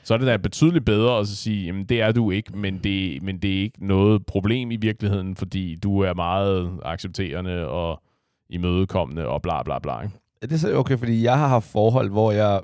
Så 0.04 0.14
er 0.14 0.18
det 0.18 0.28
da 0.28 0.38
betydeligt 0.38 0.86
bedre 0.86 1.20
at 1.20 1.28
så 1.28 1.36
sige, 1.36 1.66
jamen 1.66 1.86
det 1.86 2.02
er 2.02 2.12
du 2.12 2.32
ikke, 2.32 2.58
men 2.58 2.78
det, 2.84 3.24
men 3.24 3.38
det 3.38 3.58
er 3.58 3.62
ikke 3.62 3.86
noget 3.88 4.26
problem 4.26 4.72
i 4.72 4.76
virkeligheden, 4.76 5.36
fordi 5.36 5.76
du 5.76 6.00
er 6.00 6.14
meget 6.14 6.80
accepterende 6.84 7.68
og 7.68 8.04
imødekommende 8.50 9.28
og 9.28 9.42
bla 9.42 9.64
bla 9.64 9.80
bla. 9.80 10.02
Ikke? 10.02 10.16
Er 10.42 10.48
det 10.48 10.60
så 10.60 10.78
okay, 10.78 10.98
fordi 10.98 11.24
jeg 11.24 11.38
har 11.38 11.48
haft 11.48 11.66
forhold, 11.66 12.10
hvor 12.10 12.32
jeg 12.32 12.62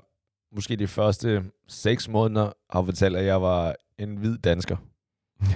måske 0.56 0.76
de 0.76 0.88
første 0.88 1.44
seks 1.68 2.10
måneder 2.10 2.52
har 2.70 2.84
fortalt, 2.84 3.16
at 3.18 3.26
jeg 3.26 3.42
var 3.42 3.76
en 3.98 4.16
hvid 4.16 4.38
dansker. 4.38 4.78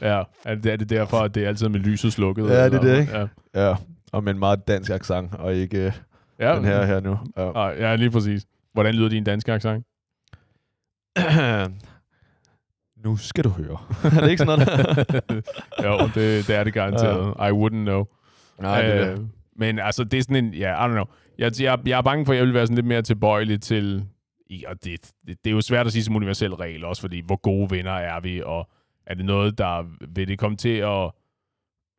ja, 0.00 0.22
er 0.44 0.54
det, 0.54 0.72
er 0.72 0.76
det 0.76 0.90
derfor, 0.90 1.18
at 1.18 1.34
det 1.34 1.44
er 1.44 1.48
altid 1.48 1.68
med 1.68 1.80
lyset 1.80 2.12
slukket? 2.12 2.48
Ja, 2.48 2.64
det 2.64 2.74
er 2.74 2.80
det, 2.80 3.00
ikke? 3.00 3.18
Ja, 3.18 3.26
Ja, 3.54 3.76
og 4.12 4.24
med 4.24 4.32
en 4.32 4.38
meget 4.38 4.68
dansk 4.68 4.90
accent, 4.90 5.34
og 5.34 5.54
ikke 5.54 5.86
øh, 5.86 5.92
ja. 6.38 6.56
den 6.56 6.64
her 6.64 6.84
her 6.84 7.00
nu. 7.00 7.18
Ja. 7.36 7.68
Ja, 7.68 7.96
lige 7.96 8.10
præcis. 8.10 8.46
Hvordan 8.72 8.94
lyder 8.94 9.08
din 9.08 9.24
danske 9.24 9.52
accent? 9.52 9.86
nu 13.04 13.16
skal 13.16 13.44
du 13.44 13.48
høre. 13.48 13.78
er 14.16 14.20
det 14.20 14.30
ikke 14.30 14.44
sådan 14.44 14.58
noget? 14.58 15.44
jo, 15.84 16.06
det, 16.06 16.46
det 16.46 16.56
er 16.56 16.64
det 16.64 16.72
garanteret. 16.74 17.34
I 17.38 17.50
wouldn't 17.52 17.84
know. 17.84 18.04
Nej, 18.60 18.82
det 18.82 18.94
er 18.94 19.04
det. 19.04 19.18
Øh, 19.18 19.26
Men 19.56 19.78
altså, 19.78 20.04
det 20.04 20.18
er 20.18 20.22
sådan 20.22 20.44
en... 20.44 20.54
Ja, 20.54 20.84
I 20.84 20.88
don't 20.88 20.92
know. 20.92 21.04
Jeg, 21.38 21.52
jeg, 21.60 21.78
jeg 21.86 21.98
er 21.98 22.02
bange 22.02 22.26
for, 22.26 22.32
at 22.32 22.38
jeg 22.38 22.46
vil 22.46 22.54
være 22.54 22.66
sådan 22.66 22.74
lidt 22.74 22.86
mere 22.86 23.02
tilbøjelig 23.02 23.60
til... 23.60 24.04
Og 24.66 24.84
det, 24.84 25.12
det, 25.26 25.44
det 25.44 25.50
er 25.50 25.54
jo 25.54 25.60
svært 25.60 25.86
at 25.86 25.92
sige 25.92 26.04
som 26.04 26.16
universel 26.16 26.54
regel 26.54 26.84
også, 26.84 27.02
fordi 27.02 27.22
hvor 27.26 27.36
gode 27.36 27.70
venner 27.70 27.92
er 27.92 28.20
vi, 28.20 28.42
og 28.42 28.70
er 29.06 29.14
det 29.14 29.24
noget, 29.24 29.58
der 29.58 29.84
vil 30.14 30.28
det 30.28 30.38
komme 30.38 30.56
til 30.56 30.76
at 30.76 31.10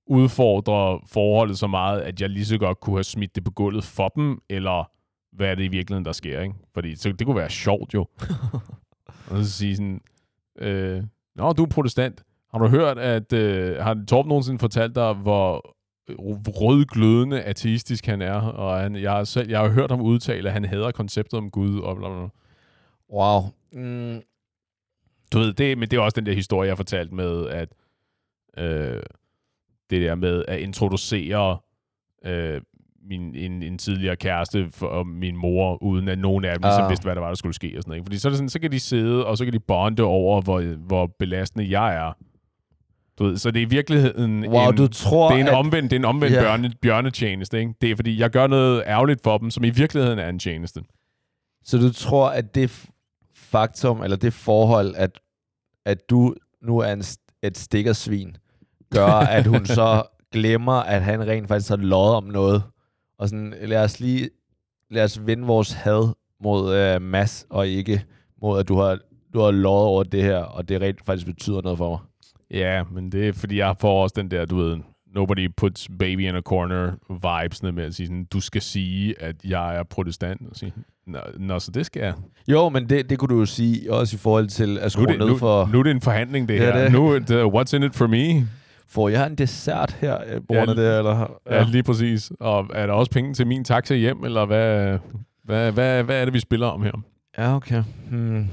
udfordre 0.08 1.00
forholdet 1.08 1.58
så 1.58 1.68
meget, 1.68 2.02
at 2.02 2.22
jeg 2.22 2.30
lige 2.30 2.46
så 2.46 2.58
godt 2.58 2.80
kunne 2.80 2.96
have 2.96 3.04
smidt 3.04 3.36
det 3.36 3.44
på 3.44 3.52
gulvet 3.52 3.84
for 3.84 4.08
dem, 4.08 4.40
eller 4.50 4.92
hvad 5.36 5.48
er 5.48 5.56
det 5.56 5.64
i 5.64 5.68
virkeligheden, 5.68 6.06
der 6.06 6.12
sker, 6.12 6.42
ikke? 6.42 6.56
Fordi 6.74 6.96
så, 6.96 7.12
det 7.12 7.28
kunne 7.28 7.36
være 7.36 7.50
sjovt 7.50 7.94
jo. 7.94 8.08
og 9.30 9.38
så 9.44 9.52
sige 9.52 9.76
sådan, 9.76 10.02
øh, 10.58 11.04
Nå, 11.36 11.54
du 11.54 11.63
er 11.63 11.67
protestant. 11.67 12.24
Har 12.52 12.60
du 12.60 12.67
hørt, 12.67 12.98
at... 12.98 13.34
Øh, 13.34 13.78
har 13.78 14.04
Torben 14.08 14.30
nogensinde 14.30 14.60
fortalt 14.60 14.96
dig, 14.96 15.13
hvor 15.13 15.76
rødglødende 16.62 17.41
ateistisk 17.43 18.06
han 18.06 18.22
er, 18.22 18.34
og 18.41 18.80
han, 18.80 18.96
jeg, 18.96 19.12
har 19.12 19.24
selv, 19.24 19.50
jeg 19.50 19.60
har 19.60 19.70
hørt 19.70 19.91
ham 19.91 20.02
udtale, 20.02 20.50
at 20.50 20.54
han 20.54 20.65
hader 20.65 20.91
konceptet 20.91 21.38
om 21.38 21.52
Gud, 21.52 21.80
og 21.80 21.98
bla, 21.98 22.08
bla, 22.08 22.17
bla. 22.17 22.30
Wow. 23.17 23.41
Mm, 23.74 24.22
Du 25.34 25.39
ved, 25.39 25.54
det, 25.54 25.78
men 25.78 25.89
det 25.89 25.98
er 25.98 26.02
også 26.02 26.15
den 26.15 26.26
der 26.26 26.34
historie, 26.34 26.67
jeg 26.67 26.72
har 26.72 26.76
fortalt 26.76 27.12
med, 27.12 27.48
at 27.48 27.70
øh, 28.58 29.02
det 29.89 30.02
der 30.02 30.15
med 30.15 30.46
at 30.48 30.60
introducere 30.60 31.58
øh, 32.26 32.62
min, 33.10 33.36
en, 33.36 33.63
en 33.63 33.78
tidligere 33.78 34.15
kæreste 34.15 34.67
for 34.72 34.88
og 34.88 35.08
min 35.08 35.36
mor, 35.38 35.84
uden 35.84 36.08
at 36.08 36.20
nogen 36.20 36.46
af 36.46 36.54
dem 36.54 36.62
ligesom 36.63 36.84
Ah. 36.84 36.89
vidste, 36.89 37.04
hvad 37.04 37.15
der 37.15 37.22
var, 37.22 37.28
der 37.28 37.36
skulle 37.36 37.54
ske. 37.56 37.74
Og 37.78 37.84
sådan 37.84 37.89
noget. 37.89 37.98
ikke? 37.98 38.06
Fordi 38.06 38.17
så, 38.17 38.28
er 38.28 38.30
det 38.30 38.38
sådan, 38.38 38.50
så 38.50 38.60
kan 38.60 38.72
de 38.72 38.80
sidde, 38.80 39.26
og 39.26 39.38
så 39.38 39.43
kan 39.43 39.54
de 39.54 39.60
bonde 39.60 40.04
over, 40.04 40.41
hvor, 40.41 40.62
hvor 40.62 41.12
belastende 41.20 41.80
jeg 41.80 41.96
er. 41.96 42.13
Du 43.20 43.24
ved, 43.26 43.38
så 43.38 43.52
det 43.52 43.62
er 43.62 43.65
i 43.65 43.70
virkeligheden 43.70 44.48
wow, 44.48 44.70
en, 44.70 44.78
du 44.78 44.88
tror, 44.88 45.30
det 45.30 45.36
er 45.38 45.41
en 45.41 45.48
at... 45.48 45.54
omvendt, 45.54 45.91
det 45.91 45.96
er 45.96 46.00
en 46.00 46.06
omvendt 46.06 46.36
Ja. 46.36 46.41
bjørne, 46.41 46.72
bjørnetjeneste. 46.82 47.60
Ikke? 47.60 47.74
Det 47.82 47.91
er 47.91 47.96
fordi, 47.96 48.20
jeg 48.20 48.30
gør 48.30 48.48
noget 48.48 48.84
ærgerligt 48.88 49.24
for 49.24 49.38
dem, 49.38 49.50
som 49.52 49.63
i 49.63 49.70
virkeligheden 49.70 50.20
er 50.20 50.30
en 50.30 50.39
tjeneste. 50.39 50.82
Så 51.63 51.78
du 51.78 51.93
tror, 51.93 52.30
at 52.30 52.56
det 52.56 52.89
faktum, 53.36 54.04
eller 54.04 54.17
det 54.17 54.34
forhold, 54.34 54.93
at, 54.98 55.20
at 55.86 56.10
du 56.10 56.36
nu 56.62 56.78
er 56.80 56.93
en, 56.93 57.04
et 57.43 57.58
stikkersvin, 57.58 58.38
gør, 58.91 59.08
at 59.08 59.46
hun 59.48 59.65
så 59.80 60.04
glemmer, 60.32 60.74
at 60.74 61.04
han 61.04 61.28
rent 61.28 61.48
faktisk 61.48 61.70
har 61.70 61.76
løjet 61.78 62.15
om 62.15 62.24
noget. 62.24 62.63
Og 63.20 63.30
sådan, 63.30 63.54
lad 63.62 63.84
os 63.84 64.00
lige 64.00 64.30
lad 64.92 65.04
os 65.04 65.28
vinde 65.28 65.44
vores 65.48 65.74
had 65.74 66.14
mod 66.44 66.76
øh, 66.76 67.02
Mads, 67.02 67.46
og 67.50 67.68
ikke 67.68 68.04
mod, 68.42 68.60
at 68.60 68.68
du 68.68 68.78
har, 68.78 68.98
du 69.34 69.40
har 69.40 69.52
løjet 69.52 69.86
over 69.86 70.04
det 70.04 70.24
her, 70.24 70.38
og 70.38 70.70
det 70.70 70.82
rent 70.82 71.06
faktisk 71.06 71.28
betyder 71.28 71.62
noget 71.62 71.78
for 71.78 71.90
mig. 71.90 72.00
Ja, 72.60 72.84
men 72.92 73.12
det 73.12 73.28
er 73.28 73.34
fordi, 73.34 73.58
jeg 73.58 73.76
får 73.80 74.04
også 74.04 74.14
den 74.18 74.32
der, 74.32 74.46
du 74.46 74.56
ved, 74.56 74.78
nobody 75.16 75.50
puts 75.58 75.88
baby 76.00 76.20
in 76.20 76.36
a 76.36 76.42
corner 76.42 76.92
vibesne 77.44 77.72
med 77.72 77.84
at 77.84 77.96
sige 77.96 78.08
sådan, 78.08 78.26
du 78.26 78.40
skal 78.40 78.62
sige, 78.62 79.22
at 79.22 79.36
jeg 79.46 79.76
er 79.78 79.84
protestant. 79.84 80.42
Og 80.50 80.56
sige, 80.56 80.74
Nå, 81.08 81.20
nå, 81.40 81.60
så 81.60 81.72
det 81.72 81.86
skal 81.86 82.02
jeg. 82.02 82.14
Jo, 82.48 82.70
men 82.70 82.90
det, 82.90 83.10
det 83.10 83.20
kunne 83.20 83.30
du 83.36 83.40
jo 83.40 83.46
sige 83.46 83.94
også 83.94 84.16
i 84.16 84.18
forhold 84.20 84.48
til 84.48 84.78
at 84.78 84.84
Nu 84.84 84.90
skrue 84.90 85.08
det, 85.08 85.18
ned 85.20 85.28
nu, 85.28 85.38
for... 85.38 85.70
nu 85.74 85.80
er 85.80 85.84
det 85.84 85.92
en 85.92 86.02
forhandling, 86.02 86.48
det 86.50 86.56
Ja, 86.56 86.60
her. 86.60 86.84
det. 86.84 86.92
Nu 86.92 87.08
er 87.08 87.20
det, 87.20 87.44
what's 87.44 87.76
in 87.76 87.84
it 87.84 87.96
for 87.96 88.08
me? 88.08 88.48
Får 88.89 89.10
jeg 89.10 89.28
en 89.28 89.36
dessert 89.36 89.91
her, 90.02 90.17
øh, 90.28 90.41
Ja, 90.52 90.65
det, 90.65 90.69
eller? 90.97 91.39
Ja. 91.52 91.63
lige 91.69 91.84
præcis. 91.84 92.32
Og 92.39 92.67
er 92.73 92.86
der 92.88 92.93
også 92.93 93.12
penge 93.12 93.34
til 93.34 93.47
min 93.47 93.63
taxa 93.63 93.95
hjem, 93.95 94.23
eller 94.23 94.45
hvad, 94.45 94.97
hvad, 95.43 95.71
hvad, 95.71 96.04
hvad 96.04 96.21
er 96.21 96.26
det, 96.26 96.34
vi 96.34 96.39
spiller 96.39 96.67
om 96.67 96.84
her? 96.84 96.91
Ja, 97.38 97.56
okay. 97.56 97.84
Hmm. 98.12 98.47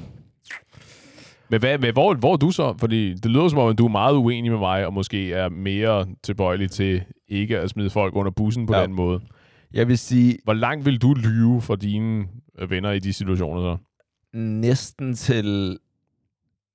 Men, 1.49 1.61
hvad, 1.61 1.79
men 1.79 1.93
hvor, 1.93 2.15
hvor 2.15 2.33
er 2.33 2.37
du 2.37 2.51
så? 2.51 2.75
Fordi 2.79 3.15
det 3.15 3.31
lyder 3.31 3.49
som 3.49 3.59
om, 3.59 3.69
at 3.69 3.79
du 3.79 3.85
er 3.85 3.91
meget 3.91 4.15
uenig 4.17 4.51
med 4.51 4.59
mig, 4.59 4.87
og 4.87 4.93
måske 4.93 5.33
er 5.33 5.49
mere 5.49 6.07
tilbøjelig 6.23 6.71
til 6.71 7.03
ikke 7.29 7.59
at 7.59 7.71
smide 7.71 7.91
folk 7.91 8.17
under 8.17 8.31
bussen 8.31 8.67
på 8.67 8.73
Ja. 8.73 8.81
ja. 8.81 8.87
den 8.87 8.95
måde. 8.95 9.21
Jeg 9.73 9.89
vil 9.89 9.99
sige, 9.99 10.39
Hvor 10.45 10.53
langt 10.53 10.87
vil 10.87 11.03
du 11.03 11.15
lyve 11.15 11.61
for 11.63 11.75
dine 11.77 12.25
øh, 12.59 12.71
venner 12.71 12.91
i 12.91 12.99
de 12.99 13.13
situationer 13.13 13.61
så? 13.77 13.77
næsten 14.39 15.15
til, 15.15 15.79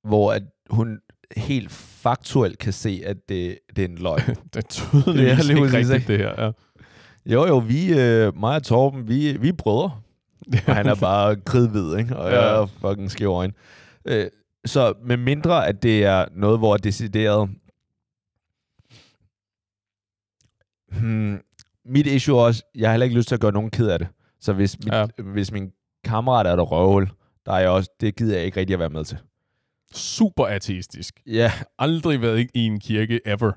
hvor 0.03 0.31
at 0.33 0.43
hun 0.69 0.99
helt 1.37 1.71
faktuelt 2.01 2.57
kan 2.59 2.73
se, 2.73 3.01
at 3.05 3.17
det, 3.29 3.59
det 3.75 3.83
er 3.85 3.87
en 3.89 3.97
løgn. 3.97 4.21
Det 4.53 4.55
er 4.55 4.61
tydeligvis 4.69 5.47
ja, 5.47 5.53
lige 5.53 5.65
ikke 5.65 5.77
rigtigt, 5.77 6.07
det 6.07 6.17
her. 6.17 6.43
Ja. 6.45 6.51
jo, 7.25 7.47
jo, 7.47 7.57
vi, 7.57 7.99
øh, 7.99 8.37
mig 8.39 8.55
og 8.55 8.63
Torben, 8.63 9.07
vi, 9.07 9.37
vi 9.37 9.49
er 9.49 9.53
brødre. 9.53 9.91
Og 10.67 10.75
han 10.75 10.87
er 10.87 10.95
bare 10.95 11.35
kridhvid, 11.35 11.97
ikke? 11.97 12.17
Og 12.17 12.31
Ja. 12.31 12.41
jeg 12.41 12.61
er 12.61 12.65
fucking 12.65 13.11
skæv 13.11 13.27
øjne. 13.29 13.53
Øh, 14.05 14.27
så 14.65 14.93
med 15.05 15.17
mindre, 15.17 15.67
at 15.67 15.83
det 15.83 16.03
er 16.05 16.25
noget, 16.35 16.59
hvor 16.59 16.73
det 16.77 16.79
er 16.79 16.83
decideret... 16.89 17.49
Hmm, 20.91 21.39
mit 21.85 22.07
issue 22.07 22.37
er 22.37 22.41
også, 22.43 22.63
jeg 22.75 22.87
har 22.89 22.93
heller 22.93 23.03
ikke 23.03 23.15
lyst 23.17 23.27
til 23.27 23.35
at 23.35 23.41
gøre 23.41 23.51
nogen 23.51 23.69
ked 23.71 23.87
af 23.87 23.99
det. 23.99 24.07
Så 24.41 24.53
hvis, 24.53 24.79
mit, 24.79 24.93
Ja. 24.93 25.05
hvis 25.17 25.51
min 25.51 25.71
kammerat 26.03 26.47
er 26.47 26.55
der 26.55 26.63
røvhul, 26.63 27.09
der 27.45 27.51
er 27.51 27.59
jeg 27.59 27.69
også, 27.69 27.89
det 28.01 28.15
gider 28.15 28.35
jeg 28.35 28.45
ikke 28.45 28.59
rigtig 28.59 28.73
at 28.73 28.79
være 28.79 28.89
med 28.89 29.03
til. 29.03 29.17
Super 29.93 30.45
ateistisk. 30.45 31.21
Ja, 31.25 31.51
Aldrig 31.79 32.21
været 32.21 32.49
i 32.53 32.59
en 32.65 32.79
kirke 32.79 33.19
ever. 33.27 33.51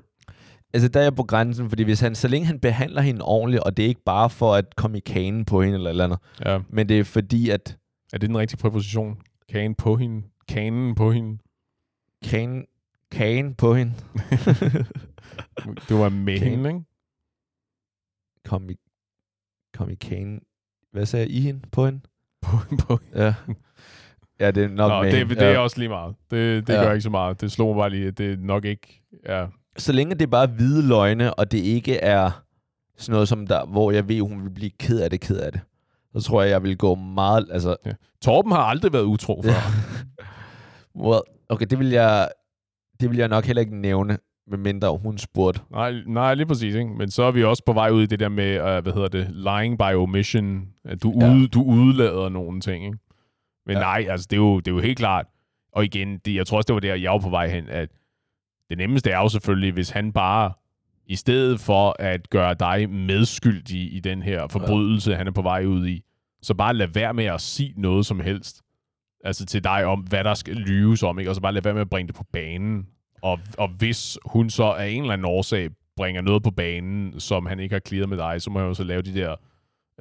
altså 0.73 0.87
der 0.87 0.99
er 0.99 1.03
jeg 1.03 1.15
på 1.15 1.23
grænsen, 1.23 1.69
fordi 1.69 1.83
hvis 1.83 1.99
han, 1.99 2.15
så 2.15 2.27
længe 2.27 2.45
han 2.47 2.59
behandler 2.59 3.01
hende 3.01 3.21
ordentligt, 3.21 3.63
og 3.63 3.77
det 3.77 3.85
er 3.85 3.89
ikke 3.89 4.03
bare 4.05 4.29
for 4.29 4.53
at 4.55 4.75
komme 4.75 4.97
i 4.97 5.01
kanen 5.01 5.45
på 5.45 5.61
hende 5.61 5.75
eller 5.77 5.89
eller 5.89 6.03
andet, 6.03 6.19
Ja. 6.45 6.59
men 6.69 6.89
det 6.89 6.99
er 6.99 7.03
fordi, 7.03 7.49
at 7.49 7.77
Er 8.13 8.17
det 8.17 8.29
den 8.29 8.37
rigtige 8.37 8.57
præposition? 8.57 9.17
Kagen 9.49 9.75
på 9.75 9.95
hende? 9.95 10.27
Kanen 10.47 10.95
på 10.95 11.11
hende? 11.11 11.37
kanen, 12.23 12.65
kagen 13.11 13.55
på 13.55 13.75
hende, 13.75 13.93
Du 15.89 15.97
var 15.97 16.09
med 16.09 16.39
Kagen. 16.39 16.51
hende, 16.51 16.69
ikke? 16.69 16.81
kom 18.45 18.69
i, 18.69 18.75
kom 19.73 19.89
i 19.89 19.95
kanen, 19.95 20.41
hvad 20.91 21.05
sagde 21.05 21.25
jeg, 21.25 21.31
i 21.35 21.41
hende, 21.41 21.61
på 21.71 21.85
hende? 21.85 21.99
På, 22.41 22.57
på. 22.79 22.99
Ja. 23.15 23.33
Ja, 24.39 24.51
det 24.51 24.63
er 24.63 24.67
nok 24.67 24.89
Nå, 24.91 25.01
med 25.03 25.11
det, 25.11 25.19
hende. 25.19 25.35
det 25.35 25.43
er 25.43 25.51
ja. 25.51 25.59
også 25.59 25.77
lige 25.79 25.89
meget. 25.89 26.15
Det, 26.31 26.67
det 26.67 26.73
Ja. 26.73 26.83
gør 26.83 26.91
ikke 26.91 27.01
så 27.01 27.09
meget. 27.09 27.41
Det 27.41 27.51
slog 27.51 27.75
mig 27.75 27.81
bare 27.81 27.89
lige, 27.89 28.11
det 28.11 28.39
nok 28.39 28.65
ikke 28.65 29.01
er... 29.25 29.47
Så 29.77 29.91
længe 29.93 30.15
det 30.15 30.21
er 30.21 30.27
bare 30.27 30.47
hvide 30.47 30.87
løgne, 30.87 31.33
og 31.33 31.51
det 31.51 31.57
ikke 31.57 31.97
er 31.97 32.43
sådan 32.97 33.13
noget, 33.13 33.27
som 33.27 33.47
der, 33.47 33.65
hvor 33.65 33.91
jeg 33.91 34.07
ved, 34.07 34.19
hun 34.21 34.43
vil 34.43 34.49
blive 34.49 34.71
ked 34.79 34.99
af 34.99 35.09
det, 35.09 35.21
ked 35.21 35.37
af 35.37 35.51
det, 35.51 35.61
så 36.15 36.21
tror 36.21 36.41
jeg, 36.41 36.51
jeg 36.51 36.63
vil 36.63 36.77
gå 36.77 36.95
meget, 36.95 37.47
altså, 37.51 37.75
Torben 38.21 38.51
har 38.51 38.59
aldrig 38.63 38.93
været 38.93 39.03
utro 39.03 39.41
før. 39.45 39.51
Ja. 39.51 39.61
well, 40.95 41.21
okay, 41.49 41.65
det 41.69 41.79
vil 41.79 41.89
jeg, 41.89 42.27
det 42.99 43.09
vil 43.09 43.17
jeg 43.17 43.27
nok 43.27 43.45
heller 43.45 43.59
ikke 43.61 43.81
nævne. 43.81 44.17
medmindre 44.47 44.97
hun 44.97 45.17
spurgte. 45.17 45.59
Nej, 45.71 45.93
nej, 46.07 46.33
lige 46.33 46.45
præcis. 46.45 46.75
Ikke? 46.75 46.89
Men 46.97 47.11
så 47.11 47.23
er 47.23 47.31
vi 47.31 47.43
også 47.43 47.63
på 47.65 47.73
vej 47.73 47.89
ud 47.89 48.03
i 48.03 48.05
det 48.05 48.19
der 48.19 48.29
med, 48.29 48.55
uh, 48.59 48.83
hvad 48.83 48.93
hedder 48.93 49.07
det, 49.07 49.27
lying 49.31 49.77
by 49.77 49.95
omission. 49.95 50.61
At 50.85 51.03
du, 51.03 51.13
Ja. 51.21 51.31
ude, 51.33 51.47
du 51.47 51.63
udlader 51.63 52.29
nogle 52.29 52.61
ting. 52.61 52.85
Ikke? 52.85 52.97
Men 53.65 53.77
Ja. 53.77 53.81
nej, 53.81 54.05
altså 54.09 54.27
det 54.29 54.35
er, 54.35 54.41
jo, 54.41 54.59
det 54.59 54.67
er 54.71 54.75
jo 54.75 54.81
helt 54.81 54.97
klart. 54.97 55.25
Og 55.71 55.85
igen, 55.85 56.17
det, 56.17 56.35
jeg 56.35 56.47
tror 56.47 56.57
også, 56.57 56.67
det 56.67 56.73
var 56.73 56.79
der, 56.79 56.95
jeg 56.95 57.11
var 57.11 57.17
på 57.19 57.29
vej 57.29 57.47
hen, 57.47 57.69
at 57.69 57.89
det 58.69 58.77
nemmeste 58.77 59.09
er 59.11 59.17
jo 59.17 59.29
selvfølgelig, 59.29 59.73
hvis 59.73 59.89
han 59.89 60.13
bare, 60.13 60.53
i 61.05 61.15
stedet 61.15 61.59
for 61.59 61.95
at 61.99 62.29
gøre 62.29 62.53
dig 62.53 62.89
medskyldig 62.89 63.93
i 63.95 63.99
den 63.99 64.21
her 64.23 64.47
forbrydelse, 64.47 65.11
ja. 65.11 65.17
han 65.17 65.27
er 65.27 65.31
på 65.31 65.41
vej 65.41 65.65
ud 65.65 65.87
i, 65.87 66.03
så 66.41 66.53
bare 66.53 66.73
lad 66.73 66.87
være 66.87 67.13
med 67.13 67.25
at 67.25 67.41
sige 67.41 67.73
noget 67.77 68.05
som 68.05 68.19
helst. 68.19 68.61
Altså 69.23 69.45
til 69.45 69.63
dig 69.63 69.85
om, 69.85 69.99
hvad 69.99 70.23
der 70.23 70.33
skal 70.33 70.55
lyves 70.55 71.03
om, 71.03 71.19
ikke? 71.19 71.31
og 71.31 71.35
så 71.35 71.41
bare 71.41 71.53
lad 71.53 71.61
være 71.61 71.73
med 71.73 71.81
at 71.81 71.89
bringe 71.89 72.07
det 72.07 72.15
på 72.15 72.23
banen. 72.23 72.87
Og, 73.21 73.39
og 73.57 73.67
hvis 73.67 74.17
hun 74.25 74.49
så 74.49 74.63
af 74.63 74.87
en 74.87 75.01
eller 75.01 75.13
anden 75.13 75.25
årsag 75.25 75.69
bringer 75.95 76.21
noget 76.21 76.43
på 76.43 76.51
banen, 76.51 77.19
som 77.19 77.45
han 77.45 77.59
ikke 77.59 77.75
har 77.75 77.81
clearet 77.87 78.09
med 78.09 78.17
dig, 78.17 78.41
så 78.41 78.49
må 78.49 78.59
jeg 78.59 78.67
jo 78.67 78.73
så 78.73 78.83
lave 78.83 79.01
de 79.01 79.15
der 79.15 79.35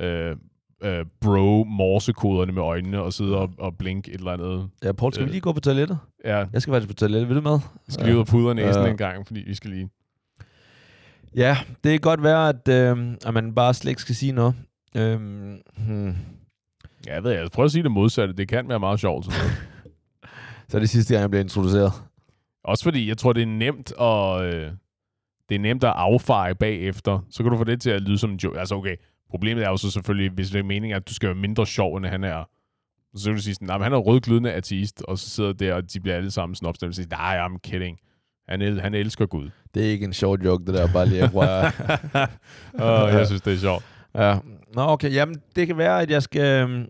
øh, 0.01 0.37
øh, 0.83 1.07
bro-morsekoderne 1.21 2.53
med 2.53 2.63
øjnene 2.63 3.03
og 3.03 3.13
sidde 3.13 3.37
og, 3.37 3.51
og 3.59 3.77
blinke 3.79 4.11
et 4.13 4.19
eller 4.19 4.33
andet. 4.33 4.69
Ja, 4.85 4.93
Paul, 4.93 5.13
skal 5.13 5.25
vi 5.25 5.29
Øh. 5.29 5.33
lige 5.33 5.41
gå 5.41 5.53
på 5.53 5.61
toilettet? 5.61 5.99
Ja, 6.25 6.45
Jeg 6.53 6.63
skal 6.63 6.73
faktisk 6.73 6.89
på 6.89 6.95
toilettet. 6.95 7.29
Vil 7.29 7.37
du 7.37 7.41
med? 7.43 7.51
jeg 7.87 7.93
skal 7.93 8.07
lige 8.07 8.15
ud 8.17 8.21
og 8.21 8.27
pudre 8.27 8.55
næsen 8.55 8.83
Ja. 8.83 8.91
en 8.91 8.97
gang, 8.97 9.27
fordi 9.27 9.41
vi 9.47 9.55
skal 9.55 9.71
lige... 9.71 9.91
Ja, 11.37 11.57
det 11.85 11.91
kan 11.93 12.01
godt 12.01 12.23
være, 12.23 12.49
at, 12.49 12.69
øh, 12.69 13.15
at 13.27 13.35
man 13.35 13.55
bare 13.55 13.75
slet 13.75 13.91
ikke 13.91 14.03
skal 14.03 14.15
sige 14.15 14.33
noget. 14.33 14.55
Øhm, 14.97 15.59
hmm. 15.77 16.15
Ja, 17.07 17.15
jeg 17.15 17.25
ved 17.25 17.31
jeg. 17.33 17.49
Prøv 17.53 17.65
at 17.65 17.71
sige 17.71 17.83
det 17.83 17.91
modsatte. 17.91 18.35
Det 18.35 18.49
kan 18.49 18.69
være 18.69 18.81
meget 18.81 19.01
sjovt. 19.01 19.25
Sådan. 19.25 19.39
Så 20.69 20.77
er 20.77 20.81
det 20.81 20.91
sidste 20.91 21.15
gang, 21.15 21.21
jeg 21.23 21.31
bliver 21.31 21.43
introduceret. 21.43 21.93
Også 22.65 22.85
fordi, 22.85 23.09
jeg 23.09 23.19
tror, 23.19 23.33
det 23.33 23.43
er 23.43 23.47
nemt 23.47 23.93
at, 24.01 24.43
øh, 24.55 24.71
det 25.49 25.55
er 25.55 25.59
nemt 25.59 25.85
at 25.85 25.93
affeje 25.97 26.55
bagefter. 26.55 27.19
Så 27.31 27.43
kan 27.43 27.53
du 27.53 27.59
få 27.59 27.65
det 27.65 27.81
til 27.81 27.91
at 27.91 28.03
lyde 28.03 28.19
som 28.19 28.31
en 28.31 28.37
joke. 28.37 28.59
Altså 28.61 28.75
okay, 28.75 28.97
problemet 29.33 29.65
er 29.65 29.69
jo 29.69 29.77
så 29.77 29.91
selvfølgelig, 29.91 30.31
hvis 30.31 30.51
det 30.51 30.59
er 30.59 30.63
meningen, 30.63 30.97
at 30.97 31.09
du 31.09 31.15
skal 31.15 31.27
være 31.29 31.37
mindre 31.39 31.67
sjov, 31.67 31.97
end 31.97 32.07
han 32.07 32.25
er. 32.25 32.45
Så 33.17 33.25
kan 33.31 33.37
du 33.37 33.43
sige 33.43 33.55
sådan, 33.55 33.67
nej, 33.67 33.79
men 33.79 33.83
han 33.83 33.93
er 33.93 33.97
rødglødende 33.97 34.53
ateist, 34.53 35.03
og 35.09 35.19
så 35.19 35.31
sidder 35.31 35.53
der, 35.53 35.75
og 35.75 35.93
de 35.93 36.01
bliver 36.01 36.17
alle 36.17 36.31
sammen 36.31 36.55
sådan 36.55 36.69
opstemt 36.69 36.89
og 36.89 36.95
siger, 36.95 37.09
nej, 37.11 37.47
I'm 37.47 37.59
kidding. 37.59 37.99
Han, 38.49 38.63
el- 38.63 38.81
han 38.81 38.95
elsker 38.95 39.27
Gud. 39.27 39.51
Det 39.75 39.87
er 39.87 39.91
ikke 39.91 40.05
en 40.05 40.13
sjov 40.13 40.39
joke, 40.45 40.65
det 40.67 40.75
der 40.75 40.93
bare 40.93 41.07
lige 41.07 41.23
at 41.23 41.35
røre. 41.35 41.73
og 42.75 43.09
jeg 43.19 43.27
synes, 43.27 43.43
det 43.43 43.53
er 43.53 43.57
sjovt. 43.59 43.85
Ja. 44.15 44.39
Nå, 44.75 44.83
okay. 44.83 45.13
Jamen, 45.15 45.37
det 45.57 45.67
kan 45.67 45.79
være, 45.79 46.03
at 46.03 46.11
jeg 46.11 46.23
skal... 46.23 46.41
øhm, 46.71 46.87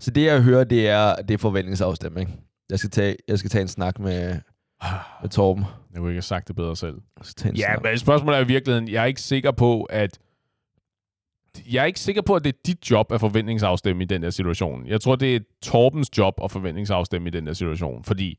Så 0.00 0.10
det, 0.10 0.24
jeg 0.24 0.42
hører, 0.42 0.64
det 0.64 0.88
er, 0.88 1.14
det 1.14 1.34
er 1.34 1.38
forventningsafstemning. 1.38 2.40
Jeg 2.70 2.78
skal 2.78 2.90
tage, 2.90 3.16
jeg 3.28 3.38
skal 3.38 3.50
tage 3.50 3.62
en 3.62 3.68
snak 3.68 3.98
med, 3.98 4.38
med 5.22 5.28
Torben. 5.30 5.64
Jeg 5.92 5.98
kunne 5.98 6.10
ikke 6.10 6.16
have 6.16 6.22
sagt 6.22 6.48
det 6.48 6.56
bedre 6.56 6.76
selv. 6.76 6.94
Jeg 7.18 7.26
skal 7.26 7.34
tage 7.34 7.50
en 7.52 7.56
Ja, 7.56 7.66
snak. 7.72 7.82
men 7.82 7.98
spørgsmålet 7.98 8.38
er 8.38 8.44
i 8.44 8.46
virkeligheden, 8.46 8.88
jeg 8.88 9.02
er 9.02 9.06
ikke 9.06 9.20
sikker 9.20 9.50
på, 9.50 9.82
at 9.82 10.18
jeg 11.72 11.82
er 11.82 11.84
ikke 11.84 12.00
sikker 12.00 12.22
på, 12.22 12.34
at 12.34 12.44
det 12.44 12.54
er 12.54 12.58
dit 12.66 12.90
job 12.90 13.12
at 13.12 13.20
forventningsafstemme 13.20 14.02
i 14.02 14.06
den 14.06 14.22
der 14.22 14.30
situation. 14.30 14.86
Jeg 14.86 15.00
tror, 15.00 15.16
det 15.16 15.36
er 15.36 15.40
Torbens 15.62 16.18
job 16.18 16.34
at 16.44 16.50
forventningsafstemme 16.50 17.28
i 17.28 17.30
den 17.30 17.46
der 17.46 17.52
situation, 17.52 18.04
fordi 18.04 18.38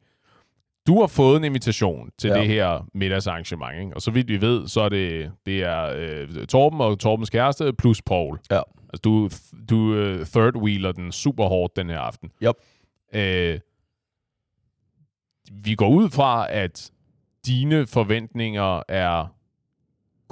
du 0.88 1.00
har 1.00 1.08
fået 1.08 1.38
en 1.38 1.44
invitation 1.44 2.10
til 2.18 2.28
Ja. 2.28 2.40
det 2.40 2.48
her 2.48 2.88
middagsarrangement, 2.94 3.80
ikke? 3.82 3.96
og 3.96 4.02
så 4.02 4.12
vidt 4.12 4.28
vi 4.28 4.42
ved, 4.42 4.68
så 4.68 4.82
er 4.82 4.90
det, 4.90 5.32
det 5.46 5.64
er 5.64 5.94
øh, 5.96 6.46
Torben 6.48 6.82
og 6.82 7.00
Torbens 7.00 7.30
kæreste 7.30 7.74
plus 7.74 8.02
Paul. 8.02 8.40
Ja. 8.52 8.62
Altså, 8.90 9.02
du, 9.04 9.30
du 9.70 9.94
øh, 9.96 10.26
third 10.26 10.56
wheeler 10.56 10.92
den 10.92 11.12
super 11.12 11.46
hårdt 11.48 11.76
den 11.76 11.90
her 11.90 12.00
aften. 12.00 12.32
Yep. 12.44 12.56
Øh, 13.16 13.60
vi 15.52 15.76
går 15.76 15.90
ud 15.90 16.10
fra, 16.10 16.48
at 16.50 16.92
dine 17.46 17.88
forventninger 17.88 18.82
er 18.90 19.36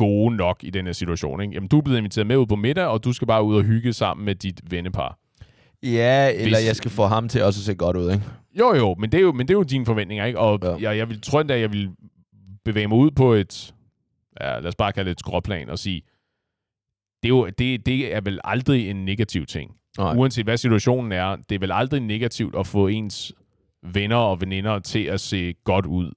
gode 0.02 0.36
nok 0.36 0.64
i 0.64 0.70
den 0.70 0.86
her 0.86 0.94
situation. 0.94 1.42
Ikke? 1.42 1.54
Jamen, 1.54 1.70
du 1.70 1.78
er 1.78 1.82
blevet 1.82 1.98
inviteret 1.98 2.28
med 2.28 2.38
ud 2.38 2.46
på 2.46 2.56
middag, 2.56 2.86
og 2.86 3.04
du 3.04 3.14
skal 3.14 3.28
bare 3.28 3.44
ud 3.44 3.56
og 3.56 3.64
hygge 3.64 3.94
sammen 3.94 4.26
med 4.26 4.36
dit 4.36 4.62
vennepar. 4.72 5.18
Ja, 5.84 6.30
eller 6.34 6.44
Hvis- 6.58 6.68
jeg 6.68 6.76
skal 6.76 6.92
få 6.92 7.06
ham 7.06 7.30
til 7.30 7.44
også 7.44 7.60
at 7.60 7.64
se 7.66 7.76
godt 7.76 7.98
ud, 7.98 8.12
ikke? 8.12 8.24
Jo, 8.60 8.76
jo, 8.76 8.96
men 9.00 9.12
det 9.12 9.18
er 9.18 9.22
jo, 9.22 9.32
men 9.32 9.48
det 9.48 9.54
er 9.54 9.58
jo 9.58 9.64
dine 9.64 9.86
forventninger, 9.86 10.26
ikke? 10.26 10.40
Og 10.40 10.60
Ja. 10.64 10.76
jeg, 10.90 10.98
jeg 10.98 11.10
vil, 11.10 11.22
tror 11.22 11.42
endda, 11.42 11.60
jeg 11.60 11.74
vil 11.74 11.90
bevæge 12.66 12.88
mig 12.88 12.98
ud 12.98 13.12
på 13.12 13.34
et, 13.34 13.74
ja, 14.42 14.60
lad 14.60 14.66
os 14.68 14.76
bare 14.76 14.92
kalde 14.94 15.10
det 15.10 15.16
et 15.16 15.20
skråplan, 15.20 15.70
og 15.70 15.80
sige, 15.80 16.02
det 17.24 17.30
er, 17.30 17.36
jo, 17.36 17.46
det, 17.58 17.86
det 17.86 18.16
er 18.16 18.22
vel 18.22 18.40
aldrig 18.44 18.90
en 18.90 19.06
negativ 19.06 19.46
ting. 19.46 19.72
Nej. 19.98 20.16
Uanset 20.18 20.46
hvad 20.46 20.58
situationen 20.58 21.12
er, 21.12 21.36
det 21.36 21.56
er 21.56 21.60
vel 21.60 21.72
aldrig 21.72 22.00
negativt 22.02 22.56
at 22.56 22.68
få 22.68 22.88
ens 22.88 23.34
venner 23.84 24.16
og 24.16 24.42
veninder 24.42 24.80
til 24.80 25.04
at 25.04 25.20
se 25.20 25.54
godt 25.64 25.86
ud. 25.86 26.12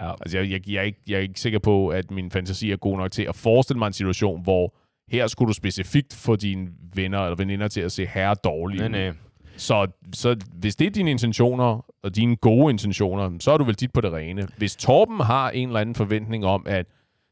Ja. 0.00 0.10
Altså, 0.20 0.38
jeg, 0.38 0.50
jeg, 0.50 0.68
jeg, 0.68 0.76
er 0.76 0.82
ikke, 0.82 1.00
jeg 1.08 1.16
er 1.16 1.20
ikke 1.20 1.40
sikker 1.40 1.58
på, 1.58 1.88
at 1.88 2.10
min 2.10 2.30
fantasi 2.30 2.70
er 2.70 2.76
god 2.76 2.96
nok 2.96 3.10
til 3.10 3.22
at 3.22 3.36
forestille 3.36 3.78
mig 3.78 3.86
en 3.86 3.92
situation, 3.92 4.42
hvor 4.42 4.74
her 5.08 5.26
skulle 5.26 5.48
du 5.48 5.54
specifikt 5.54 6.14
få 6.14 6.36
dine 6.36 6.68
venner 6.94 7.18
eller 7.18 7.36
veninder 7.36 7.68
til 7.68 7.80
at 7.80 7.92
se 7.92 8.06
herre 8.06 8.34
dårlige 8.44 8.88
Nej, 8.88 8.88
nej. 8.88 9.12
Så, 9.56 9.86
så 10.12 10.36
hvis 10.54 10.76
det 10.76 10.86
er 10.86 10.90
dine 10.90 11.10
intentioner, 11.10 11.84
og 12.02 12.16
dine 12.16 12.36
gode 12.36 12.70
intentioner, 12.70 13.30
så 13.40 13.52
er 13.52 13.58
du 13.58 13.64
vel 13.64 13.74
dit 13.74 13.92
på 13.92 14.00
det 14.00 14.12
rene. 14.12 14.48
Hvis 14.56 14.76
Torben 14.76 15.20
har 15.20 15.50
en 15.50 15.68
eller 15.68 15.80
anden 15.80 15.94
forventning 15.94 16.44
om, 16.44 16.66
at 16.66 16.86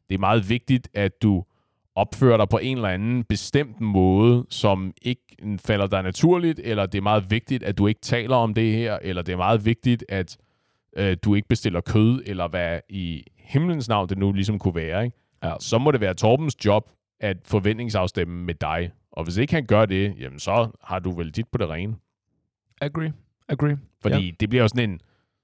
det 0.09 0.15
er 0.15 0.19
meget 0.19 0.49
vigtigt, 0.49 0.89
at 0.95 1.23
du 1.23 1.45
opfører 1.95 2.37
dig 2.37 2.49
på 2.49 2.59
en 2.59 2.77
eller 2.77 2.89
anden 2.89 3.25
bestemt 3.25 3.81
måde, 3.81 4.47
som 4.51 4.93
ikke 5.03 5.23
falder 5.67 5.87
dig 5.87 6.03
naturligt, 6.03 6.61
eller 6.65 6.87
det 6.87 6.99
er 6.99 7.03
meget 7.03 7.31
vigtigt, 7.31 7.63
at 7.63 7.79
du 7.79 7.87
ikke 7.87 8.01
taler 8.01 8.37
om 8.37 8.55
det 8.55 8.73
her, 8.73 8.99
eller 9.03 9.23
det 9.23 9.33
er 9.33 9.37
meget 9.37 9.65
vigtigt, 9.65 10.05
at 10.09 10.37
øh, 10.99 11.17
du 11.25 11.35
ikke 11.35 11.49
bestiller 11.49 11.81
kød, 11.81 12.23
eller 12.27 12.49
hvad 12.49 12.81
i 12.89 13.25
himlens 13.37 13.89
navn 13.89 14.09
det 14.09 14.19
nu 14.19 14.33
ligesom 14.33 14.59
kunne 14.59 14.75
være, 14.75 15.05
ikke? 15.05 15.17
Ja. 15.45 15.53
så 15.61 15.79
må 15.79 15.91
det 15.91 16.01
være 16.01 16.15
Torbens 16.15 16.65
job 16.65 16.91
at 17.21 17.37
forventningsafstemme 17.45 18.45
med 18.45 18.55
dig. 18.55 18.91
Og 19.13 19.25
hvis 19.25 19.37
ikke 19.37 19.55
han 19.55 19.67
gør 19.67 19.87
det, 19.87 20.15
jamen 20.21 20.39
så 20.39 20.69
har 20.83 20.99
du 20.99 21.11
vel 21.17 21.31
dit 21.31 21.47
på 21.53 21.59
det 21.59 21.69
rene. 21.71 21.95
Agree. 22.81 23.13
Agree. 23.49 23.77
Fordi 24.03 24.25
ja. 24.27 24.31
det 24.41 24.49
bliver 24.49 24.63
jo 24.63 24.69
sådan 24.69 24.91
en, 24.91 25.01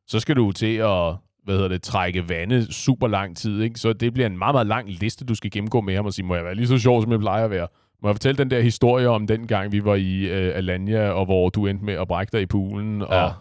så 0.06 0.20
skal 0.20 0.36
du 0.36 0.52
til 0.52 0.76
at, 0.76 1.14
hvad 1.44 1.54
hedder 1.54 1.68
det, 1.68 1.82
trække 1.82 2.28
vande 2.28 2.72
super 2.72 3.08
lang 3.08 3.36
tid, 3.36 3.62
ikke? 3.62 3.80
Så 3.80 3.92
det 3.92 4.12
bliver 4.12 4.26
en 4.26 4.38
meget, 4.38 4.54
meget 4.54 4.66
lang 4.66 4.88
liste, 4.90 5.24
du 5.24 5.34
skal 5.34 5.50
gennemgå 5.50 5.80
med 5.80 5.96
ham 5.96 6.06
og 6.06 6.12
sige, 6.12 6.26
må 6.26 6.34
jeg 6.34 6.44
være 6.44 6.54
lige 6.54 6.66
så 6.66 6.78
sjov, 6.78 7.02
som 7.02 7.10
jeg 7.12 7.20
plejer 7.20 7.44
at 7.44 7.50
være? 7.50 7.68
Må 8.02 8.08
jeg 8.08 8.14
fortælle 8.14 8.38
den 8.38 8.50
der 8.50 8.60
historie 8.60 9.08
om 9.08 9.26
den 9.26 9.46
gang, 9.46 9.72
vi 9.72 9.84
var 9.84 9.94
i 9.94 10.24
øh, 10.24 10.56
Alanya, 10.56 11.08
og 11.08 11.24
hvor 11.24 11.48
du 11.48 11.66
endte 11.66 11.84
med 11.84 11.94
at 11.94 12.08
brække 12.08 12.30
dig 12.32 12.42
i 12.42 12.46
poolen, 12.46 13.00
Ja. 13.00 13.06
og 13.24 13.32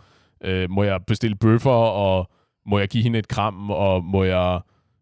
øh, 0.43 0.69
må 0.69 0.83
jeg 0.83 0.99
bestille 1.07 1.35
bøffer, 1.35 1.71
og 1.71 2.29
må 2.65 2.79
jeg 2.79 2.87
give 2.87 3.03
hende 3.03 3.19
et 3.19 3.27
kram, 3.27 3.69
og 3.71 4.03
må 4.03 4.23
jeg, 4.23 4.59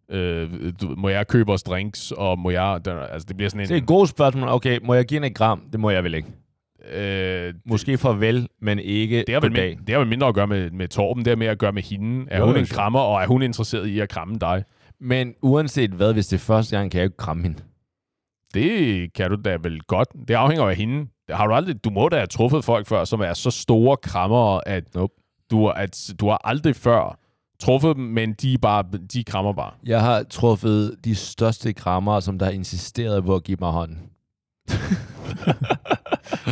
øh, 0.10 0.50
du, 0.82 0.96
må 0.98 1.10
jeg 1.10 1.28
købe 1.28 1.52
os 1.52 1.64
drinks, 1.64 2.12
og 2.12 2.40
må 2.40 2.50
jeg, 2.50 2.80
der, 2.86 3.00
altså 3.00 3.26
det 3.28 3.38
bliver 3.38 3.50
sådan 3.50 3.62
en... 3.62 3.68
Det 3.70 3.74
er 3.78 3.82
et 3.82 3.88
godt 3.88 4.10
spørgsmål. 4.10 4.50
Okay, 4.50 4.80
må 4.84 4.94
jeg 4.94 5.06
give 5.06 5.18
en 5.18 5.24
et 5.24 5.36
gram? 5.36 5.62
Det 5.72 5.80
må 5.80 5.90
jeg 5.90 6.04
vel 6.04 6.14
ikke. 6.14 6.28
øh, 6.94 7.54
Måske 7.66 7.98
farvel, 7.98 8.48
men 8.62 8.80
ikke 8.80 9.24
Det 9.28 9.34
har, 9.34 9.42
vel 9.42 9.50
goddag. 9.50 9.70
mind, 9.70 9.86
det 9.86 9.94
har 9.94 10.00
vel 10.00 10.08
mindre 10.10 10.28
at 10.28 10.36
gøre 10.36 10.48
med, 10.48 10.72
med 10.72 10.88
Torben, 10.88 11.26
det 11.26 11.32
har 11.32 11.36
mere 11.36 11.52
at 11.52 11.60
gøre 11.60 11.72
med 11.72 11.84
hende. 11.84 12.26
Er 12.32 12.40
Jo, 12.40 12.46
hun 12.46 12.58
en 12.58 12.66
krammer, 12.66 13.00
og 13.00 13.22
er 13.24 13.28
hun 13.28 13.42
interesseret 13.42 13.88
i 13.88 14.00
at 14.00 14.10
kramme 14.10 14.36
dig? 14.42 14.64
Men 15.00 15.34
uanset 15.42 15.92
hvad, 15.92 16.14
hvis 16.14 16.28
det 16.28 16.38
er 16.38 16.42
første 16.42 16.78
gang, 16.78 16.92
kan 16.92 16.98
jeg 17.00 17.04
jo 17.04 17.08
ikke 17.08 17.18
kramme 17.18 17.44
hende. 17.44 17.58
Det 18.54 19.14
kan 19.14 19.30
du 19.32 19.38
da 19.46 19.58
vel 19.64 19.80
godt. 19.82 20.08
Det 20.28 20.34
afhænger 20.34 20.66
af 20.66 20.76
hende. 20.76 21.08
Har 21.30 21.48
du, 21.48 21.54
aldrig, 21.54 21.84
du 21.84 21.90
må 21.90 22.10
da 22.10 22.16
have 22.16 22.28
truffet 22.28 22.64
folk 22.64 22.88
før, 22.88 23.04
som 23.04 23.22
er 23.22 23.34
så 23.34 23.52
store 23.52 23.98
krammere, 23.98 24.68
at, 24.68 24.96
Nope. 24.96 25.14
Du, 25.52 25.68
at 25.70 26.10
du 26.20 26.30
har 26.30 26.42
aldrig 26.44 26.76
før 26.76 27.18
truffet 27.60 27.96
dem, 27.96 28.04
men 28.06 28.34
de, 28.34 28.54
er 28.54 28.58
bare, 28.58 28.84
de 29.14 29.24
krammer 29.24 29.54
bare. 29.54 29.72
Jeg 29.86 30.02
har 30.02 30.24
truffet 30.24 30.96
de 31.06 31.16
største 31.16 31.74
krammer, 31.74 32.20
som 32.20 32.40
der 32.40 32.46
har 32.46 32.54
insisteret 32.54 33.26
på 33.26 33.36
at 33.36 33.44
give 33.44 33.58
mig 33.62 33.72
hånden. 33.72 34.00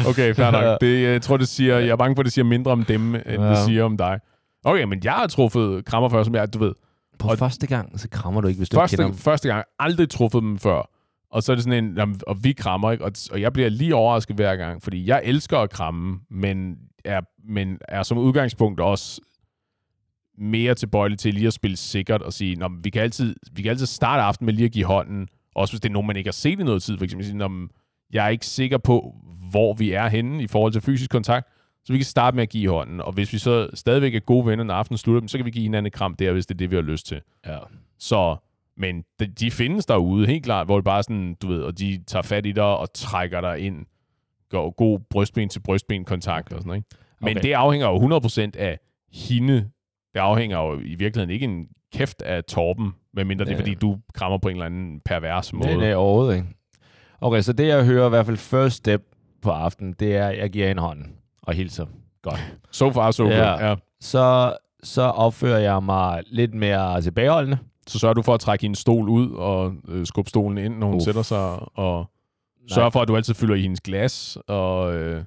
Okay, 0.09 0.35
fair 0.35 0.51
nok. 0.51 0.81
Det, 0.81 1.03
jeg 1.03 1.21
tror, 1.21 1.37
det 1.37 1.47
siger, 1.47 1.77
jeg 1.79 1.89
er 1.89 1.95
bange 1.95 2.15
for, 2.15 2.21
at 2.21 2.25
det 2.25 2.33
siger 2.33 2.45
mindre 2.45 2.71
om 2.71 2.83
dem, 2.83 3.15
end 3.15 3.25
Ja. 3.27 3.49
det 3.49 3.57
siger 3.57 3.83
om 3.83 3.97
dig. 3.97 4.19
Okay, 4.65 4.83
men 4.83 4.99
jeg 5.03 5.11
har 5.13 5.27
truffet 5.27 5.85
krammer 5.85 6.09
før, 6.09 6.23
som 6.23 6.35
jeg, 6.35 6.53
du 6.53 6.59
ved, 6.59 6.73
På 7.19 7.27
Og- 7.27 7.37
første 7.37 7.67
gang, 7.67 7.99
så 7.99 8.09
krammer 8.09 8.41
du 8.41 8.47
ikke, 8.47 8.57
hvis 8.57 8.69
du 8.69 8.77
første, 8.77 8.93
ikke 8.93 9.01
kender 9.03 9.11
dem. 9.11 9.19
første 9.19 9.47
gang, 9.47 9.65
aldrig 9.79 10.09
truffet 10.09 10.41
dem 10.43 10.57
før. 10.59 10.89
Og 11.31 11.43
så 11.43 11.51
er 11.51 11.55
det 11.55 11.63
sådan 11.63 11.83
en, 11.83 12.21
og 12.27 12.43
vi 12.43 12.51
krammer, 12.51 12.91
ikke? 12.91 13.05
Og, 13.05 13.11
og 13.31 13.41
jeg 13.41 13.53
bliver 13.53 13.69
lige 13.69 13.95
overrasket 13.95 14.35
hver 14.35 14.55
gang, 14.55 14.83
fordi 14.83 15.07
jeg 15.07 15.21
elsker 15.23 15.57
at 15.57 15.69
kramme, 15.69 16.19
men 16.31 16.75
er, 17.05 17.21
men 17.43 17.77
er 17.87 18.03
som 18.03 18.17
udgangspunkt 18.17 18.79
også 18.79 19.21
mere 20.37 20.75
tilbøjelig 20.75 21.19
til 21.19 21.33
lige 21.33 21.47
at 21.47 21.53
spille 21.53 21.77
sikkert 21.77 22.21
og 22.21 22.33
sige, 22.33 22.55
Nå, 22.55 22.69
vi, 22.83 22.89
kan 22.89 23.01
altid, 23.01 23.35
vi 23.51 23.61
kan 23.61 23.69
altid 23.69 23.85
starte 23.85 24.21
aftenen 24.21 24.45
med 24.45 24.53
lige 24.53 24.65
at 24.65 24.71
give 24.71 24.85
hånden, 24.85 25.27
også 25.55 25.73
hvis 25.73 25.81
det 25.81 25.89
er 25.89 25.93
nogen, 25.93 26.07
man 26.07 26.15
ikke 26.15 26.27
har 26.27 26.31
set 26.31 26.59
i 26.59 26.63
noget 26.63 26.83
tid, 26.83 26.97
for 26.97 27.03
eksempel 27.03 27.25
sige, 27.25 27.37
Nå, 27.37 27.67
jeg 28.13 28.25
er 28.25 28.29
ikke 28.29 28.45
sikker 28.45 28.77
på, 28.77 29.15
hvor 29.51 29.73
vi 29.73 29.91
er 29.91 30.07
henne 30.07 30.43
i 30.43 30.47
forhold 30.47 30.71
til 30.71 30.81
fysisk 30.81 31.11
kontakt, 31.11 31.47
så 31.83 31.93
vi 31.93 31.99
kan 31.99 32.05
starte 32.05 32.35
med 32.35 32.43
at 32.43 32.49
give 32.49 32.69
hånden, 32.69 33.01
og 33.01 33.11
hvis 33.11 33.33
vi 33.33 33.37
så 33.37 33.69
stadigvæk 33.73 34.15
er 34.15 34.19
gode 34.19 34.45
venner, 34.45 34.63
når 34.63 34.73
aftenen 34.73 34.97
slutter, 34.97 35.27
så 35.27 35.37
kan 35.37 35.45
vi 35.45 35.51
give 35.51 35.63
hinanden 35.63 35.87
et 35.87 35.93
kram 35.93 36.15
der, 36.15 36.31
hvis 36.31 36.45
det 36.45 36.55
er 36.55 36.57
det, 36.57 36.71
vi 36.71 36.75
har 36.75 36.83
lyst 36.83 37.05
til. 37.05 37.21
Ja. 37.45 37.57
Så, 37.99 38.35
men 38.77 39.03
de, 39.19 39.25
de 39.25 39.51
findes 39.51 39.85
derude, 39.85 40.27
helt 40.27 40.43
klart, 40.43 40.67
hvor 40.67 40.77
det 40.77 40.85
bare 40.85 41.03
sådan, 41.03 41.35
du 41.41 41.47
ved, 41.47 41.61
og 41.61 41.79
de 41.79 42.03
tager 42.07 42.23
fat 42.23 42.45
i 42.45 42.51
dig 42.51 42.63
og 42.63 42.93
trækker 42.93 43.41
dig 43.41 43.59
ind. 43.59 43.85
Går 44.49 44.69
god 44.69 44.99
brystben 45.09 45.49
til 45.49 45.59
brystben 45.59 46.05
kontakt 46.05 46.47
okay. 46.47 46.55
og 46.55 46.61
sådan 46.61 46.67
noget. 46.67 46.77
Ikke? 46.77 46.89
Men 47.21 47.37
Okay. 47.37 47.47
det 47.47 47.53
afhænger 47.53 47.87
jo 47.87 48.19
100% 48.19 48.51
af 48.59 48.79
hende. 49.13 49.53
Det 50.13 50.19
afhænger 50.19 50.57
jo 50.59 50.79
i 50.79 50.95
virkeligheden 50.95 51.29
ikke 51.29 51.43
en 51.43 51.67
kæft 51.93 52.21
af 52.21 52.43
Torben. 52.43 52.91
Medmindre 53.13 53.45
det 53.45 53.51
er, 53.51 53.55
Ja. 53.55 53.61
fordi 53.61 53.73
du 53.73 53.97
krammer 54.13 54.37
på 54.37 54.47
en 54.49 54.55
eller 54.55 54.65
anden 54.65 54.99
pervers 55.05 55.53
måde. 55.53 55.67
Det 55.67 55.73
er 55.75 55.79
det 55.79 55.95
overhovedet 55.95 56.35
ikke. 56.35 56.47
Okay, 57.21 57.41
så 57.41 57.53
det 57.53 57.67
jeg 57.67 57.85
hører 57.85 58.05
i 58.05 58.09
hvert 58.09 58.25
fald 58.25 58.37
first 58.37 58.75
step 58.75 59.01
på 59.41 59.49
aftenen, 59.51 59.93
det 59.99 60.15
er, 60.15 60.27
at 60.27 60.37
jeg 60.37 60.49
giver 60.49 60.71
en 60.71 60.77
hånd 60.77 61.05
og 61.43 61.53
hilser. 61.53 61.85
Godt. 62.21 62.53
So 62.71 62.91
far, 62.91 63.11
so 63.11 63.23
Ja. 63.27 63.49
good. 63.49 63.59
Ja. 63.69 63.75
Så, 64.01 64.57
så 64.83 65.01
opfører 65.01 65.59
jeg 65.59 65.83
mig 65.83 66.23
lidt 66.27 66.53
mere 66.53 67.01
tilbageholdende. 67.01 67.57
Så 67.87 67.99
sørger 67.99 68.13
du 68.13 68.21
for 68.21 68.33
at 68.33 68.39
trække 68.39 68.61
hendes 68.61 68.79
stol 68.79 69.09
ud 69.09 69.31
og 69.31 69.73
øh, 69.87 70.05
skubbe 70.05 70.29
stolen 70.29 70.57
ind, 70.57 70.77
når 70.77 70.87
hun 70.87 70.95
Uff. 70.95 71.03
sætter 71.05 71.21
sig, 71.21 71.77
og 71.77 72.05
Sørger 72.73 72.89
for, 72.89 73.01
at 73.01 73.07
du 73.07 73.15
altid 73.15 73.33
fylder 73.33 73.55
i 73.55 73.61
hendes 73.61 73.81
glas, 73.81 74.37
og 74.47 74.95
øh, 74.95 75.23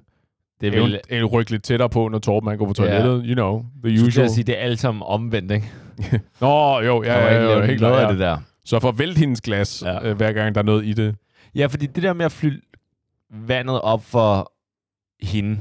Det 0.60 0.72
vil... 0.72 1.00
event- 1.12 1.24
rykke 1.32 1.50
lidt 1.50 1.62
tættere 1.62 1.88
på, 1.90 2.08
når 2.08 2.18
Torben 2.18 2.48
han 2.48 2.58
går 2.58 2.66
på 2.66 2.72
toilettet. 2.72 3.22
You 3.26 3.34
know, 3.34 3.64
the 3.84 3.98
så 3.98 4.06
usual. 4.06 4.22
jeg 4.24 4.30
sige, 4.30 4.44
det 4.44 4.58
er 4.58 4.62
alt 4.62 4.78
sammen 4.80 5.02
omvendt, 5.06 5.50
ikke? 5.52 5.70
Nå, 6.40 6.80
jo, 6.80 7.02
ja, 7.02 7.18
ja, 7.18 7.28
ikke 7.28 7.42
ja, 7.42 7.48
lavet 7.48 7.66
helt 7.66 7.78
klart. 7.78 7.98
af 7.98 8.04
Ja. 8.06 8.10
det 8.12 8.18
der. 8.18 8.38
Så 8.64 8.80
for 8.80 8.88
at 8.88 8.98
vælte 8.98 9.18
hendes 9.18 9.40
glas, 9.40 9.82
Ja. 9.86 9.92
ja. 9.92 10.08
øh, 10.10 10.16
hver 10.16 10.32
gang 10.32 10.54
der 10.54 10.60
er 10.60 10.64
noget 10.64 10.84
i 10.86 10.92
det. 10.92 11.14
Ja, 11.54 11.66
fordi 11.66 11.86
det 11.86 12.02
der 12.02 12.12
med 12.12 12.24
at 12.24 12.32
fylde 12.32 12.60
vandet 13.30 13.80
op 13.80 14.04
for 14.04 14.52
hende, 15.22 15.58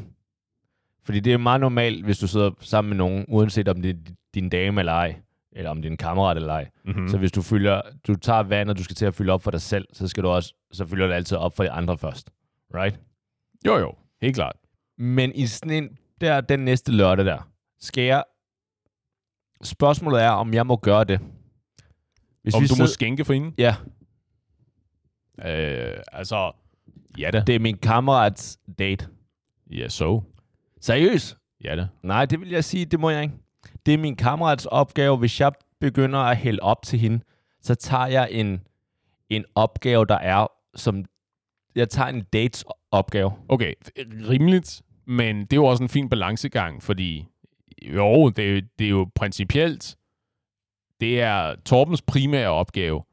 fordi 1.05 1.19
det 1.19 1.33
er 1.33 1.37
meget 1.37 1.61
normalt, 1.61 2.05
hvis 2.05 2.19
du 2.19 2.27
sidder 2.27 2.51
sammen 2.59 2.89
med 2.89 2.97
nogen, 2.97 3.25
uanset 3.27 3.67
om 3.67 3.81
det 3.81 3.89
er 3.89 4.11
din 4.33 4.49
dame 4.49 4.81
eller 4.81 4.93
ej, 4.93 5.15
eller 5.51 5.69
om 5.71 5.81
det 5.81 5.87
er 5.87 5.91
en 5.91 5.97
kammerat 5.97 6.37
eller 6.37 6.53
ej. 6.53 6.69
Mm-hmm. 6.85 7.01
Mm. 7.01 7.07
Så 7.09 7.17
hvis 7.17 7.31
du 7.31 7.41
fylder, 7.41 7.81
du 8.07 8.15
tager 8.15 8.43
vandet, 8.43 8.77
du 8.77 8.83
skal 8.83 8.95
til 8.95 9.05
at 9.05 9.15
fylde 9.15 9.31
op 9.33 9.43
for 9.43 9.51
dig 9.51 9.61
selv, 9.61 9.87
så 9.93 10.07
skal 10.07 10.23
du 10.23 10.27
også, 10.29 10.53
så 10.71 10.85
fylder 10.85 11.07
du 11.07 11.13
altid 11.13 11.37
op 11.37 11.55
for 11.55 11.63
de 11.63 11.71
andre 11.71 11.97
først. 11.97 12.29
Right? 12.75 12.99
Jo, 13.65 13.77
jo, 13.77 13.95
helt 14.21 14.35
klart. 14.35 14.55
Men 14.97 15.31
i 15.35 15.45
sådan 15.47 15.83
en, 15.83 15.97
der, 16.21 16.41
den 16.41 16.59
næste 16.59 16.91
lørdag 16.91 17.25
der, 17.25 17.49
skal 17.79 18.03
jeg, 18.03 18.23
spørgsmålet 19.63 20.23
er, 20.23 20.29
om 20.29 20.53
jeg 20.53 20.67
må 20.67 20.75
gøre 20.75 21.03
det. 21.03 21.19
Hvis 22.43 22.53
Om 22.55 22.61
vi 22.61 22.67
du 22.67 22.71
må 22.71 22.75
sidder- 22.75 22.89
skænke 22.91 23.25
for 23.25 23.33
hende? 23.33 23.51
Ja, 23.57 23.75
Øh, 25.45 25.97
altså, 26.11 26.51
ja 27.17 27.31
da. 27.31 27.43
det 27.47 27.55
er 27.55 27.59
min 27.59 27.77
kammerats 27.77 28.59
date. 28.79 29.07
Ja, 29.71 29.89
så. 29.89 30.21
Seriøst? 30.81 31.37
Ja 31.63 31.75
da. 31.75 31.87
Nej, 32.03 32.25
det 32.25 32.39
vil 32.39 32.49
jeg 32.49 32.63
sige, 32.63 32.85
det 32.85 32.99
må 32.99 33.09
jeg 33.09 33.21
ikke. 33.23 33.35
Det 33.85 33.93
er 33.93 33.97
min 33.97 34.15
kammerats 34.15 34.65
opgave. 34.65 35.17
Hvis 35.17 35.39
jeg 35.39 35.51
begynder 35.79 36.19
at 36.19 36.37
hælde 36.37 36.59
op 36.61 36.81
til 36.83 36.99
hende, 36.99 37.19
så 37.61 37.75
tager 37.75 38.07
jeg 38.07 38.27
en, 38.31 38.61
en 39.29 39.45
opgave, 39.55 40.05
der 40.05 40.17
er 40.17 40.47
som... 40.75 41.05
Jeg 41.75 41.89
tager 41.89 42.07
en 42.09 42.23
dates 42.33 42.65
opgave. 42.91 43.31
Okay, 43.49 43.73
rimeligt, 44.29 44.81
men 45.05 45.41
det 45.41 45.53
er 45.53 45.57
jo 45.57 45.65
også 45.65 45.83
en 45.83 45.89
fin 45.89 46.09
balancegang, 46.09 46.83
fordi 46.83 47.27
jo, 47.81 48.29
det 48.29 48.67
det 48.79 48.85
er 48.85 48.89
jo 48.89 49.09
principielt, 49.15 49.95
det 50.99 51.21
er 51.21 51.55
Torbens 51.65 52.01
primære 52.01 52.49
opgave, 52.49 53.03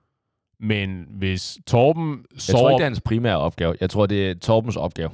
men 0.61 1.07
hvis 1.11 1.59
Torben 1.67 2.25
Jeg 2.35 2.41
sover... 2.41 2.61
tror 2.63 2.71
ikke, 2.71 2.79
det 2.79 2.85
er 2.85 2.89
hans 2.89 3.01
primære 3.01 3.39
opgave. 3.39 3.77
Jeg 3.81 3.91
tror, 3.91 4.07
det 4.07 4.31
er 4.31 4.35
Torbens 4.35 4.77
opgave. 4.77 5.11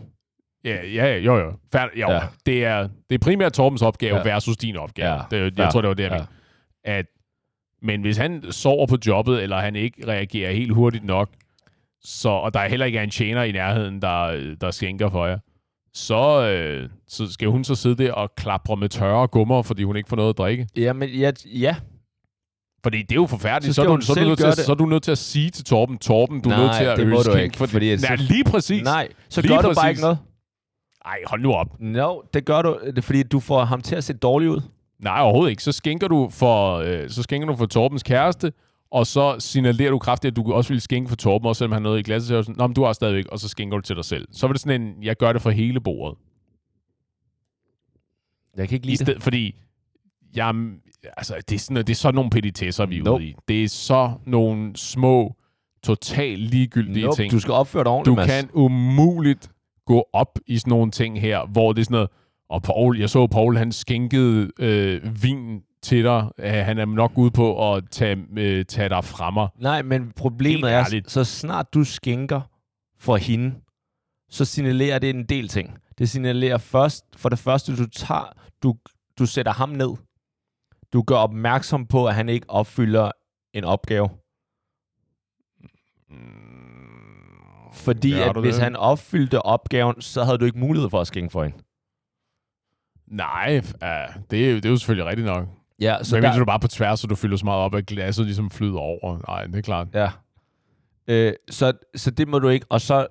Ja, 0.64 0.86
ja, 0.86 1.16
jo, 1.16 1.36
jo. 1.38 1.52
Færd, 1.72 1.90
jo 2.00 2.10
Ja. 2.10 2.20
Det, 2.46 2.64
er, 2.64 2.88
det 3.10 3.14
er 3.14 3.18
primært 3.18 3.52
Torbens 3.52 3.82
opgave 3.82 4.16
Ja. 4.16 4.22
versus 4.22 4.56
din 4.56 4.76
opgave. 4.76 5.12
Ja. 5.12 5.20
Det, 5.30 5.40
jeg 5.40 5.52
Ja. 5.58 5.70
tror, 5.70 5.80
det 5.80 5.88
var 5.88 5.94
det, 5.94 6.02
jeg 6.04 6.12
Ja. 6.86 6.92
At, 6.92 7.06
men 7.82 8.00
hvis 8.00 8.16
han 8.16 8.42
sover 8.52 8.86
på 8.86 8.96
jobbet, 9.06 9.42
eller 9.42 9.58
han 9.60 9.76
ikke 9.76 10.06
reagerer 10.08 10.52
helt 10.52 10.72
hurtigt 10.74 11.04
nok, 11.04 11.28
så, 12.02 12.28
og 12.28 12.54
der 12.54 12.68
heller 12.68 12.86
ikke 12.86 12.98
er 12.98 13.02
en 13.02 13.10
tjener 13.10 13.42
i 13.42 13.52
nærheden, 13.52 14.02
der, 14.02 14.54
der 14.60 14.70
skænker 14.70 15.10
for 15.10 15.26
jer, 15.26 15.38
så, 15.94 16.48
øh, 16.48 16.88
så 17.08 17.32
skal 17.32 17.48
hun 17.48 17.64
så 17.64 17.74
sidde 17.74 18.04
der 18.04 18.12
og 18.12 18.34
klapre 18.36 18.76
med 18.76 18.88
tørre 18.88 19.26
gummer, 19.28 19.62
fordi 19.62 19.82
hun 19.82 19.96
ikke 19.96 20.08
får 20.08 20.16
noget 20.16 20.30
at 20.30 20.38
drikke. 20.38 20.66
Ja, 20.76 20.92
men 20.92 21.08
ja, 21.08 21.30
ja. 21.46 21.76
Fordi 22.82 23.02
det 23.02 23.10
er 23.12 23.14
jo 23.14 23.26
forfærdeligt. 23.26 23.74
Så 23.74 23.82
Så, 23.82 23.90
er, 23.90 23.96
du, 23.96 24.00
så, 24.02 24.12
er, 24.12 24.22
du 24.22 24.28
nødt 24.28 24.38
til 24.38 24.46
at, 24.46 24.56
så 24.58 24.72
er 24.72 24.76
du 24.76 24.86
nødt 24.86 25.02
til 25.02 25.10
at 25.10 25.18
sige 25.18 25.50
til 25.50 25.64
Torben, 25.64 25.98
Torben, 25.98 26.40
du 26.40 26.50
er 26.50 26.56
nødt 26.56 26.66
Nej, 26.66 26.78
til 26.78 26.84
at 26.84 26.98
det 26.98 27.06
må 27.06 27.14
øge 27.16 27.24
du 27.24 27.34
ikke, 27.36 27.56
For, 27.56 27.66
fordi 27.66 27.96
nej, 27.96 28.16
lige 28.16 28.44
præcis. 28.44 28.82
Nej, 28.82 29.08
så 29.28 29.40
Lige 29.40 29.48
gør 29.54 29.56
du 29.56 29.62
bare 29.62 29.74
præcis. 29.74 29.88
ikke 29.88 30.00
noget. 30.00 30.18
Ej, 31.04 31.18
hold 31.26 31.40
nu 31.42 31.52
op. 31.52 31.80
No, 31.80 32.20
det 32.34 32.44
gør 32.44 32.62
du, 32.62 32.78
det 32.96 33.04
fordi 33.04 33.22
du 33.22 33.40
får 33.40 33.64
ham 33.64 33.80
til 33.80 33.96
at 33.96 34.04
se 34.04 34.12
dårlig 34.12 34.50
ud. 34.50 34.60
Nej, 34.98 35.20
overhovedet 35.20 35.50
ikke. 35.50 35.62
Så 35.62 35.72
skænker 35.72 36.08
du 36.08 36.28
for, 36.30 36.76
øh, 36.76 37.10
så 37.10 37.22
skænker 37.22 37.46
du 37.48 37.56
for 37.56 37.66
Torbens 37.66 38.02
kæreste, 38.02 38.52
og 38.90 39.06
så 39.06 39.36
signalerer 39.38 39.90
du 39.90 39.98
kraftigt, 39.98 40.32
at 40.32 40.36
du 40.36 40.52
også 40.52 40.72
vil 40.72 40.80
skænke 40.80 41.08
for 41.08 41.16
Torben, 41.16 41.48
også 41.48 41.58
selvom 41.58 41.72
han 41.72 41.82
noget 41.82 41.98
i 41.98 42.02
glasset. 42.02 42.28
Så 42.28 42.42
sådan, 42.42 42.54
Nå, 42.58 42.66
men 42.66 42.74
du 42.74 42.84
har 42.84 42.92
stadigvæk, 42.92 43.26
og 43.26 43.38
så 43.38 43.48
skænker 43.48 43.76
du 43.76 43.80
til 43.82 43.96
dig 43.96 44.04
selv. 44.04 44.28
Så 44.32 44.46
var 44.46 44.52
det 44.52 44.60
sådan 44.60 44.82
en, 44.82 45.02
jeg 45.02 45.16
gør 45.16 45.32
det 45.32 45.42
for 45.42 45.50
hele 45.50 45.80
bordet. 45.80 46.18
Jeg 48.56 48.68
kan 48.68 48.76
ikke 48.76 48.86
I 48.86 48.90
lide 48.90 49.04
det. 49.12 49.22
fordi, 49.22 49.54
jeg, 50.34 50.54
altså, 51.16 51.34
det 51.48 51.54
er, 51.54 51.58
sådan, 51.58 51.76
det 51.76 51.90
er 51.90 51.94
sådan 51.94 52.14
nogle 52.14 52.30
petitesser, 52.30 52.86
vi 52.86 52.98
er 52.98 53.02
Nope. 53.02 53.22
ude 53.22 53.28
i. 53.28 53.34
Det 53.48 53.64
er 53.64 53.68
så 53.68 54.12
nogle 54.26 54.76
små, 54.76 55.36
totalt 55.82 56.40
ligegyldige 56.40 57.04
Nope, 57.06 57.16
ting. 57.16 57.32
du 57.32 57.40
skal 57.40 57.54
opføre 57.54 57.84
dig 57.84 57.92
ordentligt, 57.92 58.16
Du 58.16 58.20
Mads. 58.20 58.30
kan 58.30 58.50
umuligt 58.52 59.50
gå 59.86 60.08
op 60.12 60.38
i 60.46 60.58
sådan 60.58 60.70
nogle 60.70 60.90
ting 60.90 61.20
her, 61.20 61.46
hvor 61.46 61.72
det 61.72 61.80
er 61.80 61.84
sådan 61.84 61.94
noget, 61.94 62.10
og 62.48 62.62
Paul, 62.62 62.98
jeg 62.98 63.10
så 63.10 63.26
Paul, 63.26 63.56
han 63.56 63.72
skænkede 63.72 64.50
øh, 64.58 65.22
vin 65.22 65.62
til 65.82 66.04
dig. 66.04 66.28
Han 66.38 66.78
er 66.78 66.84
nok 66.84 67.12
ude 67.16 67.30
på 67.30 67.74
at 67.74 67.84
tage, 67.90 68.26
øh, 68.36 68.64
tage 68.64 68.88
dig 68.88 69.04
fra 69.04 69.30
mig. 69.30 69.48
Nej, 69.58 69.82
men 69.82 70.12
problemet 70.16 70.72
er, 70.72 71.00
så 71.06 71.24
snart 71.24 71.74
du 71.74 71.84
skænker 71.84 72.40
for 72.98 73.16
hende, 73.16 73.54
så 74.30 74.44
signalerer 74.44 74.98
det 74.98 75.10
en 75.10 75.24
del 75.24 75.48
ting. 75.48 75.78
Det 75.98 76.08
signalerer 76.08 76.58
først, 76.58 77.04
for 77.16 77.28
det 77.28 77.38
første, 77.38 77.76
du 77.76 77.86
tager, 77.86 78.32
du, 78.62 78.74
du 79.18 79.26
sætter 79.26 79.52
ham 79.52 79.68
ned. 79.68 79.90
Du 80.92 81.02
gør 81.02 81.16
opmærksom 81.16 81.86
på, 81.86 82.06
at 82.06 82.14
han 82.14 82.28
ikke 82.28 82.50
opfylder 82.50 83.10
en 83.54 83.64
opgave. 83.64 84.08
Fordi 87.74 88.12
Gør 88.12 88.24
at 88.30 88.40
hvis 88.40 88.54
det? 88.54 88.64
han 88.64 88.76
opfyldte 88.76 89.42
opgaven, 89.42 90.00
så 90.00 90.24
havde 90.24 90.38
du 90.38 90.44
ikke 90.44 90.58
mulighed 90.58 90.90
for 90.90 91.00
at 91.00 91.06
skænke 91.06 91.30
for 91.30 91.42
hende. 91.42 91.56
Nej, 93.06 93.56
uh, 93.58 94.22
det, 94.30 94.50
er, 94.50 94.54
det 94.54 94.64
er 94.64 94.70
jo 94.70 94.76
selvfølgelig 94.76 95.06
rigtigt 95.06 95.26
nok. 95.26 95.48
Ja, 95.80 95.96
Så 96.02 96.10
så 96.10 96.16
Men 96.16 96.22
der, 96.22 96.38
du 96.38 96.44
bare 96.44 96.60
på 96.60 96.68
tværs, 96.68 97.00
så 97.00 97.06
du 97.06 97.14
fylder 97.14 97.36
så 97.36 97.44
meget 97.44 97.60
op, 97.60 97.74
at 97.74 97.86
glasset 97.86 98.24
ligesom 98.26 98.50
flyder 98.50 98.78
over. 98.78 99.18
Nej, 99.28 99.46
det 99.46 99.56
er 99.56 99.62
klart. 99.62 99.88
Ja. 99.94 100.10
Øh, 101.06 101.32
så, 101.50 101.72
så 101.96 102.10
det 102.10 102.28
må 102.28 102.38
du 102.38 102.48
ikke. 102.48 102.66
Og 102.70 102.80
så, 102.80 103.06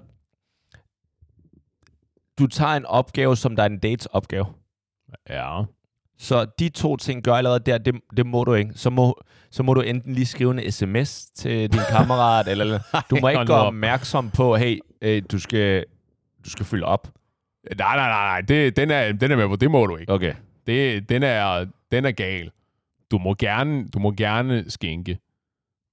du 2.40 2.48
tager 2.48 2.72
en 2.74 2.86
opgave, 2.86 3.36
som 3.38 3.56
der 3.56 3.64
er 3.64 3.68
en 3.68 3.80
dates 3.80 4.06
opgave. 4.06 4.46
Ja. 5.30 5.62
Så 6.24 6.46
de 6.60 6.70
to 6.70 6.96
ting 6.98 7.24
gør 7.24 7.34
allerede 7.34 7.60
der, 7.60 7.78
det, 7.78 7.96
det 8.18 8.26
må 8.26 8.44
du 8.44 8.54
ikke. 8.54 8.72
Så 8.76 8.90
må, 8.90 9.22
så 9.52 9.64
må 9.64 9.74
du 9.74 9.82
enten 9.82 10.14
lige 10.14 10.26
skrive 10.26 10.64
en 10.64 10.72
sms 10.72 11.26
til 11.26 11.72
din 11.72 11.82
kammerat, 11.90 12.48
eller, 12.48 12.80
du 13.10 13.18
må 13.22 13.28
ikke 13.28 13.54
op. 13.54 13.68
opmærksom 13.68 14.30
på, 14.30 14.56
hey, 14.56 14.80
øh, 15.02 15.22
du, 15.32 15.40
skal, 15.40 15.86
du 16.46 16.50
skal 16.50 16.66
fylde 16.66 16.86
op. 16.86 17.08
Nej, 17.78 17.96
nej, 17.96 18.10
nej, 18.10 18.26
nej. 18.26 18.42
Det, 18.42 18.76
den, 18.76 18.92
er, 18.92 19.12
den 19.12 19.32
er 19.32 19.36
med 19.36 19.48
på. 19.48 19.56
Det 19.56 19.72
må 19.72 19.86
du 19.86 19.98
ikke. 19.98 20.14
Okay. 20.14 20.34
Det, 20.68 21.10
den, 21.10 21.24
er, 21.24 21.66
den 21.92 22.06
er 22.06 22.12
gal. 22.12 22.52
Du 23.12 23.18
må 23.18 23.36
gerne, 23.40 23.88
du 23.88 24.00
må 24.00 24.12
gerne 24.12 24.66
skænke. 24.68 25.18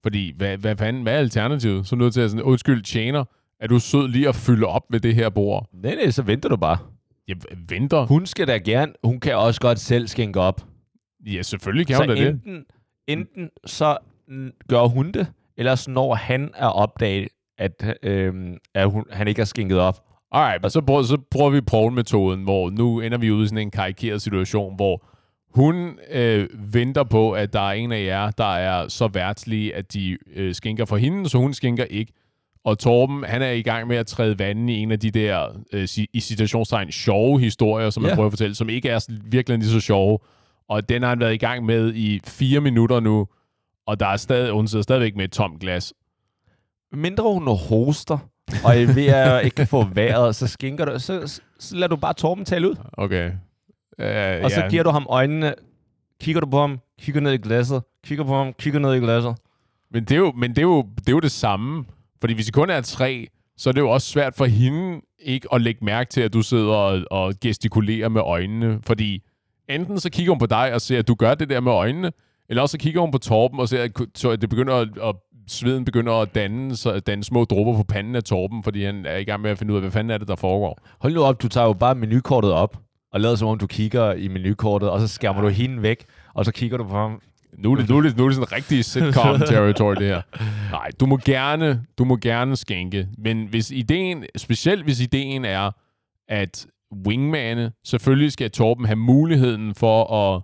Fordi, 0.02 0.34
hvad, 0.36 0.56
hvad 0.56 0.76
fanden, 0.76 1.02
hvad 1.02 1.14
er 1.14 1.18
alternativet? 1.18 1.86
Så 1.86 1.94
er 1.94 1.98
du 1.98 2.04
nødt 2.04 2.14
til 2.14 2.20
at 2.20 2.30
sådan, 2.30 2.42
undskyld, 2.42 2.82
tjener, 2.82 3.24
er 3.60 3.66
du 3.66 3.78
sød 3.78 4.08
lige 4.08 4.28
at 4.28 4.34
fylde 4.34 4.66
op 4.66 4.82
ved 4.90 5.00
det 5.00 5.14
her 5.14 5.28
bord? 5.28 5.68
Nej, 5.72 5.94
nej, 5.94 6.10
så 6.10 6.22
venter 6.22 6.48
du 6.48 6.56
bare. 6.56 6.78
Jeg 7.30 7.36
venter. 7.68 8.06
Hun 8.06 8.26
skal 8.26 8.46
da 8.48 8.58
gerne, 8.58 8.92
hun 9.04 9.20
kan 9.20 9.36
også 9.36 9.60
godt 9.60 9.80
selv 9.80 10.08
skænke 10.08 10.40
op. 10.40 10.66
Ja, 11.26 11.42
selvfølgelig 11.42 11.86
kan 11.86 11.96
så 11.96 12.02
hun 12.02 12.08
da 12.08 12.14
det. 12.14 12.28
enten, 12.28 12.64
enten 13.08 13.50
så 13.66 13.98
gør 14.68 14.86
hun 14.86 15.12
det, 15.12 15.26
eller 15.56 15.74
så 15.74 15.90
når 15.90 16.14
han 16.14 16.50
er 16.54 16.66
opdaget, 16.66 17.28
at, 17.58 17.96
øh, 18.02 18.34
at 18.74 18.90
hun, 18.90 19.04
han 19.10 19.28
ikke 19.28 19.40
har 19.40 19.46
skænket 19.46 19.78
op. 19.78 19.98
Alright, 20.32 20.62
men 20.62 20.70
så 20.70 20.80
prøver, 20.80 21.02
så 21.02 21.18
prøver 21.30 21.50
vi 21.50 21.60
Paul-metoden, 21.60 22.42
hvor 22.42 22.70
nu 22.70 23.00
ender 23.00 23.18
vi 23.18 23.30
ude 23.30 23.44
i 23.44 23.46
sådan 23.46 23.58
en 23.58 23.70
karikeret 23.70 24.22
situation, 24.22 24.76
hvor 24.76 25.06
hun 25.54 25.98
øh, 26.10 26.48
venter 26.74 27.04
på, 27.04 27.32
at 27.32 27.52
der 27.52 27.60
er 27.60 27.72
en 27.72 27.92
af 27.92 28.04
jer, 28.04 28.30
der 28.30 28.54
er 28.56 28.88
så 28.88 29.08
værtslige, 29.08 29.74
at 29.74 29.92
de 29.92 30.18
øh, 30.36 30.54
skænker 30.54 30.84
for 30.84 30.96
hende, 30.96 31.28
så 31.28 31.38
hun 31.38 31.54
skænker 31.54 31.84
ikke. 31.84 32.12
Og 32.64 32.78
Torben, 32.78 33.24
han 33.24 33.42
er 33.42 33.50
i 33.50 33.62
gang 33.62 33.88
med 33.88 33.96
at 33.96 34.06
træde 34.06 34.38
vandet 34.38 34.74
i 34.74 34.76
en 34.76 34.92
af 34.92 35.00
de 35.00 35.10
der, 35.10 35.48
øh, 35.72 35.88
i 36.12 36.20
citationstegn, 36.20 36.92
sjove 36.92 37.40
historier, 37.40 37.90
som 37.90 38.02
Ja. 38.02 38.08
man 38.08 38.16
prøver 38.16 38.26
at 38.26 38.32
fortælle, 38.32 38.54
som 38.54 38.68
ikke 38.68 38.88
er 38.88 39.06
virkelig 39.24 39.58
lige 39.58 39.68
så 39.70 39.80
sjove. 39.80 40.18
Og 40.68 40.88
den 40.88 41.02
har 41.02 41.08
han 41.08 41.20
været 41.20 41.34
i 41.34 41.36
gang 41.36 41.64
med 41.64 41.94
i 41.94 42.20
fire 42.24 42.60
minutter 42.60 43.00
nu, 43.00 43.26
og 43.86 44.00
der 44.00 44.06
er 44.06 44.16
stadig, 44.16 44.52
hun 44.52 44.68
sidder 44.68 44.82
stadigvæk 44.82 45.16
med 45.16 45.24
et 45.24 45.32
tomt 45.32 45.60
glas. 45.60 45.92
Mindre 46.92 47.24
hun 47.32 47.46
hoster, 47.68 48.18
og 48.64 48.78
er 48.80 48.94
ved 48.94 49.06
at 49.06 49.44
ikke 49.44 49.54
kan 49.54 49.66
få 49.66 49.84
vejret, 49.94 50.36
så 50.36 50.46
skænker 50.46 50.84
du, 50.84 50.98
så, 50.98 51.40
så 51.58 51.76
lader 51.76 51.88
du 51.88 51.96
bare 51.96 52.14
Torben 52.14 52.44
tale 52.44 52.70
ud. 52.70 52.76
Okay. 52.92 53.26
Uh, 53.98 54.44
Og 54.44 54.50
så 54.50 54.66
giver 54.70 54.82
du 54.82 54.90
ham 54.90 55.06
øjnene, 55.08 55.54
kigger 56.20 56.40
du 56.40 56.46
på 56.46 56.60
ham, 56.60 56.78
kigger 57.00 57.20
ned 57.20 57.32
i 57.32 57.36
glasset, 57.36 57.82
kigger 58.04 58.24
på 58.24 58.36
ham, 58.36 58.52
kigger 58.52 58.80
ned 58.80 58.94
i 58.94 58.98
glasset. 58.98 59.34
Men 59.90 60.04
det 60.04 60.12
er 60.12 60.16
jo, 60.18 60.32
men 60.36 60.50
det 60.50 60.58
er 60.58 60.62
jo, 60.62 60.82
det 60.96 61.08
er 61.08 61.12
jo 61.12 61.20
det 61.20 61.30
samme. 61.32 61.84
Fordi 62.20 62.34
hvis 62.34 62.48
I 62.48 62.50
kun 62.50 62.70
er 62.70 62.80
tre, 62.80 63.26
så 63.56 63.68
er 63.70 63.72
det 63.72 63.80
jo 63.80 63.90
også 63.90 64.08
svært 64.08 64.34
for 64.36 64.44
hende 64.44 65.00
ikke 65.18 65.48
at 65.54 65.60
lægge 65.60 65.84
mærke 65.84 66.10
til, 66.10 66.20
at 66.20 66.32
du 66.32 66.42
sidder 66.42 66.74
og, 66.74 67.02
og 67.10 67.34
gestikulerer 67.40 68.08
med 68.08 68.20
øjnene. 68.20 68.80
Fordi 68.82 69.22
enten 69.68 70.00
så 70.00 70.10
kigger 70.10 70.32
hun 70.32 70.38
på 70.38 70.46
dig 70.46 70.74
og 70.74 70.80
ser, 70.80 70.98
at 70.98 71.08
du 71.08 71.14
gør 71.14 71.34
det 71.34 71.50
der 71.50 71.60
med 71.60 71.72
øjnene, 71.72 72.12
Eller 72.48 72.62
også 72.62 72.72
så 72.72 72.78
kigger 72.78 73.00
hun 73.00 73.10
på 73.10 73.18
Torben 73.18 73.60
og 73.60 73.68
ser, 73.68 73.82
at 73.82 74.40
det 74.40 74.50
begynder 74.50 74.74
at, 74.74 74.88
at 75.02 75.14
sveden 75.48 75.84
begynder 75.84 76.12
at 76.12 76.34
danne, 76.34 76.76
så 76.76 77.00
danne 77.00 77.24
små 77.24 77.44
dråber 77.44 77.76
på 77.76 77.84
panden 77.84 78.16
af 78.16 78.22
Torben, 78.22 78.62
fordi 78.62 78.84
han 78.84 79.06
er 79.06 79.16
i 79.16 79.24
gang 79.24 79.42
med 79.42 79.50
at 79.50 79.58
finde 79.58 79.72
ud 79.72 79.76
af, 79.78 79.82
hvad 79.82 79.90
fanden 79.90 80.10
er 80.10 80.18
det, 80.18 80.28
der 80.28 80.36
foregår. 80.36 80.78
Hold 81.00 81.14
nu 81.14 81.22
op, 81.22 81.42
du 81.42 81.48
tager 81.48 81.66
jo 81.66 81.72
bare 81.72 81.94
menukortet 81.94 82.52
op, 82.52 82.76
og 83.12 83.20
lader 83.20 83.34
som 83.36 83.48
om 83.48 83.58
du 83.58 83.66
kigger 83.66 84.12
i 84.12 84.28
menukortet, 84.28 84.90
og 84.90 85.00
så 85.00 85.08
skærmer 85.08 85.40
du 85.40 85.48
hende 85.48 85.82
væk, 85.82 86.04
og 86.34 86.44
så 86.44 86.52
kigger 86.52 86.76
du 86.76 86.84
på 86.84 86.96
ham. 86.96 87.20
Nu 87.58 87.72
er 87.72 87.76
det, 87.76 87.88
nu 87.88 87.96
er 87.98 88.00
det, 88.00 88.16
nu 88.16 88.24
er 88.24 88.28
det 88.28 88.36
sådan 88.36 88.52
rigtig 88.52 88.84
sitcom 88.84 89.40
territory, 89.40 89.94
det 89.94 90.06
her. 90.06 90.22
Nej, 90.70 90.90
du 91.00 91.06
må 91.06 91.18
gerne, 91.24 91.84
du 91.98 92.04
må 92.04 92.16
gerne 92.16 92.56
skænke, 92.56 93.08
men 93.18 93.46
hvis 93.46 93.70
ideen, 93.70 94.24
specielt 94.36 94.84
hvis 94.84 95.00
ideen 95.00 95.44
er, 95.44 95.70
at 96.28 96.66
wingmane, 97.06 97.72
selvfølgelig 97.84 98.32
skal 98.32 98.50
Torben 98.50 98.84
have 98.84 98.96
muligheden 98.96 99.74
for 99.74 100.14
at 100.14 100.42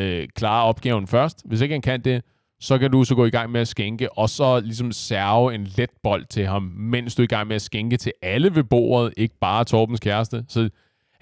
øh, 0.00 0.28
klare 0.34 0.64
opgaven 0.64 1.06
først. 1.06 1.42
Hvis 1.44 1.60
ikke 1.60 1.74
han 1.74 1.82
kan 1.82 2.00
det, 2.00 2.22
så 2.60 2.78
kan 2.78 2.90
du 2.90 3.04
så 3.04 3.14
gå 3.14 3.24
i 3.24 3.30
gang 3.30 3.50
med 3.50 3.60
at 3.60 3.68
skænke, 3.68 4.18
og 4.18 4.30
så 4.30 4.60
ligesom 4.60 4.92
serve 4.92 5.54
en 5.54 5.68
let 5.76 5.90
bold 6.02 6.26
til 6.26 6.46
ham, 6.46 6.62
mens 6.62 7.14
du 7.14 7.22
er 7.22 7.24
i 7.24 7.26
gang 7.26 7.48
med 7.48 7.56
at 7.56 7.62
skænke 7.62 7.96
til 7.96 8.12
alle 8.22 8.54
ved 8.54 8.64
bordet, 8.64 9.14
ikke 9.16 9.34
bare 9.40 9.64
Torbens 9.64 10.00
kæreste. 10.00 10.44
Så, 10.48 10.70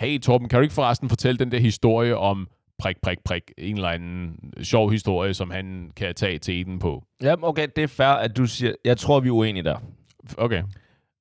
hey 0.00 0.20
Torben, 0.20 0.48
kan 0.48 0.58
du 0.58 0.62
ikke 0.62 0.74
forresten 0.74 1.08
fortælle 1.08 1.38
den 1.38 1.52
der 1.52 1.58
historie 1.58 2.16
om 2.16 2.48
prik, 2.78 2.96
prik, 3.02 3.18
prik, 3.24 3.42
en 3.58 3.76
eller 3.76 3.88
anden 3.88 4.36
sjov 4.62 4.90
historie, 4.90 5.34
som 5.34 5.50
han 5.50 5.90
kan 5.96 6.14
tage 6.14 6.38
til 6.38 6.66
den 6.66 6.78
på? 6.78 7.04
Ja, 7.22 7.34
okay, 7.42 7.68
det 7.76 7.84
er 7.84 7.88
fair, 7.88 8.06
at 8.08 8.36
du 8.36 8.46
siger, 8.46 8.72
jeg 8.84 8.98
tror, 8.98 9.20
vi 9.20 9.28
er 9.28 9.32
uenige 9.32 9.62
der. 9.62 9.76
Okay. 10.36 10.62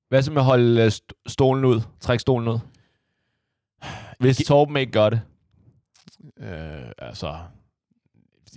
Hvad 0.10 0.22
så 0.22 0.32
med 0.32 0.42
at 0.42 0.46
holde 0.46 0.82
øh, 0.82 0.88
st- 0.88 1.24
stolen 1.28 1.66
ud? 1.66 1.82
Træk 2.00 2.20
stolen 2.20 2.48
ud? 2.48 2.60
Hvis 4.20 4.38
Torben 4.38 4.78
ikke 4.78 4.92
gør 4.92 5.10
det. 5.10 5.22
Øh, 6.40 6.92
altså, 6.98 7.36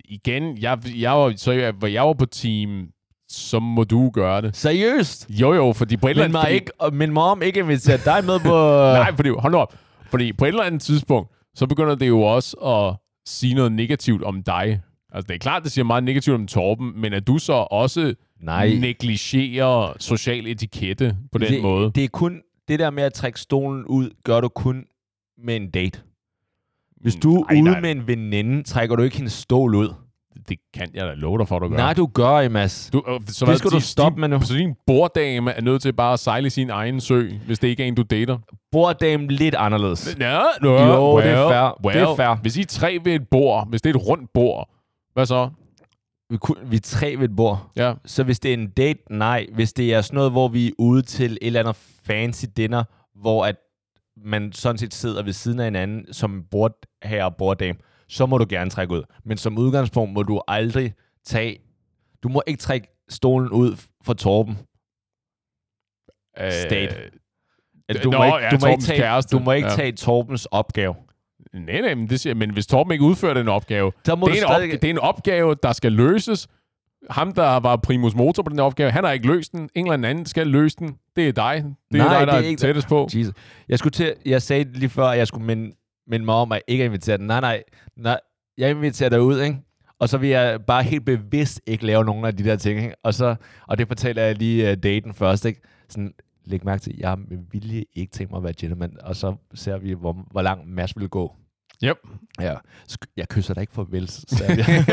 igen, 0.05 0.59
jeg, 0.59 0.79
jeg, 0.97 1.13
var, 1.13 1.33
så 1.37 1.53
jeg, 1.53 1.75
jeg 1.93 2.03
var 2.03 2.13
på 2.13 2.27
team, 2.27 2.89
så 3.29 3.59
må 3.59 3.85
du 3.85 4.11
gøre 4.11 4.43
det. 4.43 4.57
Seriøst? 4.57 5.27
Jo, 5.31 5.53
jo, 5.55 5.73
fordi 5.73 5.97
på 5.97 6.07
et 6.07 6.11
eller 6.11 6.25
andet... 6.25 6.43
mig, 6.43 6.51
ikke, 6.51 6.71
min 6.93 7.13
mor 7.13 7.23
om 7.23 7.43
ikke 7.43 7.61
invitere 7.61 7.97
dig 7.97 8.25
med 8.25 8.41
på... 8.41 8.55
Nej, 9.01 9.13
fordi, 9.17 9.29
hold 9.39 9.53
nu 9.53 9.59
op. 9.59 9.75
Fordi 10.03 10.33
på 10.33 10.45
et 10.45 10.49
eller 10.49 10.63
andet 10.63 10.83
tidspunkt, 10.83 11.31
så 11.55 11.67
begynder 11.67 11.95
det 11.95 12.09
jo 12.09 12.21
også 12.21 12.57
at 12.57 12.97
sige 13.27 13.55
noget 13.55 13.73
negativt 13.73 14.23
om 14.23 14.43
dig. 14.43 14.81
Altså, 15.13 15.27
det 15.29 15.35
er 15.35 15.39
klart, 15.39 15.65
det 15.65 15.73
siger 15.73 15.85
meget 15.85 16.05
negativt 16.05 16.35
om 16.35 16.47
Torben, 16.47 17.01
men 17.01 17.13
at 17.13 17.27
du 17.27 17.39
så 17.39 17.53
også 17.53 18.15
Nej. 18.41 18.69
negligerer 18.69 19.93
social 20.01 20.47
etikette 20.47 21.17
på 21.33 21.39
den 21.39 21.53
det, 21.53 21.63
måde. 21.63 21.93
Det 21.95 22.05
er 22.05 22.09
kun... 22.09 22.41
Det 22.69 22.79
der 22.79 22.91
med 22.91 23.03
at 23.03 23.13
trække 23.13 23.41
stolen 23.41 23.85
ud, 23.85 24.11
gør 24.25 24.41
du 24.41 24.49
kun 24.49 24.85
med 25.39 25.57
en 25.57 25.71
date. 25.71 26.01
Hvis 27.01 27.15
du 27.15 27.35
er 27.37 27.55
ude 27.55 27.63
nej. 27.63 27.81
med 27.81 27.91
en 27.91 28.07
veninde, 28.07 28.63
trækker 28.63 28.97
du 28.97 29.03
ikke 29.03 29.17
hendes 29.17 29.33
stol 29.33 29.75
ud. 29.75 29.95
Det 30.49 30.59
kan 30.75 30.89
jeg 30.95 31.07
da 31.07 31.15
love 31.15 31.39
dig 31.39 31.49
for, 31.49 31.57
at 31.57 31.63
du 31.63 31.69
gør. 31.69 31.77
Nej, 31.77 31.95
du 31.95 32.07
gør, 32.07 32.39
Emas. 32.39 32.91
Du, 32.93 33.03
øh, 33.09 33.21
så 33.27 33.47
Det 33.47 33.59
skal 33.59 33.71
du 33.71 33.81
stoppe 33.81 34.21
med 34.21 34.29
nu. 34.29 34.41
Så 34.41 34.55
din 34.55 34.75
borddame 34.87 35.51
er 35.53 35.61
nødt 35.61 35.83
til 35.83 35.93
bare 35.93 36.13
at 36.13 36.19
sejle 36.21 36.51
sin 36.51 36.71
egen 36.71 37.01
sø, 37.01 37.31
hvis 37.47 37.59
det 37.59 37.69
ikke 37.69 37.83
er 37.83 37.87
en, 37.89 37.95
du 37.95 38.03
dater? 38.03 38.39
Borddame 38.73 39.27
lidt 39.27 39.55
anderledes. 39.55 40.17
Ja, 40.21 40.41
no, 40.63 40.69
Jo, 40.71 41.19
det 41.19 41.27
er 41.31 41.49
fair. 41.49 41.81
Well, 41.85 41.99
Det 41.99 42.09
er 42.09 42.17
fair. 42.17 42.35
Hvis 42.43 42.57
I 42.57 42.61
er 42.61 42.67
tre 42.67 42.99
ved 43.05 43.13
et 43.15 43.29
bord, 43.29 43.69
hvis 43.69 43.83
det 43.83 43.91
er 43.91 43.95
et 43.99 44.07
rundt 44.07 44.31
bord, 44.35 44.69
hvad 45.15 45.27
så? 45.27 45.51
Vi, 46.31 46.39
vi 46.65 46.77
er 46.77 46.81
tre 46.81 47.15
ved 47.19 47.25
et 47.29 47.37
bord. 47.37 47.71
Ja, 47.77 47.93
Så 48.07 48.23
hvis 48.25 48.41
det 48.41 48.49
er 48.51 48.55
en 48.55 48.71
date, 48.71 49.01
nej. 49.11 49.47
Hvis 49.55 49.73
det 49.73 49.95
er 49.95 50.01
sådan 50.01 50.15
noget, 50.15 50.31
hvor 50.33 50.49
vi 50.49 50.67
er 50.69 50.73
ude 50.79 51.03
til 51.03 51.33
et 51.33 51.39
eller 51.47 51.61
andet 51.61 51.77
fancy 52.07 52.45
dinner, 52.57 52.85
hvor 53.21 53.45
at 53.47 53.57
man 54.25 54.53
sådan 54.53 54.79
set 54.79 54.95
sidder 54.95 55.23
ved 55.23 55.33
siden 55.33 55.59
af 55.61 55.65
hinanden 55.67 56.13
som 56.13 56.45
bordherre 56.51 57.25
og 57.25 57.37
borddame, 57.37 57.79
så 58.09 58.27
må 58.27 58.39
du 58.39 58.47
gerne 58.49 58.71
trække 58.71 58.95
ud. 58.95 59.03
Men 59.25 59.37
som 59.37 59.59
udgangspunkt 59.59 60.13
må 60.15 60.23
du 60.23 60.41
aldrig 60.49 60.95
tage... 61.25 61.59
Du 62.23 62.29
må 62.29 62.43
ikke 62.47 62.61
trække 62.61 62.87
stolen 63.09 63.51
ud 63.51 63.77
for 64.05 64.13
Torben. 64.15 64.59
State. 66.51 66.97
Altså, 67.89 68.03
du, 68.05 68.11
Nå, 68.11 68.19
må 68.19 68.25
ikke, 68.25 68.37
ja, 68.39 68.51
du, 68.51 68.59
må 68.61 68.67
ikke 68.67 68.83
tage, 68.83 68.99
kæreste. 68.99 69.37
du 69.37 69.43
må 69.43 69.53
ikke 69.53 69.69
Ja. 69.69 69.75
tage 69.75 69.93
Torbens 69.93 70.47
opgave. 70.47 70.95
Nej, 71.55 71.81
nej, 71.81 71.95
men, 71.95 72.11
det 72.11 72.21
siger, 72.21 72.35
men 72.35 72.51
hvis 72.51 72.67
Torben 72.67 72.93
ikke 72.93 73.05
udfører 73.05 73.35
den 73.35 73.49
opgave, 73.49 73.93
Der 74.07 74.17
må 74.17 74.27
det 74.27 74.33
er, 74.33 74.35
en 74.37 74.39
stadig... 74.41 74.55
opgave, 74.57 74.73
det 74.77 74.85
er 74.85 74.91
en 74.91 74.99
opgave, 74.99 75.55
der 75.63 75.73
skal 75.73 75.93
løses. 75.93 76.49
Ham, 77.11 77.33
der 77.33 77.57
var 77.61 77.77
primus 77.77 78.15
motor 78.15 78.43
på 78.43 78.51
den 78.51 78.59
opgave, 78.59 78.91
han 78.91 79.05
har 79.05 79.13
ikke 79.13 79.27
løst 79.27 79.53
den. 79.53 79.71
En 79.75 79.93
eller 79.93 80.09
anden 80.09 80.27
skal 80.27 80.47
løse 80.47 80.77
den. 80.79 80.97
Det 81.17 81.29
er 81.29 81.33
dig. 81.33 81.65
Det 81.93 82.01
er 82.01 82.05
Nej, 82.05 82.19
dig, 82.19 82.27
der 82.27 82.33
det 82.33 82.41
er, 82.41 82.45
er 82.45 82.49
ikke- 82.49 82.61
tættest 82.61 82.89
på. 82.89 83.09
Jesus. 83.15 83.35
Jeg, 83.69 83.79
skulle 83.79 83.93
til, 83.93 84.15
jeg 84.27 84.43
sagde 84.43 84.65
lige 84.79 84.89
før, 84.89 85.05
at 85.07 85.19
jeg 85.19 85.27
skulle 85.27 85.47
minde, 85.47 85.75
minde 86.07 86.25
mig 86.25 86.35
om, 86.35 86.53
at 86.53 86.63
ikke 86.69 86.85
invitere 86.85 87.17
den. 87.19 87.27
Nej, 87.27 87.41
nej, 87.41 87.63
nej. 87.97 88.21
Jeg 88.59 88.71
inviterer 88.71 89.09
dig 89.11 89.21
ud, 89.23 89.41
ikke? 89.41 89.59
Og 89.99 90.09
så 90.09 90.19
vil 90.19 90.29
jeg 90.31 90.59
bare 90.67 90.83
helt 90.83 91.05
bevidst 91.05 91.61
ikke 91.67 91.87
lave 91.87 92.05
nogen 92.05 92.25
af 92.25 92.37
de 92.37 92.45
der 92.45 92.57
ting, 92.57 92.83
ikke? 92.83 92.95
Og, 93.05 93.15
så, 93.15 93.35
og 93.69 93.79
det 93.79 93.89
fortæller 93.89 94.23
jeg 94.23 94.37
lige 94.39 94.71
uh, 94.73 94.77
daten 94.83 95.15
først, 95.15 95.45
ikke? 95.45 95.61
Sådan, 95.89 96.13
læg 96.45 96.65
mærke 96.65 96.83
til, 96.83 96.95
jeg 96.99 97.19
med 97.29 97.39
vilje 97.53 97.85
ikke 97.97 98.13
tænkt 98.13 98.31
mig 98.31 98.39
at 98.39 98.45
være 98.45 98.53
gentleman, 98.61 98.97
og 99.03 99.17
så 99.17 99.35
ser 99.55 99.79
vi, 99.79 99.93
hvor, 99.93 100.27
hvor 100.31 100.43
langt 100.43 100.69
Mads 100.69 100.93
vil 100.97 101.09
gå. 101.09 101.35
Yep. 101.85 101.97
Ja. 102.41 102.55
Så, 102.89 102.99
jeg 103.17 103.29
kysser 103.29 103.55
dig 103.55 103.61
ikke 103.61 103.73
farvel, 103.73 104.09
sagde 104.09 104.53
jeg. 104.59 104.85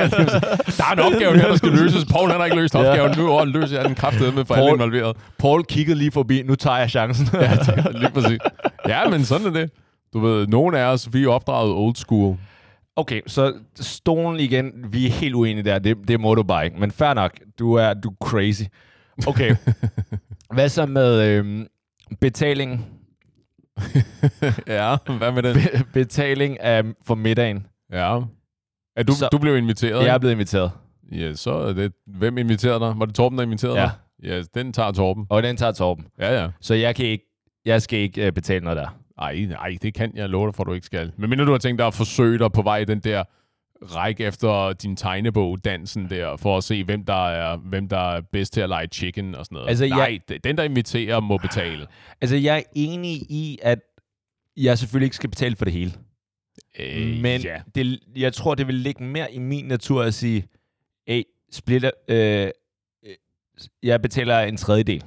Der 0.78 0.84
er 0.84 0.94
en 0.94 1.00
opgave 1.00 1.38
her, 1.40 1.48
der 1.48 1.56
skal 1.56 1.70
løses. 1.70 2.06
Paul 2.06 2.30
han 2.30 2.40
har 2.40 2.46
ikke 2.46 2.58
løst 2.58 2.76
opgaven. 2.76 3.14
Nu 3.18 3.30
åh, 3.32 3.48
løser 3.48 3.76
jeg 3.80 3.86
den 3.86 3.96
kraftedeme 3.96 4.36
med 4.36 4.46
for 4.46 4.56
alle 4.56 4.70
Paul- 4.70 4.74
involveret. 4.74 5.18
Paul 5.40 5.64
kiggede 5.64 5.98
lige 5.98 6.12
forbi, 6.12 6.42
nu 6.44 6.56
tager 6.56 6.78
jeg 6.78 6.90
chancen. 6.90 7.28
Ja, 7.34 7.58
lige 7.92 8.10
præcis. 8.14 8.40
Ja, 8.88 9.10
men 9.10 9.26
sådan 9.26 9.48
er 9.48 9.52
det. 9.52 9.72
Du 10.14 10.20
ved, 10.20 10.48
nogen 10.48 10.76
af 10.76 10.84
os, 10.84 11.14
vi 11.14 11.24
er 11.24 11.30
opdraget 11.30 11.74
old 11.74 11.96
school. 11.96 12.38
Okay, 12.96 13.22
så 13.28 13.54
stolen 13.76 14.40
igen, 14.40 14.72
vi 14.90 15.06
er 15.08 15.12
helt 15.12 15.36
uenige 15.36 15.64
der, 15.64 15.80
det, 15.80 15.98
det 16.08 16.48
bare 16.48 16.66
ikke. 16.66 16.80
Men 16.80 16.92
fair 16.92 17.14
nok, 17.14 17.40
du 17.60 17.74
er, 17.74 17.94
du 17.94 18.10
er 18.10 18.16
crazy. 18.24 18.64
Okay, 19.28 19.56
hvad 20.54 20.70
så 20.70 20.86
med 20.86 21.28
øhm, 21.28 21.68
betaling, 22.22 22.86
ja, 24.68 24.96
hvad 25.18 25.32
med 25.32 25.44
den? 25.44 25.54
be, 25.56 25.84
betaling 25.94 26.60
af, 26.60 26.84
for 27.06 27.16
middagen? 27.16 27.66
Ja. 27.92 28.20
Er 28.96 29.04
du, 29.04 29.14
Så- 29.14 29.30
du 29.32 29.38
blev 29.38 29.58
inviteret? 29.58 30.06
Jeg 30.06 30.14
er 30.14 30.18
blevet 30.18 30.34
inviteret, 30.34 30.72
Ja, 31.12 31.34
så 31.34 31.52
er 31.54 31.74
det... 31.74 31.94
Hvem 32.08 32.38
inviterede 32.38 32.80
dig? 32.80 32.94
Var 33.00 33.06
det 33.06 33.16
Torben, 33.16 33.38
der 33.38 33.44
inviterede 33.44 33.80
Ja. 33.80 33.84
dig? 33.84 33.92
Ja, 34.30 34.42
den 34.62 34.74
tager 34.74 34.92
Torben. 34.92 35.26
og 35.30 35.44
den 35.44 35.58
tager 35.58 35.72
Torben. 35.72 36.06
Ja, 36.20 36.42
ja. 36.42 36.48
Så 36.62 36.74
jeg, 36.74 36.96
kan 36.96 37.06
ikke, 37.06 37.26
jeg 37.66 37.82
skal 37.82 38.00
ikke 38.00 38.26
øh, 38.26 38.32
betale 38.32 38.64
noget 38.64 38.78
der. 38.78 38.98
Ej, 39.22 39.40
nej, 39.40 39.78
det 39.82 39.94
kan 39.94 40.12
jeg 40.16 40.30
love 40.30 40.48
dig 40.48 40.56
for, 40.56 40.64
du 40.64 40.74
ikke 40.74 40.86
skal. 40.86 41.12
Men 41.18 41.30
mindre 41.30 41.46
du 41.46 41.52
har 41.52 41.58
tænkt 41.58 41.80
dig 41.80 41.88
at 41.88 41.94
forsøge 41.94 42.40
dig 42.40 42.52
på 42.52 42.62
vej 42.62 42.78
i 42.78 42.86
den 42.86 43.00
der 43.00 43.24
række 43.82 44.24
efter 44.24 44.74
din 44.74 44.96
tegnebog, 44.96 45.66
dansen 45.66 46.10
der, 46.10 46.38
for 46.38 46.58
at 46.58 46.64
se, 46.64 46.84
hvem 46.84 47.06
der 47.06 47.30
er, 47.30 47.58
hvem 47.58 47.90
der 47.90 48.16
er 48.16 48.22
bedst 48.22 48.54
til 48.54 48.62
at 48.62 48.70
lege 48.70 48.88
chicken 48.88 49.36
og 49.36 49.46
sådan 49.46 49.56
noget. 49.56 49.70
Altså, 49.70 49.88
nej, 49.88 50.20
jeg... 50.30 50.44
den, 50.44 50.58
der 50.58 50.64
inviterer, 50.64 51.20
må 51.20 51.38
betale. 51.38 51.88
Altså, 52.22 52.36
jeg 52.36 52.58
er 52.58 52.64
enig 52.76 53.12
i, 53.12 53.60
at 53.62 53.80
jeg 54.58 54.78
selvfølgelig 54.78 55.06
ikke 55.06 55.16
skal 55.16 55.30
betale 55.30 55.56
for 55.56 55.66
det 55.66 55.74
hele. 55.74 55.92
Øh, 56.80 57.22
Men 57.22 57.42
ja. 57.42 57.62
det, 57.76 58.00
jeg 58.16 58.34
tror, 58.34 58.56
det 58.56 58.68
vil 58.68 58.76
ligge 58.76 59.04
mere 59.04 59.34
i 59.34 59.40
min 59.40 59.66
natur 59.66 60.04
at 60.04 60.14
sige, 60.14 60.48
hey, 61.08 61.24
splitter, 61.52 61.92
øh, 62.08 62.50
øh, 63.06 63.16
jeg 63.84 64.02
betaler 64.02 64.40
en 64.40 64.58
tredjedel. 64.58 65.04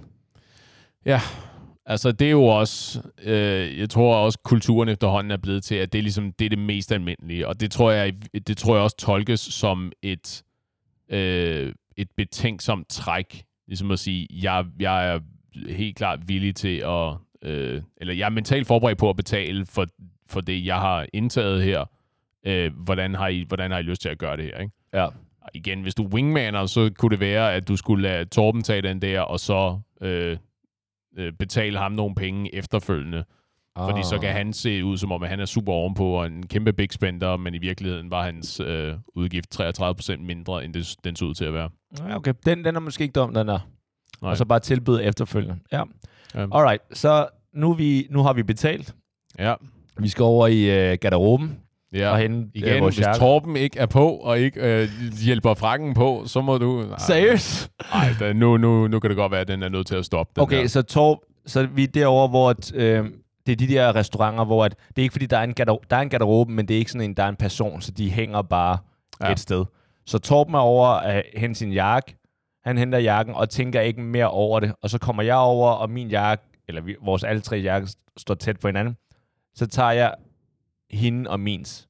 Altså, 1.86 2.12
det 2.12 2.26
er 2.26 2.30
jo 2.30 2.44
også, 2.44 3.02
øh, 3.22 3.78
jeg 3.78 3.90
tror 3.90 4.16
også, 4.16 4.38
kulturen 4.44 4.88
efterhånden 4.88 5.30
er 5.30 5.36
blevet 5.36 5.64
til, 5.64 5.74
at 5.74 5.92
det 5.92 5.98
er 5.98 6.02
ligesom, 6.02 6.32
det 6.32 6.44
er 6.44 6.48
det 6.48 6.58
mest 6.58 6.92
almindelige, 6.92 7.48
og 7.48 7.60
det 7.60 7.70
tror 7.70 7.90
jeg, 7.90 8.14
det 8.46 8.56
tror 8.56 8.74
jeg 8.74 8.82
også 8.82 8.96
tolkes 8.96 9.40
som 9.40 9.92
et, 10.02 10.44
øh, 11.08 11.74
et 11.96 12.08
betænksomt 12.16 12.88
træk, 12.88 13.44
ligesom 13.66 13.90
at 13.90 13.98
sige, 13.98 14.26
jeg, 14.30 14.64
jeg 14.80 15.08
er 15.14 15.20
helt 15.68 15.96
klart 15.96 16.28
villig 16.28 16.54
til 16.54 16.76
at, 16.86 17.14
øh, 17.42 17.82
eller 17.96 18.14
jeg 18.14 18.26
er 18.26 18.30
mentalt 18.30 18.66
forberedt 18.66 18.98
på 18.98 19.10
at 19.10 19.16
betale 19.16 19.66
for, 19.66 19.86
for 20.28 20.40
det, 20.40 20.66
jeg 20.66 20.76
har 20.76 21.06
indtaget 21.12 21.62
her. 21.62 21.84
Øh, 22.46 22.72
hvordan, 22.76 23.14
har 23.14 23.28
I, 23.28 23.44
hvordan 23.48 23.70
har 23.70 23.78
I 23.78 23.82
lyst 23.82 24.02
til 24.02 24.08
at 24.08 24.18
gøre 24.18 24.36
det 24.36 24.44
her, 24.44 24.58
ikke? 24.58 24.72
Ja. 24.94 25.04
Og 25.40 25.50
igen, 25.54 25.82
hvis 25.82 25.94
du 25.94 26.04
er 26.04 26.08
wingmaner, 26.08 26.66
så 26.66 26.90
kunne 26.98 27.10
det 27.10 27.20
være, 27.20 27.54
at 27.54 27.68
du 27.68 27.76
skulle 27.76 28.02
lade 28.02 28.24
Torben 28.24 28.62
tage 28.62 28.82
den 28.82 29.02
der, 29.02 29.20
og 29.20 29.40
så 29.40 29.80
øh, 30.00 30.36
øh, 31.18 31.32
betale 31.32 31.78
ham 31.78 31.92
nogle 31.92 32.14
penge 32.14 32.54
efterfølgende. 32.54 33.24
Ah. 33.76 33.88
Fordi 33.88 34.02
så 34.02 34.18
kan 34.18 34.32
han 34.32 34.52
se 34.52 34.84
ud 34.84 34.96
som 34.96 35.12
om, 35.12 35.22
at 35.22 35.28
han 35.28 35.40
er 35.40 35.44
super 35.44 35.72
ovenpå 35.72 36.06
og 36.06 36.26
en 36.26 36.46
kæmpe 36.46 36.72
big 36.72 36.92
spender, 36.92 37.36
men 37.36 37.54
i 37.54 37.58
virkeligheden 37.58 38.10
var 38.10 38.24
hans 38.24 38.60
øh, 38.60 38.94
udgift 39.14 39.60
33% 39.60 40.16
mindre, 40.16 40.64
end 40.64 40.74
det, 40.74 40.96
den 41.04 41.16
så 41.16 41.24
ud 41.24 41.34
til 41.34 41.44
at 41.44 41.54
være. 41.54 41.70
Okay. 42.16 42.34
Den, 42.46 42.64
den 42.64 42.76
er 42.76 42.80
måske 42.80 43.02
ikke 43.02 43.12
dum, 43.12 43.34
den 43.34 43.48
der. 43.48 43.58
Nej. 44.22 44.30
Og 44.30 44.36
så 44.36 44.44
bare 44.44 44.60
tilbyde 44.60 45.04
efterfølgende. 45.04 45.58
Ja. 45.72 45.82
Ja. 46.34 46.40
Alright, 46.40 46.82
så 46.92 47.28
nu, 47.54 47.72
vi, 47.72 48.06
nu 48.10 48.22
har 48.22 48.32
vi 48.32 48.42
betalt. 48.42 48.94
Ja, 49.38 49.54
Vi 49.98 50.08
skal 50.08 50.22
over 50.22 50.46
i 50.46 50.90
øh, 50.92 50.98
garderoben 51.00 51.60
ja. 51.94 52.10
og 52.10 52.18
hente 52.18 52.58
øh, 52.60 52.68
Igen, 52.68 52.82
vores 52.82 52.96
hvis. 52.96 53.06
Torben 53.18 53.56
ikke 53.56 53.78
er 53.78 53.86
på, 53.86 54.08
og 54.08 54.38
ikke 54.38 54.82
øh, 54.82 54.88
hjælper 55.24 55.54
frakken 55.54 55.94
på, 55.94 56.22
så 56.26 56.40
må 56.40 56.58
du... 56.58 56.82
Nej, 56.88 56.98
Seriøst? 56.98 57.70
Nej, 57.94 58.08
da- 58.20 58.32
nu, 58.32 58.56
nu, 58.56 58.88
nu 58.88 59.00
kan 59.00 59.10
det 59.10 59.16
godt 59.16 59.32
være, 59.32 59.40
at 59.40 59.48
den 59.48 59.62
er 59.62 59.68
nødt 59.68 59.86
til 59.86 59.94
at 59.94 60.04
stoppe. 60.04 60.32
Den 60.36 60.42
Okay, 60.42 60.62
der. 60.62 60.66
så, 60.68 60.82
Torb, 60.82 61.18
så 61.46 61.66
vi 61.66 61.82
er 61.82 61.88
derovre, 61.88 62.28
hvor 62.28 62.50
at, 62.50 62.74
øh, 62.74 63.04
det 63.46 63.52
er 63.52 63.56
de 63.56 63.68
der 63.68 63.94
restauranter, 63.96 64.44
hvor 64.44 64.64
at, 64.64 64.74
det 64.88 64.98
er 64.98 65.02
ikke 65.02 65.12
fordi, 65.12 65.26
der 65.26 65.38
er, 65.38 65.44
en 65.44 65.54
garderobe, 65.54 65.86
der 65.90 65.96
er 65.96 66.00
en 66.00 66.08
garderobe, 66.08 66.52
men 66.52 66.68
det 66.68 66.74
er 66.74 66.78
ikke 66.78 66.90
sådan 66.90 67.10
en, 67.10 67.14
der 67.16 67.22
er 67.22 67.28
en 67.28 67.36
person, 67.36 67.80
så 67.80 67.90
de 67.90 68.10
hænger 68.10 68.42
bare 68.42 68.78
ja. 69.22 69.32
et 69.32 69.40
sted. 69.40 69.64
Så 70.06 70.18
Torben 70.18 70.54
er 70.54 70.58
over 70.58 70.86
at 70.88 71.24
hente 71.36 71.58
sin 71.58 71.72
jakke. 71.72 72.16
Han 72.64 72.78
henter 72.78 72.98
jakken 72.98 73.34
og 73.34 73.50
tænker 73.50 73.80
ikke 73.80 74.00
mere 74.02 74.30
over 74.30 74.60
det. 74.60 74.72
Og 74.82 74.90
så 74.90 74.98
kommer 74.98 75.22
jeg 75.22 75.36
over, 75.36 75.70
og 75.70 75.90
min 75.90 76.08
jakke, 76.08 76.44
eller 76.68 76.82
vi, 76.82 76.96
vores 77.04 77.24
alle 77.24 77.40
tre 77.40 77.56
jakker, 77.56 77.94
står 78.16 78.34
tæt 78.34 78.60
på 78.60 78.68
hinanden. 78.68 78.96
Så 79.54 79.66
tager 79.66 79.90
jeg 79.90 80.14
hende 80.90 81.30
og 81.30 81.40
mins. 81.40 81.88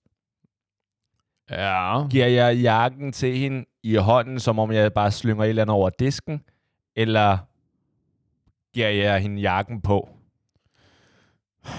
Ja. 1.50 2.06
Giver 2.08 2.26
jeg 2.26 2.56
jakken 2.56 3.12
til 3.12 3.36
hende 3.38 3.64
i 3.82 3.94
hånden, 3.94 4.40
som 4.40 4.58
om 4.58 4.72
jeg 4.72 4.92
bare 4.92 5.10
slynger 5.10 5.44
et 5.44 5.48
eller 5.48 5.62
andet 5.62 5.74
over 5.74 5.90
disken? 5.98 6.42
Eller 6.96 7.38
giver 8.74 8.88
jeg 8.88 9.20
hende 9.20 9.40
jakken 9.40 9.80
på? 9.80 10.08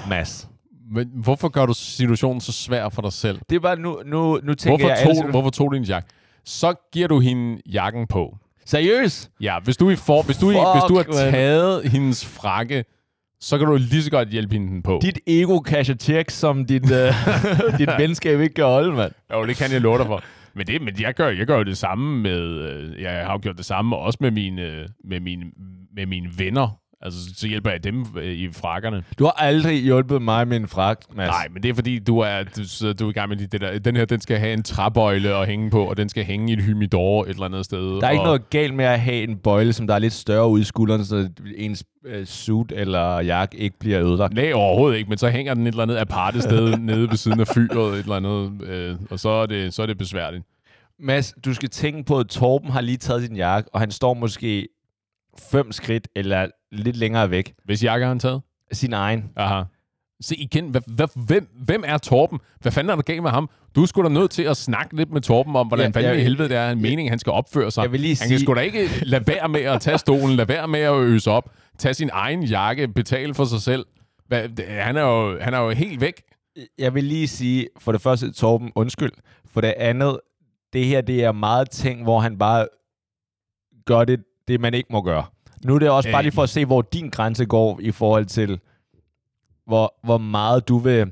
Mads. 0.10 0.50
Men 0.92 1.10
hvorfor 1.14 1.50
gør 1.50 1.66
du 1.66 1.74
situationen 1.74 2.42
så 2.42 2.52
svær 2.52 2.90
for 2.90 3.02
dig 3.02 3.14
selv? 3.14 3.40
Det 3.50 3.64
var 3.64 3.76
nu, 3.76 4.02
nu, 4.06 4.40
nu 4.44 4.54
tænker 4.54 4.78
Hvorfor 4.78 4.96
jeg... 4.96 5.04
tog, 5.06 5.18
alle- 5.18 5.32
hvorfor 5.32 5.50
tog 5.50 5.72
du 5.72 5.76
din 5.78 5.84
jakke? 5.84 6.10
Så 6.44 6.74
giver 6.92 7.08
du 7.08 7.20
hende 7.20 7.62
jakken 7.66 8.08
på. 8.08 8.38
Seriøst? 8.66 9.32
Ja, 9.40 9.60
hvis 9.60 9.78
du, 9.78 9.90
i 9.90 9.96
for, 9.96 10.22
hvis 10.22 10.38
du, 10.38 10.50
i, 10.52 10.54
hvis 10.54 10.84
du 10.90 10.96
har 10.96 11.04
taget 11.04 11.90
hendes 11.90 12.26
frakke, 12.26 12.86
så 13.46 13.58
kan 13.58 13.68
du 13.68 13.76
lige 13.76 14.04
så 14.04 14.12
godt 14.12 14.30
hjælpe 14.30 14.54
hende 14.54 14.82
på. 14.82 15.00
Dit 15.02 15.20
ego 15.28 15.60
casher 15.60 15.96
check, 15.96 16.30
som 16.30 16.66
dit, 16.66 16.92
øh, 16.92 17.14
dit 17.80 17.90
venskab 17.98 18.40
ikke 18.40 18.56
kan 18.56 18.66
holde, 18.66 18.96
mand. 18.96 19.12
Jo, 19.34 19.46
det 19.46 19.56
kan 19.56 19.72
jeg 19.72 19.82
love 19.82 19.98
dig 19.98 20.06
for. 20.06 20.24
Men, 20.56 20.68
det, 20.68 20.82
men 20.82 20.96
jeg, 21.00 21.14
gør, 21.14 21.30
jeg 21.30 21.48
gør 21.48 21.58
jo 21.58 21.64
det 21.64 21.78
samme 21.78 22.22
med... 22.22 22.42
Øh, 22.42 23.02
jeg 23.02 23.26
har 23.26 23.32
jo 23.32 23.40
gjort 23.42 23.58
det 23.58 23.66
samme 23.66 23.96
også 23.96 24.18
med 24.22 24.32
mine, 24.32 24.88
med 25.04 25.20
mine, 25.20 25.46
med 25.96 26.06
mine 26.06 26.30
venner. 26.38 26.80
Altså, 27.06 27.20
så 27.36 27.48
hjælper 27.48 27.72
jeg 27.72 27.84
dem 27.84 28.06
øh, 28.18 28.34
i 28.34 28.50
frakkerne. 28.52 29.04
Du 29.20 29.24
har 29.24 29.32
aldrig 29.32 29.84
hjulpet 29.84 30.22
mig 30.22 30.48
med 30.48 30.58
en 30.58 30.68
frak, 30.68 31.02
Mads. 31.16 31.28
Nej, 31.28 31.48
men 31.54 31.64
det 31.64 31.70
er 31.70 31.74
fordi, 31.74 32.00
du 32.00 32.20
er, 32.20 32.44
du, 32.44 32.94
du 32.94 33.06
er 33.06 33.10
i 33.10 33.14
gang 33.14 33.30
med 33.30 33.38
det 33.38 33.62
der. 33.62 33.80
Den 33.80 33.96
her, 33.96 34.06
den 34.06 34.22
skal 34.22 34.38
have 34.38 34.54
en 34.54 34.64
træbøjle 34.64 35.36
at 35.36 35.48
hænge 35.48 35.72
på, 35.72 35.84
og 35.84 35.98
den 35.98 36.10
skal 36.10 36.24
hænge 36.24 36.50
i 36.50 36.54
et 36.54 36.66
humidor 36.66 37.24
et 37.24 37.30
eller 37.30 37.46
andet 37.46 37.66
sted. 37.66 38.02
Der 38.02 38.08
er 38.08 38.12
ikke 38.12 38.22
og, 38.22 38.26
noget 38.26 38.50
galt 38.50 38.74
med 38.74 38.86
at 38.86 39.00
have 39.00 39.24
en 39.24 39.38
bøjle, 39.38 39.74
som 39.74 39.88
der 39.88 39.94
er 39.94 40.00
lidt 40.00 40.14
større 40.14 40.48
ude 40.48 40.62
i 40.62 40.66
skulderen, 40.66 41.06
så 41.06 41.30
ens 41.58 41.84
øh, 42.06 42.26
suit 42.26 42.72
eller 42.72 43.20
jakke 43.20 43.58
ikke 43.58 43.80
bliver 43.80 44.02
ødelagt. 44.02 44.34
Nej, 44.34 44.52
overhovedet 44.54 44.98
ikke, 44.98 45.10
men 45.10 45.18
så 45.18 45.30
hænger 45.30 45.54
den 45.54 45.68
et 45.68 45.72
eller 45.72 45.84
andet 45.84 45.98
aparte 45.98 46.42
sted 46.42 46.78
nede 46.90 47.10
ved 47.10 47.18
siden 47.18 47.40
af 47.40 47.48
fyret, 47.48 47.94
et 47.94 48.00
eller 48.00 48.16
andet, 48.16 48.62
øh, 48.62 48.96
og 49.10 49.20
så 49.20 49.30
er, 49.30 49.46
det, 49.46 49.74
så 49.74 49.82
er 49.82 49.86
det 49.86 49.98
besværligt. 49.98 50.44
Mads, 51.00 51.34
du 51.46 51.54
skal 51.54 51.70
tænke 51.70 52.04
på, 52.04 52.20
at 52.20 52.28
Torben 52.28 52.70
har 52.70 52.82
lige 52.82 52.98
taget 52.98 53.30
din 53.30 53.38
jakke, 53.38 53.70
og 53.74 53.80
han 53.80 53.92
står 53.92 54.14
måske 54.14 54.68
fem 55.52 55.72
skridt 55.72 56.08
eller 56.16 56.48
lidt 56.80 56.96
længere 56.98 57.32
væk. 57.32 57.54
Hvis 57.66 57.84
jakke 57.84 58.04
har 58.06 58.10
han 58.10 58.20
taget? 58.20 58.42
Sin 58.72 58.94
egen. 58.94 59.24
Aha. 59.36 59.64
Se 60.22 60.36
igen, 60.36 60.70
hvad, 60.70 60.82
hvad, 60.88 61.08
hvem, 61.26 61.48
hvem 61.66 61.84
er 61.88 61.98
Torben? 61.98 62.40
Hvad 62.60 62.72
fanden 62.72 62.90
er 62.92 62.96
der 62.96 63.02
galt 63.04 63.24
med 63.24 63.32
ham? 63.32 63.50
Du 63.76 63.82
er 63.82 63.86
sgu 63.86 64.04
da 64.04 64.10
nødt 64.10 64.32
til 64.32 64.44
at 64.44 64.58
snakke 64.58 64.96
lidt 64.96 65.12
med 65.12 65.22
Torben 65.22 65.56
om, 65.56 65.68
hvordan 65.68 65.86
Ja, 65.86 66.00
fanden 66.00 66.12
jeg- 66.12 66.20
i 66.20 66.24
helvede 66.24 66.50
det 66.50 66.58
er 66.58 66.70
en 66.72 66.82
mening, 66.82 67.10
han 67.10 67.20
skal 67.20 67.32
opføre 67.32 67.72
sig. 67.72 67.82
Jeg 67.84 67.92
vil 67.92 68.00
lige 68.00 68.18
han 68.22 68.30
kan 68.30 68.40
sgu 68.40 68.54
da 68.54 68.60
ikke 68.60 68.90
lade 69.06 69.28
være 69.28 69.50
med 69.50 69.62
at 69.62 69.82
tage 69.82 69.98
stolen, 69.98 70.36
lade 70.36 70.48
være 70.48 70.68
med 70.68 70.80
at 70.80 70.96
øse 70.96 71.32
op, 71.32 71.50
tage 71.78 71.94
sin 71.94 72.10
egen 72.14 72.44
jakke, 72.44 72.88
betale 72.88 73.34
for 73.34 73.46
sig 73.46 73.62
selv. 73.62 73.86
Hvad, 74.28 74.50
han, 74.68 74.98
er 74.98 75.02
jo, 75.02 75.40
han 75.42 75.54
er 75.54 75.60
jo 75.60 75.70
helt 75.70 76.02
væk. 76.02 76.22
Jeg 76.80 76.94
vil 76.94 77.04
lige 77.04 77.28
sige, 77.28 77.68
for 77.80 77.92
det 77.92 78.02
første, 78.02 78.32
Torben, 78.32 78.72
undskyld. 78.76 79.12
For 79.46 79.62
det 79.62 79.74
andet, 79.78 80.20
det 80.74 80.86
her, 80.86 81.02
det 81.02 81.24
er 81.24 81.32
meget 81.32 81.70
ting, 81.70 82.04
hvor 82.04 82.20
han 82.20 82.38
bare 82.38 82.68
gør 83.86 84.04
det, 84.06 84.20
det 84.48 84.62
man 84.62 84.74
ikke 84.74 84.88
må 84.92 85.02
gøre. 85.02 85.26
Nu 85.66 85.76
er 85.76 85.80
det 85.80 85.90
også 85.90 86.10
bare 86.12 86.20
Øh. 86.20 86.24
lige 86.24 86.32
for 86.34 86.44
at 86.44 86.50
se, 86.50 86.66
hvor 86.66 86.82
din 86.82 87.10
grænse 87.10 87.46
går 87.46 87.80
i 87.82 87.92
forhold 87.92 88.26
til, 88.26 88.60
hvor, 89.66 89.96
hvor 90.04 90.18
meget 90.18 90.68
du 90.68 90.78
vil, 90.78 91.12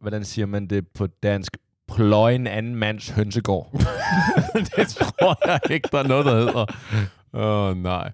hvordan 0.00 0.24
siger 0.24 0.46
man 0.46 0.66
det 0.66 0.88
på 0.88 1.06
dansk, 1.06 1.56
pløje 1.88 2.34
en 2.34 2.46
anden 2.46 2.74
mands 2.76 3.08
hønsegård. 3.08 3.70
det 4.76 4.88
tror 4.88 5.48
jeg 5.48 5.60
ikke, 5.70 5.88
der 5.92 5.98
er 5.98 6.08
noget, 6.08 6.24
der 6.26 6.34
hedder. 6.34 6.66
Åh, 7.34 7.68
oh, 7.70 7.76
nej. 7.76 8.12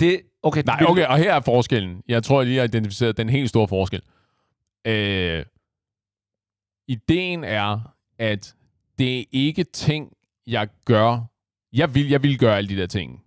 Det, 0.00 0.20
okay, 0.42 0.62
Nej, 0.66 0.84
okay, 0.88 1.06
og 1.06 1.18
her 1.18 1.34
er 1.34 1.40
forskellen. 1.40 2.02
Jeg 2.08 2.22
tror, 2.22 2.40
jeg 2.40 2.46
lige 2.46 2.58
har 2.58 2.64
identificeret 2.64 3.16
den 3.16 3.28
helt 3.28 3.48
store 3.48 3.68
forskel. 3.68 4.02
Øh, 4.86 5.44
ideen 6.88 7.44
er, 7.44 7.94
at 8.18 8.54
det 8.98 9.20
er 9.20 9.24
ikke 9.32 9.64
ting, 9.64 10.12
jeg 10.46 10.68
gør. 10.84 11.18
Jeg 11.72 11.94
vil, 11.94 12.08
jeg 12.08 12.22
vil 12.22 12.38
gøre 12.38 12.56
alle 12.56 12.68
de 12.68 12.76
der 12.76 12.86
ting. 12.86 13.22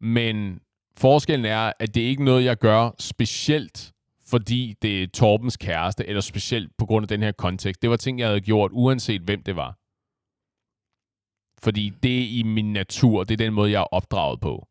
Men 0.00 0.60
forskellen 0.96 1.44
er, 1.44 1.72
at 1.78 1.94
det 1.94 2.02
er 2.02 2.08
ikke 2.08 2.24
noget, 2.24 2.44
jeg 2.44 2.58
gør 2.58 2.90
specielt, 2.98 3.92
fordi 4.26 4.74
det 4.82 5.02
er 5.02 5.06
Torbens 5.06 5.56
kæreste, 5.56 6.06
eller 6.06 6.20
specielt 6.20 6.76
på 6.78 6.86
grund 6.86 7.04
af 7.04 7.08
den 7.08 7.22
her 7.22 7.32
kontekst. 7.32 7.82
Det 7.82 7.90
var 7.90 7.96
ting, 7.96 8.18
jeg 8.18 8.28
havde 8.28 8.40
gjort, 8.40 8.70
uanset 8.74 9.20
hvem 9.20 9.42
det 9.42 9.56
var. 9.56 9.78
Fordi 11.62 11.92
det 12.02 12.18
er 12.18 12.28
i 12.38 12.42
min 12.42 12.72
natur, 12.72 13.24
det 13.24 13.40
er 13.40 13.44
den 13.44 13.52
måde, 13.52 13.70
jeg 13.70 13.80
er 13.80 13.94
opdraget 13.94 14.40
på. 14.40 14.68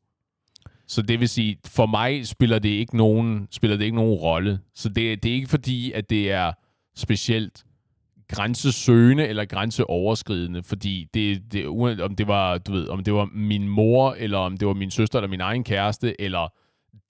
Så 0.87 1.01
det 1.01 1.19
vil 1.19 1.29
sige, 1.29 1.57
for 1.65 1.85
mig 1.85 2.27
spiller 2.27 2.59
det 2.59 2.69
ikke 2.69 2.97
nogen, 2.97 3.47
spiller 3.51 3.77
det 3.77 3.85
ikke 3.85 3.95
nogen 3.95 4.13
rolle. 4.13 4.59
Så 4.75 4.89
det, 4.89 5.23
det 5.23 5.29
er 5.31 5.35
ikke 5.35 5.49
fordi, 5.49 5.91
at 5.91 6.09
det 6.09 6.31
er 6.31 6.53
specielt 6.95 7.65
grænsesøgende 8.29 9.27
eller 9.27 9.45
grænseoverskridende, 9.45 10.63
fordi 10.63 11.07
det, 11.13 11.53
det, 11.53 11.67
om 12.01 12.15
det 12.15 12.27
var, 12.27 12.57
du 12.57 12.71
ved, 12.71 12.87
om 12.87 13.03
det 13.03 13.13
var 13.13 13.29
min 13.33 13.67
mor, 13.67 14.15
eller 14.17 14.37
om 14.37 14.57
det 14.57 14.67
var 14.67 14.73
min 14.73 14.91
søster, 14.91 15.19
eller 15.19 15.29
min 15.29 15.41
egen 15.41 15.63
kæreste, 15.63 16.21
eller 16.21 16.53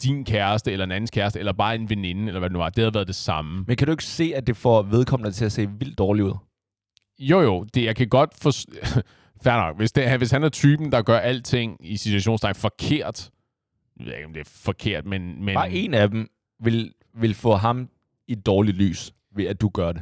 din 0.03 0.25
kæreste, 0.25 0.71
eller 0.71 0.85
en 0.85 0.91
andens 0.91 1.11
kæreste, 1.11 1.39
eller 1.39 1.53
bare 1.53 1.75
en 1.75 1.89
veninde, 1.89 2.27
eller 2.27 2.39
hvad 2.39 2.49
det 2.49 2.53
nu 2.53 2.59
var, 2.59 2.69
det 2.69 2.83
havde 2.83 2.93
været 2.93 3.07
det 3.07 3.15
samme. 3.15 3.63
Men 3.67 3.77
kan 3.77 3.87
du 3.87 3.91
ikke 3.91 4.03
se, 4.03 4.31
at 4.35 4.47
det 4.47 4.57
får 4.57 4.81
vedkommende 4.81 5.31
til 5.31 5.45
at 5.45 5.51
se 5.51 5.69
vildt 5.79 5.97
dårligt 5.97 6.25
ud? 6.25 6.33
Jo, 7.19 7.41
jo, 7.41 7.63
det, 7.63 7.83
jeg 7.83 7.95
kan 7.95 8.07
godt 8.09 8.29
for... 8.41 8.51
Fair 9.43 9.53
nok. 9.53 9.77
Hvis, 9.77 9.91
det, 9.91 10.17
hvis 10.17 10.31
han 10.31 10.43
er 10.43 10.49
typen, 10.49 10.91
der 10.91 11.01
gør 11.01 11.17
alting 11.17 11.77
i 11.85 11.97
situationstegn 11.97 12.55
forkert, 12.55 13.29
jeg 13.99 14.05
ved 14.05 14.13
ikke, 14.13 14.25
om 14.25 14.33
det 14.33 14.39
er 14.39 14.49
forkert, 14.55 15.05
men... 15.05 15.45
men 15.45 15.53
Bare 15.53 15.71
en 15.71 15.93
af 15.93 16.09
dem 16.09 16.27
vil, 16.63 16.93
vil 17.13 17.33
få 17.33 17.55
ham 17.55 17.89
i 18.27 18.31
et 18.31 18.45
dårligt 18.45 18.77
lys, 18.77 19.13
ved 19.35 19.45
at 19.45 19.61
du 19.61 19.69
gør 19.69 19.91
det. 19.91 20.01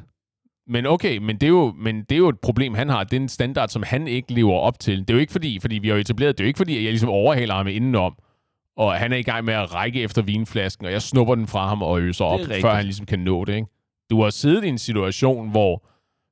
Men 0.68 0.86
okay, 0.86 1.18
men 1.18 1.36
det, 1.36 1.44
er 1.44 1.50
jo, 1.52 1.74
men 1.78 2.00
det 2.00 2.12
er 2.12 2.18
jo 2.18 2.30
et 2.30 2.40
problem, 2.40 2.74
han 2.74 2.90
har. 2.90 3.04
Det 3.04 3.18
er 3.18 3.22
en 3.22 3.30
standard, 3.30 3.70
som 3.70 3.84
han 3.84 4.08
ikke 4.08 4.34
lever 4.34 4.54
op 4.54 4.80
til. 4.80 5.00
Det 5.00 5.10
er 5.10 5.14
jo 5.14 5.20
ikke 5.20 5.32
fordi, 5.32 5.60
fordi 5.60 5.76
vi 5.76 5.90
har 5.90 5.96
etableret, 5.96 6.38
det 6.38 6.44
er 6.44 6.46
jo 6.46 6.48
ikke 6.48 6.58
fordi, 6.58 6.78
at 6.78 6.84
jeg 6.84 6.92
ligesom 6.92 7.10
overhaler 7.10 7.56
ham 7.56 7.68
indenom, 7.68 8.16
og 8.78 8.94
han 8.94 9.14
er 9.14 9.18
i 9.18 9.24
gang 9.24 9.46
med 9.46 9.54
at 9.54 9.74
række 9.74 10.02
efter 10.02 10.22
vinflasken, 10.22 10.86
og 10.86 10.92
jeg 10.92 11.02
snupper 11.02 11.36
den 11.36 11.48
fra 11.48 11.68
ham 11.68 11.82
og 11.82 12.02
øser 12.02 12.26
op, 12.26 12.40
rigtigt. 12.40 12.62
før 12.62 12.74
han 12.74 12.86
ligesom 12.86 13.06
kan 13.06 13.20
nå 13.20 13.46
det. 13.46 13.56
Ikke? 13.56 13.68
Du 14.10 14.22
har 14.22 14.30
siddet 14.30 14.64
i 14.64 14.68
en 14.68 14.78
situation, 14.78 15.50
hvor 15.50 15.86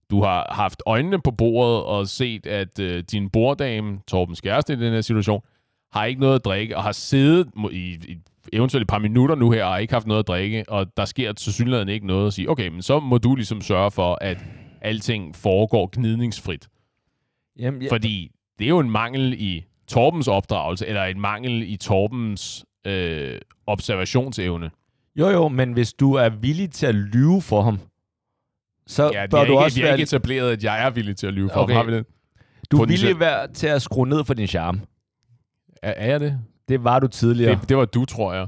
du 0.09 0.23
har 0.23 0.47
haft 0.51 0.83
øjnene 0.85 1.21
på 1.21 1.31
bordet 1.31 1.83
og 1.83 2.07
set, 2.07 2.45
at 2.45 2.79
øh, 2.79 3.03
din 3.11 3.29
borddame, 3.29 3.99
Torbens 4.07 4.41
kæreste 4.41 4.73
i 4.73 4.75
den 4.75 4.93
her 4.93 5.01
situation, 5.01 5.41
har 5.91 6.05
ikke 6.05 6.21
noget 6.21 6.35
at 6.35 6.45
drikke, 6.45 6.77
og 6.77 6.83
har 6.83 6.91
siddet 6.91 7.47
i, 7.71 7.99
i 8.07 8.17
eventuelt 8.53 8.81
et 8.81 8.87
par 8.87 8.99
minutter 8.99 9.35
nu 9.35 9.51
her, 9.51 9.63
og 9.65 9.71
har 9.71 9.77
ikke 9.77 9.93
haft 9.93 10.07
noget 10.07 10.19
at 10.19 10.27
drikke, 10.27 10.65
og 10.67 10.97
der 10.97 11.05
sker 11.05 11.33
til 11.33 11.53
synligheden 11.53 11.89
ikke 11.89 12.07
noget 12.07 12.27
at 12.27 12.33
sige, 12.33 12.49
okay, 12.49 12.67
men 12.67 12.81
så 12.81 12.99
må 12.99 13.17
du 13.17 13.35
ligesom 13.35 13.61
sørge 13.61 13.91
for, 13.91 14.17
at 14.21 14.37
alting 14.81 15.35
foregår 15.35 15.89
gnidningsfrit. 15.91 16.67
Jamen, 17.59 17.81
ja, 17.81 17.91
Fordi 17.91 18.31
det 18.59 18.65
er 18.65 18.69
jo 18.69 18.79
en 18.79 18.91
mangel 18.91 19.35
i 19.37 19.63
Torbens 19.87 20.27
opdragelse, 20.27 20.87
eller 20.87 21.03
en 21.03 21.19
mangel 21.19 21.71
i 21.71 21.77
Torbens 21.77 22.65
øh, 22.87 23.39
observationsevne. 23.67 24.71
Jo, 25.15 25.29
jo, 25.29 25.47
men 25.47 25.73
hvis 25.73 25.93
du 25.93 26.13
er 26.13 26.29
villig 26.29 26.71
til 26.71 26.85
at 26.85 26.95
lyve 26.95 27.41
for 27.41 27.61
ham, 27.61 27.79
så 28.87 29.11
Ja, 29.13 29.25
bør 29.27 29.37
du 29.37 29.43
ikke, 29.43 29.57
også 29.59 29.81
være, 29.81 29.91
ikke 29.91 30.03
etableret, 30.03 30.51
at 30.51 30.63
jeg 30.63 30.85
er 30.85 30.89
villig 30.89 31.17
til 31.17 31.27
at 31.27 31.33
lyve 31.33 31.49
for 31.53 31.59
Okay. 31.59 31.73
okay. 31.73 31.75
Har 31.75 31.83
vi 31.83 31.97
det? 31.97 32.05
du 32.71 32.81
er 32.81 32.85
villig 32.85 33.19
være 33.19 33.47
til 33.47 33.67
at 33.67 33.81
skrue 33.81 34.07
ned 34.09 34.23
for 34.23 34.33
din 34.33 34.47
charme. 34.47 34.81
Er, 35.83 35.93
er 35.97 36.07
jeg 36.07 36.19
det? 36.19 36.39
Det 36.69 36.83
var 36.83 36.99
du 36.99 37.07
tidligere. 37.07 37.55
det? 37.59 37.69
Det 37.69 37.77
var 37.77 37.85
du, 37.85 38.05
tror 38.05 38.33
jeg. 38.33 38.47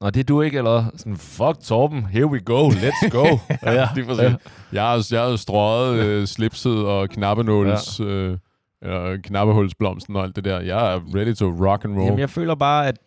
Og 0.00 0.14
det 0.14 0.20
er 0.20 0.24
du 0.24 0.42
ikke, 0.42 0.58
eller 0.58 0.84
sådan, 0.96 1.16
fuck 1.16 1.60
Torben, 1.60 2.04
here 2.04 2.26
we 2.26 2.40
go, 2.40 2.68
let's 2.68 3.08
go. 3.08 3.24
ja, 3.72 3.88
Lige 3.94 4.06
præcis. 4.06 4.36
Jeg 4.72 4.82
har, 4.82 5.06
jeg 5.10 5.22
har 5.22 5.36
strøget 5.36 6.04
øh, 6.04 6.26
slipset 6.26 6.86
og 6.86 7.08
knappenåls, 7.08 8.00
ja. 8.00 8.04
øh, 8.04 8.38
eller 8.82 9.16
knappehulsblomsten 9.24 10.16
og 10.16 10.22
alt 10.22 10.36
det 10.36 10.44
der. 10.44 10.60
Jeg 10.60 10.94
er 10.94 11.00
ready 11.14 11.34
to 11.34 11.46
rock 11.46 11.84
and 11.84 11.92
roll. 11.94 12.04
Jamen, 12.04 12.18
jeg 12.18 12.30
føler 12.30 12.54
bare, 12.54 12.88
at 12.88 12.98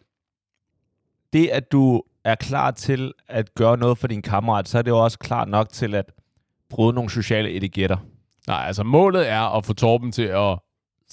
det, 1.34 1.48
at 1.48 1.72
du 1.72 2.02
er 2.26 2.36
klar 2.36 2.72
til 2.72 3.14
at 3.28 3.54
gøre 3.56 3.78
noget 3.78 3.98
for 3.98 4.08
din 4.08 4.22
kammerat, 4.22 4.68
så 4.68 4.78
er 4.78 4.82
det 4.82 4.92
jo 4.92 5.04
også 5.04 5.20
klar 5.20 5.46
nok 5.46 5.70
til 5.70 5.96
at 5.96 6.06
bryde 6.70 6.94
nogle 6.94 7.10
sociale 7.10 7.52
etiketter. 7.52 7.98
Nej, 8.48 8.64
altså 8.68 8.84
målet 8.84 9.30
er 9.30 9.58
at 9.58 9.66
få 9.66 9.74
Torben 9.74 10.12
til 10.12 10.24
at 10.24 10.60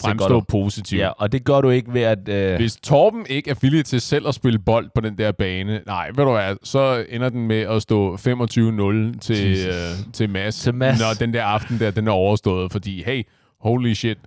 fremstå 0.02 0.40
positivt. 0.40 1.00
Ja, 1.00 1.08
og 1.08 1.32
det 1.32 1.44
gør 1.44 1.60
du 1.60 1.70
ikke 1.70 1.94
ved 1.94 2.00
at... 2.02 2.28
Øh, 2.28 2.56
Hvis 2.56 2.76
Torben 2.76 3.26
ikke 3.28 3.50
er 3.50 3.54
villig 3.60 3.84
til 3.84 4.00
selv 4.00 4.28
at 4.28 4.34
spille 4.34 4.58
bold 4.58 4.90
på 4.94 5.00
den 5.00 5.18
der 5.18 5.32
bane, 5.32 5.80
nej, 5.86 6.10
ved 6.14 6.24
du 6.24 6.30
hvad, 6.30 6.56
så 6.62 7.04
ender 7.08 7.28
den 7.28 7.46
med 7.46 7.60
at 7.60 7.82
stå 7.82 8.14
25-0 8.16 8.18
til, 8.20 9.48
Jesus. 9.50 9.66
øh, 9.66 10.12
til 10.12 10.30
Mads, 10.30 10.60
Til 10.60 10.74
Mads. 10.74 11.00
når 11.00 11.06
den 11.20 11.34
der 11.34 11.44
aften 11.44 11.78
der, 11.80 11.90
den 11.90 12.08
er 12.08 12.12
overstået. 12.12 12.72
Fordi, 12.72 13.02
hey, 13.06 13.22
holy 13.60 13.92
shit, 13.92 14.18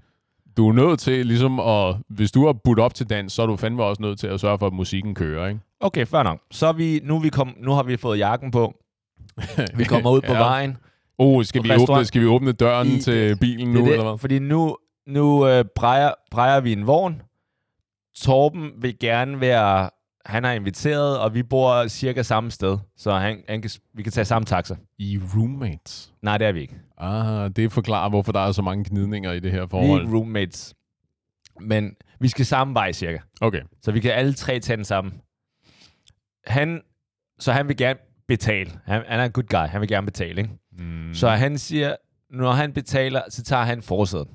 du 0.57 0.69
er 0.69 0.73
nødt 0.73 0.99
til 0.99 1.25
ligesom 1.25 1.59
at, 1.59 1.95
hvis 2.09 2.31
du 2.31 2.45
har 2.45 2.53
budt 2.63 2.79
op 2.79 2.93
til 2.93 3.09
dans, 3.09 3.33
så 3.33 3.41
er 3.41 3.45
du 3.45 3.55
fandme 3.55 3.83
også 3.83 4.01
nødt 4.01 4.19
til 4.19 4.27
at 4.27 4.39
sørge 4.39 4.59
for, 4.59 4.67
at 4.67 4.73
musikken 4.73 5.15
kører, 5.15 5.47
ikke? 5.47 5.59
okay, 5.79 6.05
fair 6.05 6.23
nok. 6.23 6.39
Så 6.51 6.67
er 6.67 6.73
vi, 6.73 6.99
nu, 7.03 7.15
er 7.15 7.19
vi 7.21 7.29
kom, 7.29 7.55
nu 7.59 7.71
har 7.71 7.83
vi 7.83 7.97
fået 7.97 8.19
jakken 8.19 8.51
på. 8.51 8.73
Vi 9.75 9.83
kommer 9.83 10.11
ud 10.11 10.21
på 10.21 10.33
Ja. 10.33 10.39
vejen. 10.39 10.77
Oh, 11.17 11.43
skal 11.45 11.63
vi, 11.63 11.69
åbne, 11.79 12.05
skal 12.05 12.21
vi 12.21 12.27
åbne 12.27 12.51
døren 12.51 12.87
I- 12.87 12.99
til 13.01 13.35
bilen 13.41 13.73
nu, 13.73 13.79
det, 13.85 13.91
eller 13.91 14.03
hvad? 14.09 14.17
Fordi 14.17 14.39
nu 14.39 14.77
nu 15.07 15.47
øh, 15.47 15.65
brejer, 15.75 16.11
brejer 16.31 16.59
vi 16.59 16.71
en 16.73 16.87
vogn. 16.87 17.21
Torben 18.15 18.71
vil 18.77 18.99
gerne 18.99 19.41
være... 19.41 19.89
Han 20.25 20.45
er 20.45 20.51
inviteret, 20.51 21.19
og 21.19 21.33
vi 21.33 21.43
bor 21.43 21.87
cirka 21.87 22.21
samme 22.23 22.51
sted, 22.51 22.77
så 22.97 23.13
han, 23.13 23.43
han 23.49 23.61
kan, 23.61 23.71
vi 23.93 24.03
kan 24.03 24.11
tage 24.11 24.25
samme 24.25 24.45
taxa. 24.45 24.75
I 24.97 25.19
roommates. 25.35 26.13
Nej, 26.21 26.37
det 26.37 26.47
er 26.47 26.51
vi 26.51 26.61
ikke. 26.61 26.75
Ah, 26.97 27.49
det 27.55 27.71
forklarer, 27.71 28.09
hvorfor 28.09 28.31
der 28.31 28.39
er 28.39 28.51
så 28.51 28.61
mange 28.61 28.85
gnidninger 28.89 29.31
i 29.31 29.39
det 29.39 29.51
her 29.51 29.59
Vi 29.59 29.63
er 29.63 29.67
forhold. 29.67 30.01
ikke 30.01 30.17
roommates. 30.17 30.73
Men 31.59 31.95
vi 32.19 32.27
skal 32.27 32.45
samme 32.45 32.73
vej 32.73 32.91
cirka. 32.91 33.17
Okay. 33.41 33.61
Så 33.81 33.91
vi 33.91 33.99
kan 33.99 34.11
alle 34.11 34.33
tre 34.33 34.59
tage 34.59 34.77
den 34.77 34.85
sammen. 34.85 35.21
Han, 36.47 36.81
så 37.39 37.51
han 37.51 37.67
vil 37.67 37.77
gerne 37.77 37.99
betale. 38.27 38.71
Han, 38.85 39.03
han 39.07 39.19
er 39.19 39.25
en 39.25 39.31
good 39.31 39.47
guy. 39.47 39.67
Han 39.67 39.81
vil 39.81 39.89
gerne 39.89 40.05
betale, 40.05 40.41
ikke? 40.41 40.53
Mm. 40.79 41.13
Så 41.13 41.29
han 41.29 41.57
siger, 41.57 41.95
når 42.29 42.51
han 42.51 42.73
betaler, 42.73 43.21
så 43.29 43.43
tager 43.43 43.63
han 43.63 43.81
forsædet. 43.81 44.27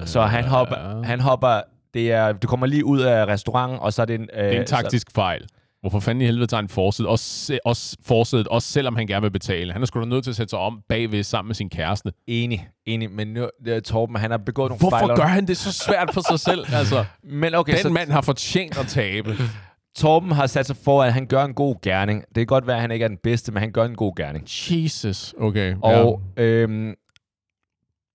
Ja. 0.00 0.06
Så 0.06 0.22
han 0.22 0.44
hopper, 0.44 1.02
han 1.04 1.20
hopper, 1.20 1.60
det 1.94 2.12
er, 2.12 2.32
du 2.32 2.46
kommer 2.46 2.66
lige 2.66 2.84
ud 2.84 3.00
af 3.00 3.26
restauranten, 3.26 3.78
og 3.78 3.92
så 3.92 4.02
er 4.02 4.06
det 4.06 4.14
en... 4.14 4.28
Øh, 4.34 4.44
Det 4.44 4.56
er 4.56 4.60
en 4.60 4.66
taktisk 4.66 5.06
fejl. 5.14 5.46
Hvorfor 5.80 6.00
fanden 6.00 6.22
i 6.22 6.24
helvede 6.24 6.46
tager 6.46 6.60
han 6.60 6.68
forsædet? 6.68 7.10
Også, 7.10 7.58
også 7.64 7.96
forsædet, 8.06 8.48
også 8.48 8.68
selvom 8.68 8.96
han 8.96 9.06
gerne 9.06 9.22
vil 9.22 9.30
betale. 9.30 9.72
Han 9.72 9.82
er 9.82 9.86
sgu 9.86 10.00
da 10.00 10.04
nødt 10.04 10.24
til 10.24 10.30
at 10.30 10.36
sætte 10.36 10.50
sig 10.50 10.58
om 10.58 10.80
bagved 10.88 11.22
sammen 11.22 11.48
med 11.48 11.54
sin 11.54 11.70
kæreste. 11.70 12.08
Så, 12.10 12.14
enig, 12.26 12.68
enig, 12.86 13.10
men 13.10 13.28
nu, 13.28 13.48
øh, 13.66 13.82
Torben, 13.82 14.16
han 14.16 14.30
har 14.30 14.38
begået 14.38 14.70
nogle 14.70 14.78
Hvorfor 14.78 14.98
fejl. 14.98 15.16
gør 15.16 15.24
han 15.24 15.46
det 15.46 15.56
så 15.56 15.72
svært 15.72 16.10
for 16.14 16.20
sig 16.30 16.40
selv? 16.40 16.64
Altså, 16.78 17.04
Men 17.24 17.54
okay, 17.54 17.72
den 17.72 17.82
så 17.82 17.88
mand 17.90 18.10
har 18.10 18.20
fortjent 18.20 18.78
at 18.78 18.86
tabe. 18.86 19.34
Torben 19.96 20.32
har 20.32 20.46
sat 20.46 20.66
sig 20.66 20.76
for, 20.76 21.02
at 21.02 21.12
han 21.12 21.26
gør 21.26 21.44
en 21.44 21.54
god 21.54 21.76
gerning. 21.82 22.20
Det 22.28 22.34
kan 22.36 22.46
godt 22.46 22.66
være, 22.66 22.76
at 22.76 22.80
han 22.82 22.90
ikke 22.90 23.04
er 23.04 23.08
den 23.08 23.18
bedste, 23.22 23.52
men 23.52 23.60
han 23.60 23.72
gør 23.72 23.84
en 23.84 23.94
god 23.96 24.16
gerning. 24.16 24.44
Jesus. 24.70 25.34
Okay. 25.40 25.74
Og 25.82 26.20
øhm, 26.36 26.94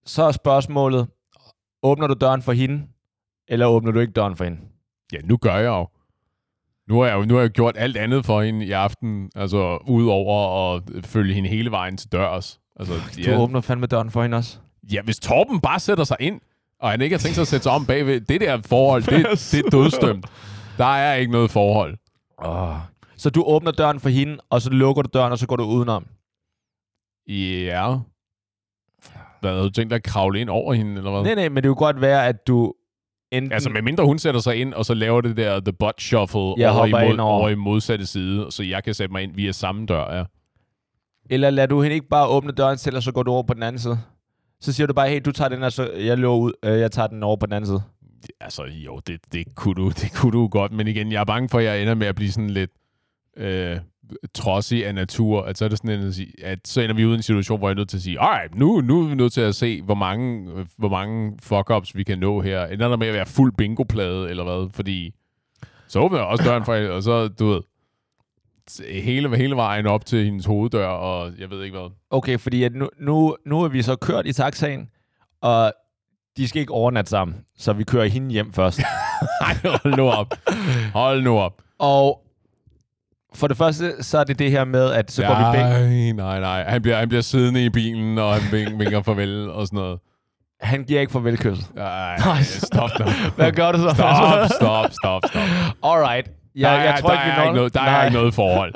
så 0.05 0.23
er 0.23 0.31
spørgsmålet, 0.31 1.07
åbner 1.83 2.07
du 2.07 2.13
døren 2.13 2.41
for 2.41 2.51
hende, 2.53 2.87
eller 3.47 3.65
åbner 3.65 3.91
du 3.91 3.99
ikke 3.99 4.13
døren 4.13 4.35
for 4.35 4.43
hende? 4.43 4.59
ja. 5.13 5.17
nu 5.23 5.37
gør 5.37 5.55
jeg 5.55 5.65
jo. 5.67 5.87
Nu 6.87 6.99
har 6.99 7.07
jeg 7.07 7.15
jo 7.15 7.25
nu 7.25 7.33
har 7.33 7.41
jeg 7.41 7.49
gjort 7.49 7.75
alt 7.77 7.97
andet 7.97 8.25
for 8.25 8.41
hende 8.41 8.65
i 8.65 8.71
aften. 8.71 9.31
Altså, 9.35 9.77
udover 9.87 10.75
at 10.75 11.05
følge 11.05 11.33
hende 11.33 11.49
hele 11.49 11.71
vejen 11.71 11.97
til 11.97 12.11
dørs. 12.11 12.59
Altså, 12.79 12.93
Du 12.93 13.21
ja, 13.21 13.37
åbner 13.39 13.61
fandme 13.61 13.87
døren 13.87 14.11
for 14.11 14.21
hende 14.21 14.37
også. 14.37 14.57
ja, 14.93 15.01
hvis 15.01 15.19
Torben 15.19 15.61
bare 15.61 15.79
sætter 15.79 16.03
sig 16.03 16.17
ind, 16.19 16.41
og 16.79 16.89
han 16.91 17.01
ikke 17.01 17.13
har 17.13 17.19
tænkt 17.19 17.35
sig 17.35 17.41
at 17.41 17.47
sætte 17.47 17.63
sig 17.63 17.71
om 17.71 17.85
bagved, 17.85 18.21
det 18.21 18.41
der 18.41 18.61
forhold, 18.65 19.03
det, 19.03 19.39
det 19.51 19.65
er 19.65 19.69
dødstømt. 19.69 20.25
Der 20.77 20.85
er 20.85 21.15
ikke 21.15 21.31
noget 21.31 21.51
forhold. 21.51 21.97
Oh. 22.37 22.75
Så 23.17 23.29
du 23.29 23.43
åbner 23.43 23.71
døren 23.71 23.99
for 23.99 24.09
hende, 24.09 24.37
og 24.49 24.61
så 24.61 24.69
lukker 24.69 25.01
du 25.01 25.09
døren, 25.13 25.31
og 25.31 25.37
så 25.39 25.47
går 25.47 25.55
du 25.55 25.63
udenom. 25.63 26.05
Ja. 27.27 27.95
Hvad, 29.41 29.51
havde 29.51 29.63
du 29.63 29.69
tænkt 29.69 29.89
dig 29.89 29.95
at 29.95 30.03
kravle 30.03 30.39
ind 30.41 30.49
over 30.49 30.73
hende, 30.73 30.97
eller 30.97 31.11
hvad? 31.11 31.23
Nej, 31.23 31.35
nej, 31.35 31.49
men 31.49 31.55
det 31.55 31.63
kunne 31.63 31.75
godt 31.75 32.01
være, 32.01 32.27
at 32.27 32.47
du 32.47 32.73
enten... 33.31 33.51
Altså, 33.51 33.69
medmindre 33.69 34.05
hun 34.05 34.19
sætter 34.19 34.39
sig 34.39 34.55
ind, 34.55 34.73
og 34.73 34.85
så 34.85 34.93
laver 34.93 35.21
det 35.21 35.37
der 35.37 35.59
the 35.59 35.73
butt 35.73 36.01
shuffle 36.01 36.53
Jeg 36.57 36.71
over, 36.71 36.85
i 36.85 36.93
over. 36.93 37.21
over 37.21 37.49
i 37.49 37.55
modsatte 37.55 38.05
side, 38.05 38.51
så 38.51 38.63
jeg 38.63 38.83
kan 38.83 38.93
sætte 38.93 39.11
mig 39.11 39.23
ind 39.23 39.35
via 39.35 39.51
samme 39.51 39.85
dør, 39.85 40.15
ja. 40.17 40.23
Eller 41.29 41.49
lader 41.49 41.67
du 41.67 41.81
hende 41.81 41.93
ikke 41.93 42.07
bare 42.09 42.27
åbne 42.27 42.51
døren 42.51 42.77
til, 42.77 42.95
og 42.95 43.03
så 43.03 43.11
går 43.11 43.23
du 43.23 43.31
over 43.31 43.43
på 43.43 43.53
den 43.53 43.63
anden 43.63 43.79
side? 43.79 43.99
Så 44.61 44.73
siger 44.73 44.87
du 44.87 44.93
bare, 44.93 45.09
hey, 45.09 45.21
du 45.25 45.31
tager 45.31 45.49
den, 45.49 45.63
og 45.63 45.71
så 45.71 45.91
jeg 45.91 46.17
løber 46.17 46.35
ud, 46.35 46.51
øh, 46.63 46.79
jeg 46.79 46.91
tager 46.91 47.07
den 47.07 47.23
over 47.23 47.35
på 47.35 47.45
den 47.45 47.53
anden 47.53 47.67
side. 47.67 47.81
Altså, 48.41 48.63
jo, 48.63 48.99
det, 49.07 49.19
det, 49.33 49.55
kunne 49.55 49.75
du, 49.75 49.89
det 49.89 50.13
kunne 50.15 50.31
du 50.31 50.47
godt, 50.47 50.71
men 50.71 50.87
igen, 50.87 51.11
jeg 51.11 51.19
er 51.19 51.25
bange 51.25 51.49
for, 51.49 51.59
at 51.59 51.65
jeg 51.65 51.81
ender 51.81 51.95
med 51.95 52.07
at 52.07 52.15
blive 52.15 52.31
sådan 52.31 52.49
lidt 52.49 52.71
øh, 53.37 53.77
trodsig 54.33 54.85
af 54.85 54.95
natur, 54.95 55.41
at 55.41 55.57
så 55.57 55.65
er 55.65 55.69
det 55.69 55.77
sådan, 55.77 56.13
sige, 56.13 56.45
at 56.45 56.59
så 56.67 56.81
ender 56.81 56.95
vi 56.95 57.05
ud 57.05 57.11
i 57.11 57.15
en 57.15 57.23
situation, 57.23 57.57
hvor 57.57 57.67
jeg 57.67 57.73
er 57.73 57.77
nødt 57.77 57.89
til 57.89 57.97
at 57.97 58.03
sige, 58.03 58.21
alright, 58.21 58.55
nu, 58.55 58.81
nu 58.81 59.03
er 59.03 59.07
vi 59.07 59.15
nødt 59.15 59.33
til 59.33 59.41
at 59.41 59.55
se, 59.55 59.81
hvor 59.81 59.95
mange, 59.95 60.51
øh, 60.51 60.65
hvor 60.77 60.89
mange 60.89 61.37
fuck-ups 61.41 61.91
vi 61.95 62.03
kan 62.03 62.19
nå 62.19 62.41
her. 62.41 62.65
Ender 62.65 62.87
der 62.87 62.97
med 62.97 63.07
at 63.07 63.13
være 63.13 63.25
fuld 63.25 63.53
bingo-plade, 63.57 64.29
eller 64.29 64.43
hvad? 64.43 64.69
Fordi 64.73 65.13
så 65.87 65.99
åbner 65.99 66.17
jeg 66.17 66.27
også 66.27 66.43
døren 66.43 66.65
for 66.65 66.75
og 66.75 67.03
så, 67.03 67.27
du 67.27 67.47
ved, 67.47 67.61
hele, 69.01 69.37
hele 69.37 69.55
vejen 69.55 69.87
op 69.87 70.05
til 70.05 70.25
hendes 70.25 70.45
hoveddør, 70.45 70.87
og 70.87 71.31
jeg 71.39 71.49
ved 71.49 71.63
ikke 71.63 71.77
hvad. 71.77 71.89
Okay, 72.09 72.39
fordi 72.39 72.63
at 72.63 72.73
nu, 72.73 72.89
nu, 72.99 73.35
nu 73.45 73.61
er 73.61 73.67
vi 73.67 73.81
så 73.81 73.95
kørt 73.95 74.25
i 74.25 74.33
taxaen, 74.33 74.89
og 75.41 75.73
de 76.37 76.47
skal 76.47 76.59
ikke 76.59 76.73
overnatte 76.73 77.09
sammen, 77.09 77.37
så 77.57 77.73
vi 77.73 77.83
kører 77.83 78.05
hende 78.05 78.31
hjem 78.31 78.53
først. 78.53 78.79
Ej, 79.41 79.53
hold 79.63 79.95
nu 79.95 80.09
op. 80.09 80.33
Hold 80.93 81.23
nu 81.23 81.37
op. 81.39 81.61
og 81.79 82.23
for 83.35 83.47
det 83.47 83.57
første, 83.57 84.03
så 84.03 84.17
er 84.17 84.23
det 84.23 84.39
det 84.39 84.51
her 84.51 84.65
med, 84.65 84.91
at 84.91 85.11
så 85.11 85.21
går 85.23 85.35
vi 85.35 85.57
begge... 85.57 86.13
Nej, 86.13 86.39
nej, 86.39 86.39
nej. 86.39 86.63
Han 86.69 86.81
bliver, 86.81 86.97
han 86.97 87.09
bliver 87.09 87.21
siddende 87.21 87.65
i 87.65 87.69
bilen, 87.69 88.17
og 88.17 88.33
han 88.33 88.51
vink, 88.51 88.79
vinker 88.79 89.01
farvel 89.01 89.49
og 89.49 89.67
sådan 89.67 89.77
noget. 89.77 89.99
Han 90.61 90.83
giver 90.83 91.01
ikke 91.01 91.11
farvelkørsel. 91.11 91.65
Ej, 91.77 92.41
stop 92.43 92.89
nu. 92.99 93.05
Hvad 93.35 93.51
gør 93.51 93.71
du 93.71 93.77
så? 93.77 93.89
Stop, 93.95 94.49
stop, 94.55 94.91
stop, 94.91 95.21
stop. 95.29 95.47
Alright. 95.83 96.29
Jeg, 96.59 96.77
der, 96.77 96.83
jeg 96.83 96.97
tror 97.01 97.09
der, 97.09 97.23
ikke, 97.25 97.31
er 97.37 97.43
ikke 97.43 97.55
noget, 97.55 97.73
der 97.73 97.81
er 97.81 97.85
Nej. 97.85 98.05
ikke 98.05 98.17
noget 98.17 98.33
forhold. 98.33 98.73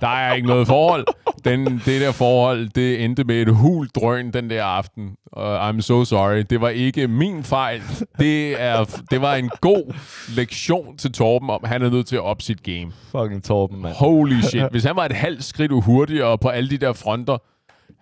Der 0.00 0.08
er 0.08 0.34
ikke 0.34 0.48
noget 0.48 0.66
forhold. 0.66 1.06
Den, 1.44 1.82
det 1.84 2.00
der 2.00 2.12
forhold, 2.12 2.68
det 2.68 3.04
endte 3.04 3.24
med 3.24 3.42
et 3.42 3.48
hul 3.54 3.88
drøn 3.88 4.30
den 4.30 4.50
der 4.50 4.64
aften. 4.64 5.16
Uh, 5.36 5.68
I'm 5.68 5.80
so 5.80 6.04
sorry. 6.04 6.44
Det 6.50 6.60
var 6.60 6.68
ikke 6.68 7.08
min 7.08 7.44
fejl. 7.44 7.82
Det, 8.18 8.60
er, 8.62 9.00
det 9.10 9.20
var 9.20 9.34
en 9.34 9.50
god 9.60 9.94
lektion 10.36 10.96
til 10.96 11.12
Torben 11.12 11.50
om, 11.50 11.64
han 11.64 11.82
er 11.82 11.90
nødt 11.90 12.06
til 12.06 12.16
at 12.16 12.22
op 12.22 12.42
sit 12.42 12.62
game. 12.62 12.92
Fucking 13.10 13.44
Torben, 13.44 13.82
mand. 13.82 13.94
Holy 13.94 14.40
shit. 14.50 14.70
Hvis 14.70 14.84
han 14.84 14.96
var 14.96 15.04
et 15.04 15.12
halvt 15.12 15.44
skridt 15.44 15.72
hurtigere 15.84 16.38
på 16.38 16.48
alle 16.48 16.70
de 16.70 16.78
der 16.78 16.92
fronter, 16.92 17.38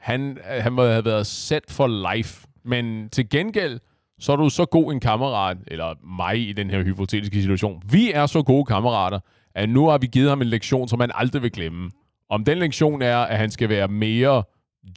han, 0.01 0.39
han 0.45 0.73
må 0.73 0.85
have 0.85 1.05
været 1.05 1.27
set 1.27 1.65
for 1.69 2.15
life. 2.15 2.47
Men 2.65 3.09
til 3.09 3.29
gengæld, 3.29 3.81
så 4.21 4.33
er 4.33 4.37
du 4.37 4.49
så 4.49 4.65
god 4.65 4.93
en 4.93 5.01
kammerat, 5.01 5.57
eller 5.67 5.95
mig 6.21 6.49
i 6.49 6.53
den 6.53 6.71
her 6.71 6.83
hypotetiske 6.83 7.41
situation. 7.41 7.83
Vi 7.91 8.13
er 8.13 8.27
så 8.27 8.43
gode 8.43 8.65
kammerater, 8.65 9.21
at 9.55 9.69
nu 9.69 9.89
har 9.89 9.99
vi 9.99 10.07
givet 10.07 10.29
ham 10.29 10.43
en 10.43 10.49
lektion, 10.49 10.89
som 10.89 11.01
han 11.01 11.11
aldrig 11.15 11.43
vil 11.43 11.53
glemme. 11.53 11.91
Om 12.31 12.45
den 12.45 12.59
lektion 12.59 13.03
er, 13.03 13.17
at 13.17 13.39
han 13.39 13.51
skal 13.51 13.69
være 13.69 13.89
mere 13.89 14.43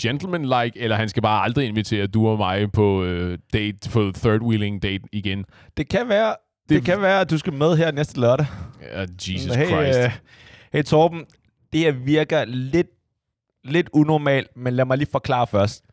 gentleman-like, 0.01 0.71
eller 0.75 0.95
han 0.95 1.09
skal 1.09 1.23
bare 1.23 1.43
aldrig 1.43 1.67
invitere 1.67 2.07
du 2.07 2.27
og 2.27 2.37
mig 2.37 2.71
på 2.71 3.03
øh, 3.03 3.37
date, 3.53 3.89
på 3.89 4.11
third 4.15 4.41
wheeling 4.41 4.83
date 4.83 5.03
igen. 5.11 5.45
Det 5.77 5.89
kan 5.89 6.09
være, 6.09 6.35
det, 6.69 6.75
det 6.75 6.85
kan 6.85 7.01
være, 7.01 7.21
at 7.21 7.29
du 7.29 7.37
skal 7.37 7.53
med 7.53 7.77
her 7.77 7.91
næste 7.91 8.19
lørdag. 8.19 8.45
Uh, 8.95 9.01
Jesus 9.01 9.55
hey, 9.55 9.67
Christ. 9.67 9.99
øh, 9.99 10.11
hey 10.73 10.83
Torben, 10.83 11.25
det 11.73 11.79
her 11.79 11.91
virker 11.91 12.45
lidt, 12.45 12.87
lidt 13.63 13.89
unormalt, 13.93 14.47
men 14.57 14.73
lad 14.73 14.85
mig 14.85 14.97
lige 14.97 15.09
forklare 15.11 15.47
først. 15.47 15.83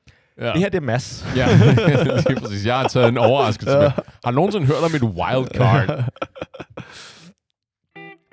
Ja. 0.40 0.52
Det 0.52 0.58
her, 0.58 0.68
det 0.68 0.76
er 0.76 0.80
Mads. 0.80 1.26
Ja, 1.36 1.46
lige 2.28 2.40
præcis. 2.40 2.66
Jeg 2.66 2.76
har 2.76 2.88
taget 2.88 3.08
en 3.08 3.18
overraskelse 3.18 3.78
med. 3.78 3.90
Har 4.24 4.30
du 4.30 4.34
nogensinde 4.34 4.66
hørt 4.66 4.76
om 4.84 4.94
et 4.94 5.02
wildcard? 5.02 6.04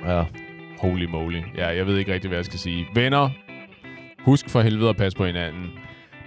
Ja. 0.08 0.24
Holy 0.82 1.06
moly. 1.06 1.42
Ja, 1.58 1.68
jeg 1.68 1.86
ved 1.88 1.98
ikke 1.98 2.14
rigtig, 2.14 2.28
hvad 2.28 2.38
jeg 2.38 2.46
skal 2.46 2.60
sige. 2.60 2.86
Venner, 2.96 3.30
husk 4.26 4.50
for 4.50 4.62
helvede 4.62 4.90
at 4.90 4.98
passe 4.98 5.18
på 5.18 5.26
hinanden. 5.26 5.66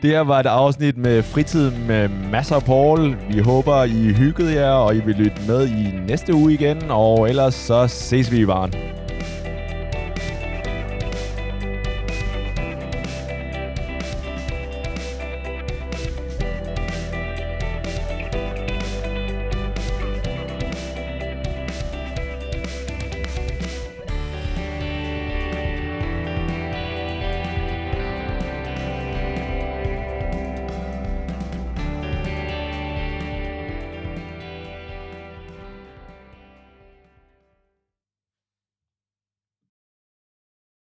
Det 0.02 0.10
her 0.10 0.20
var 0.20 0.40
et 0.40 0.46
afsnit 0.46 0.96
med 0.96 1.22
fritid 1.22 1.70
med 1.70 2.08
masser 2.08 2.56
af 2.56 2.62
Paul. 2.62 3.16
Vi 3.30 3.38
håber, 3.38 3.84
I 3.84 4.12
hyggede 4.12 4.54
jer, 4.54 4.70
og 4.70 4.96
I 4.96 5.00
vil 5.04 5.14
lytte 5.14 5.42
med 5.48 5.68
i 5.68 6.00
næste 6.08 6.34
uge 6.34 6.52
igen. 6.52 6.82
Og 6.90 7.28
ellers 7.28 7.54
så 7.54 7.86
ses 7.86 8.32
vi 8.32 8.38
i 8.38 8.46
varen. 8.46 8.97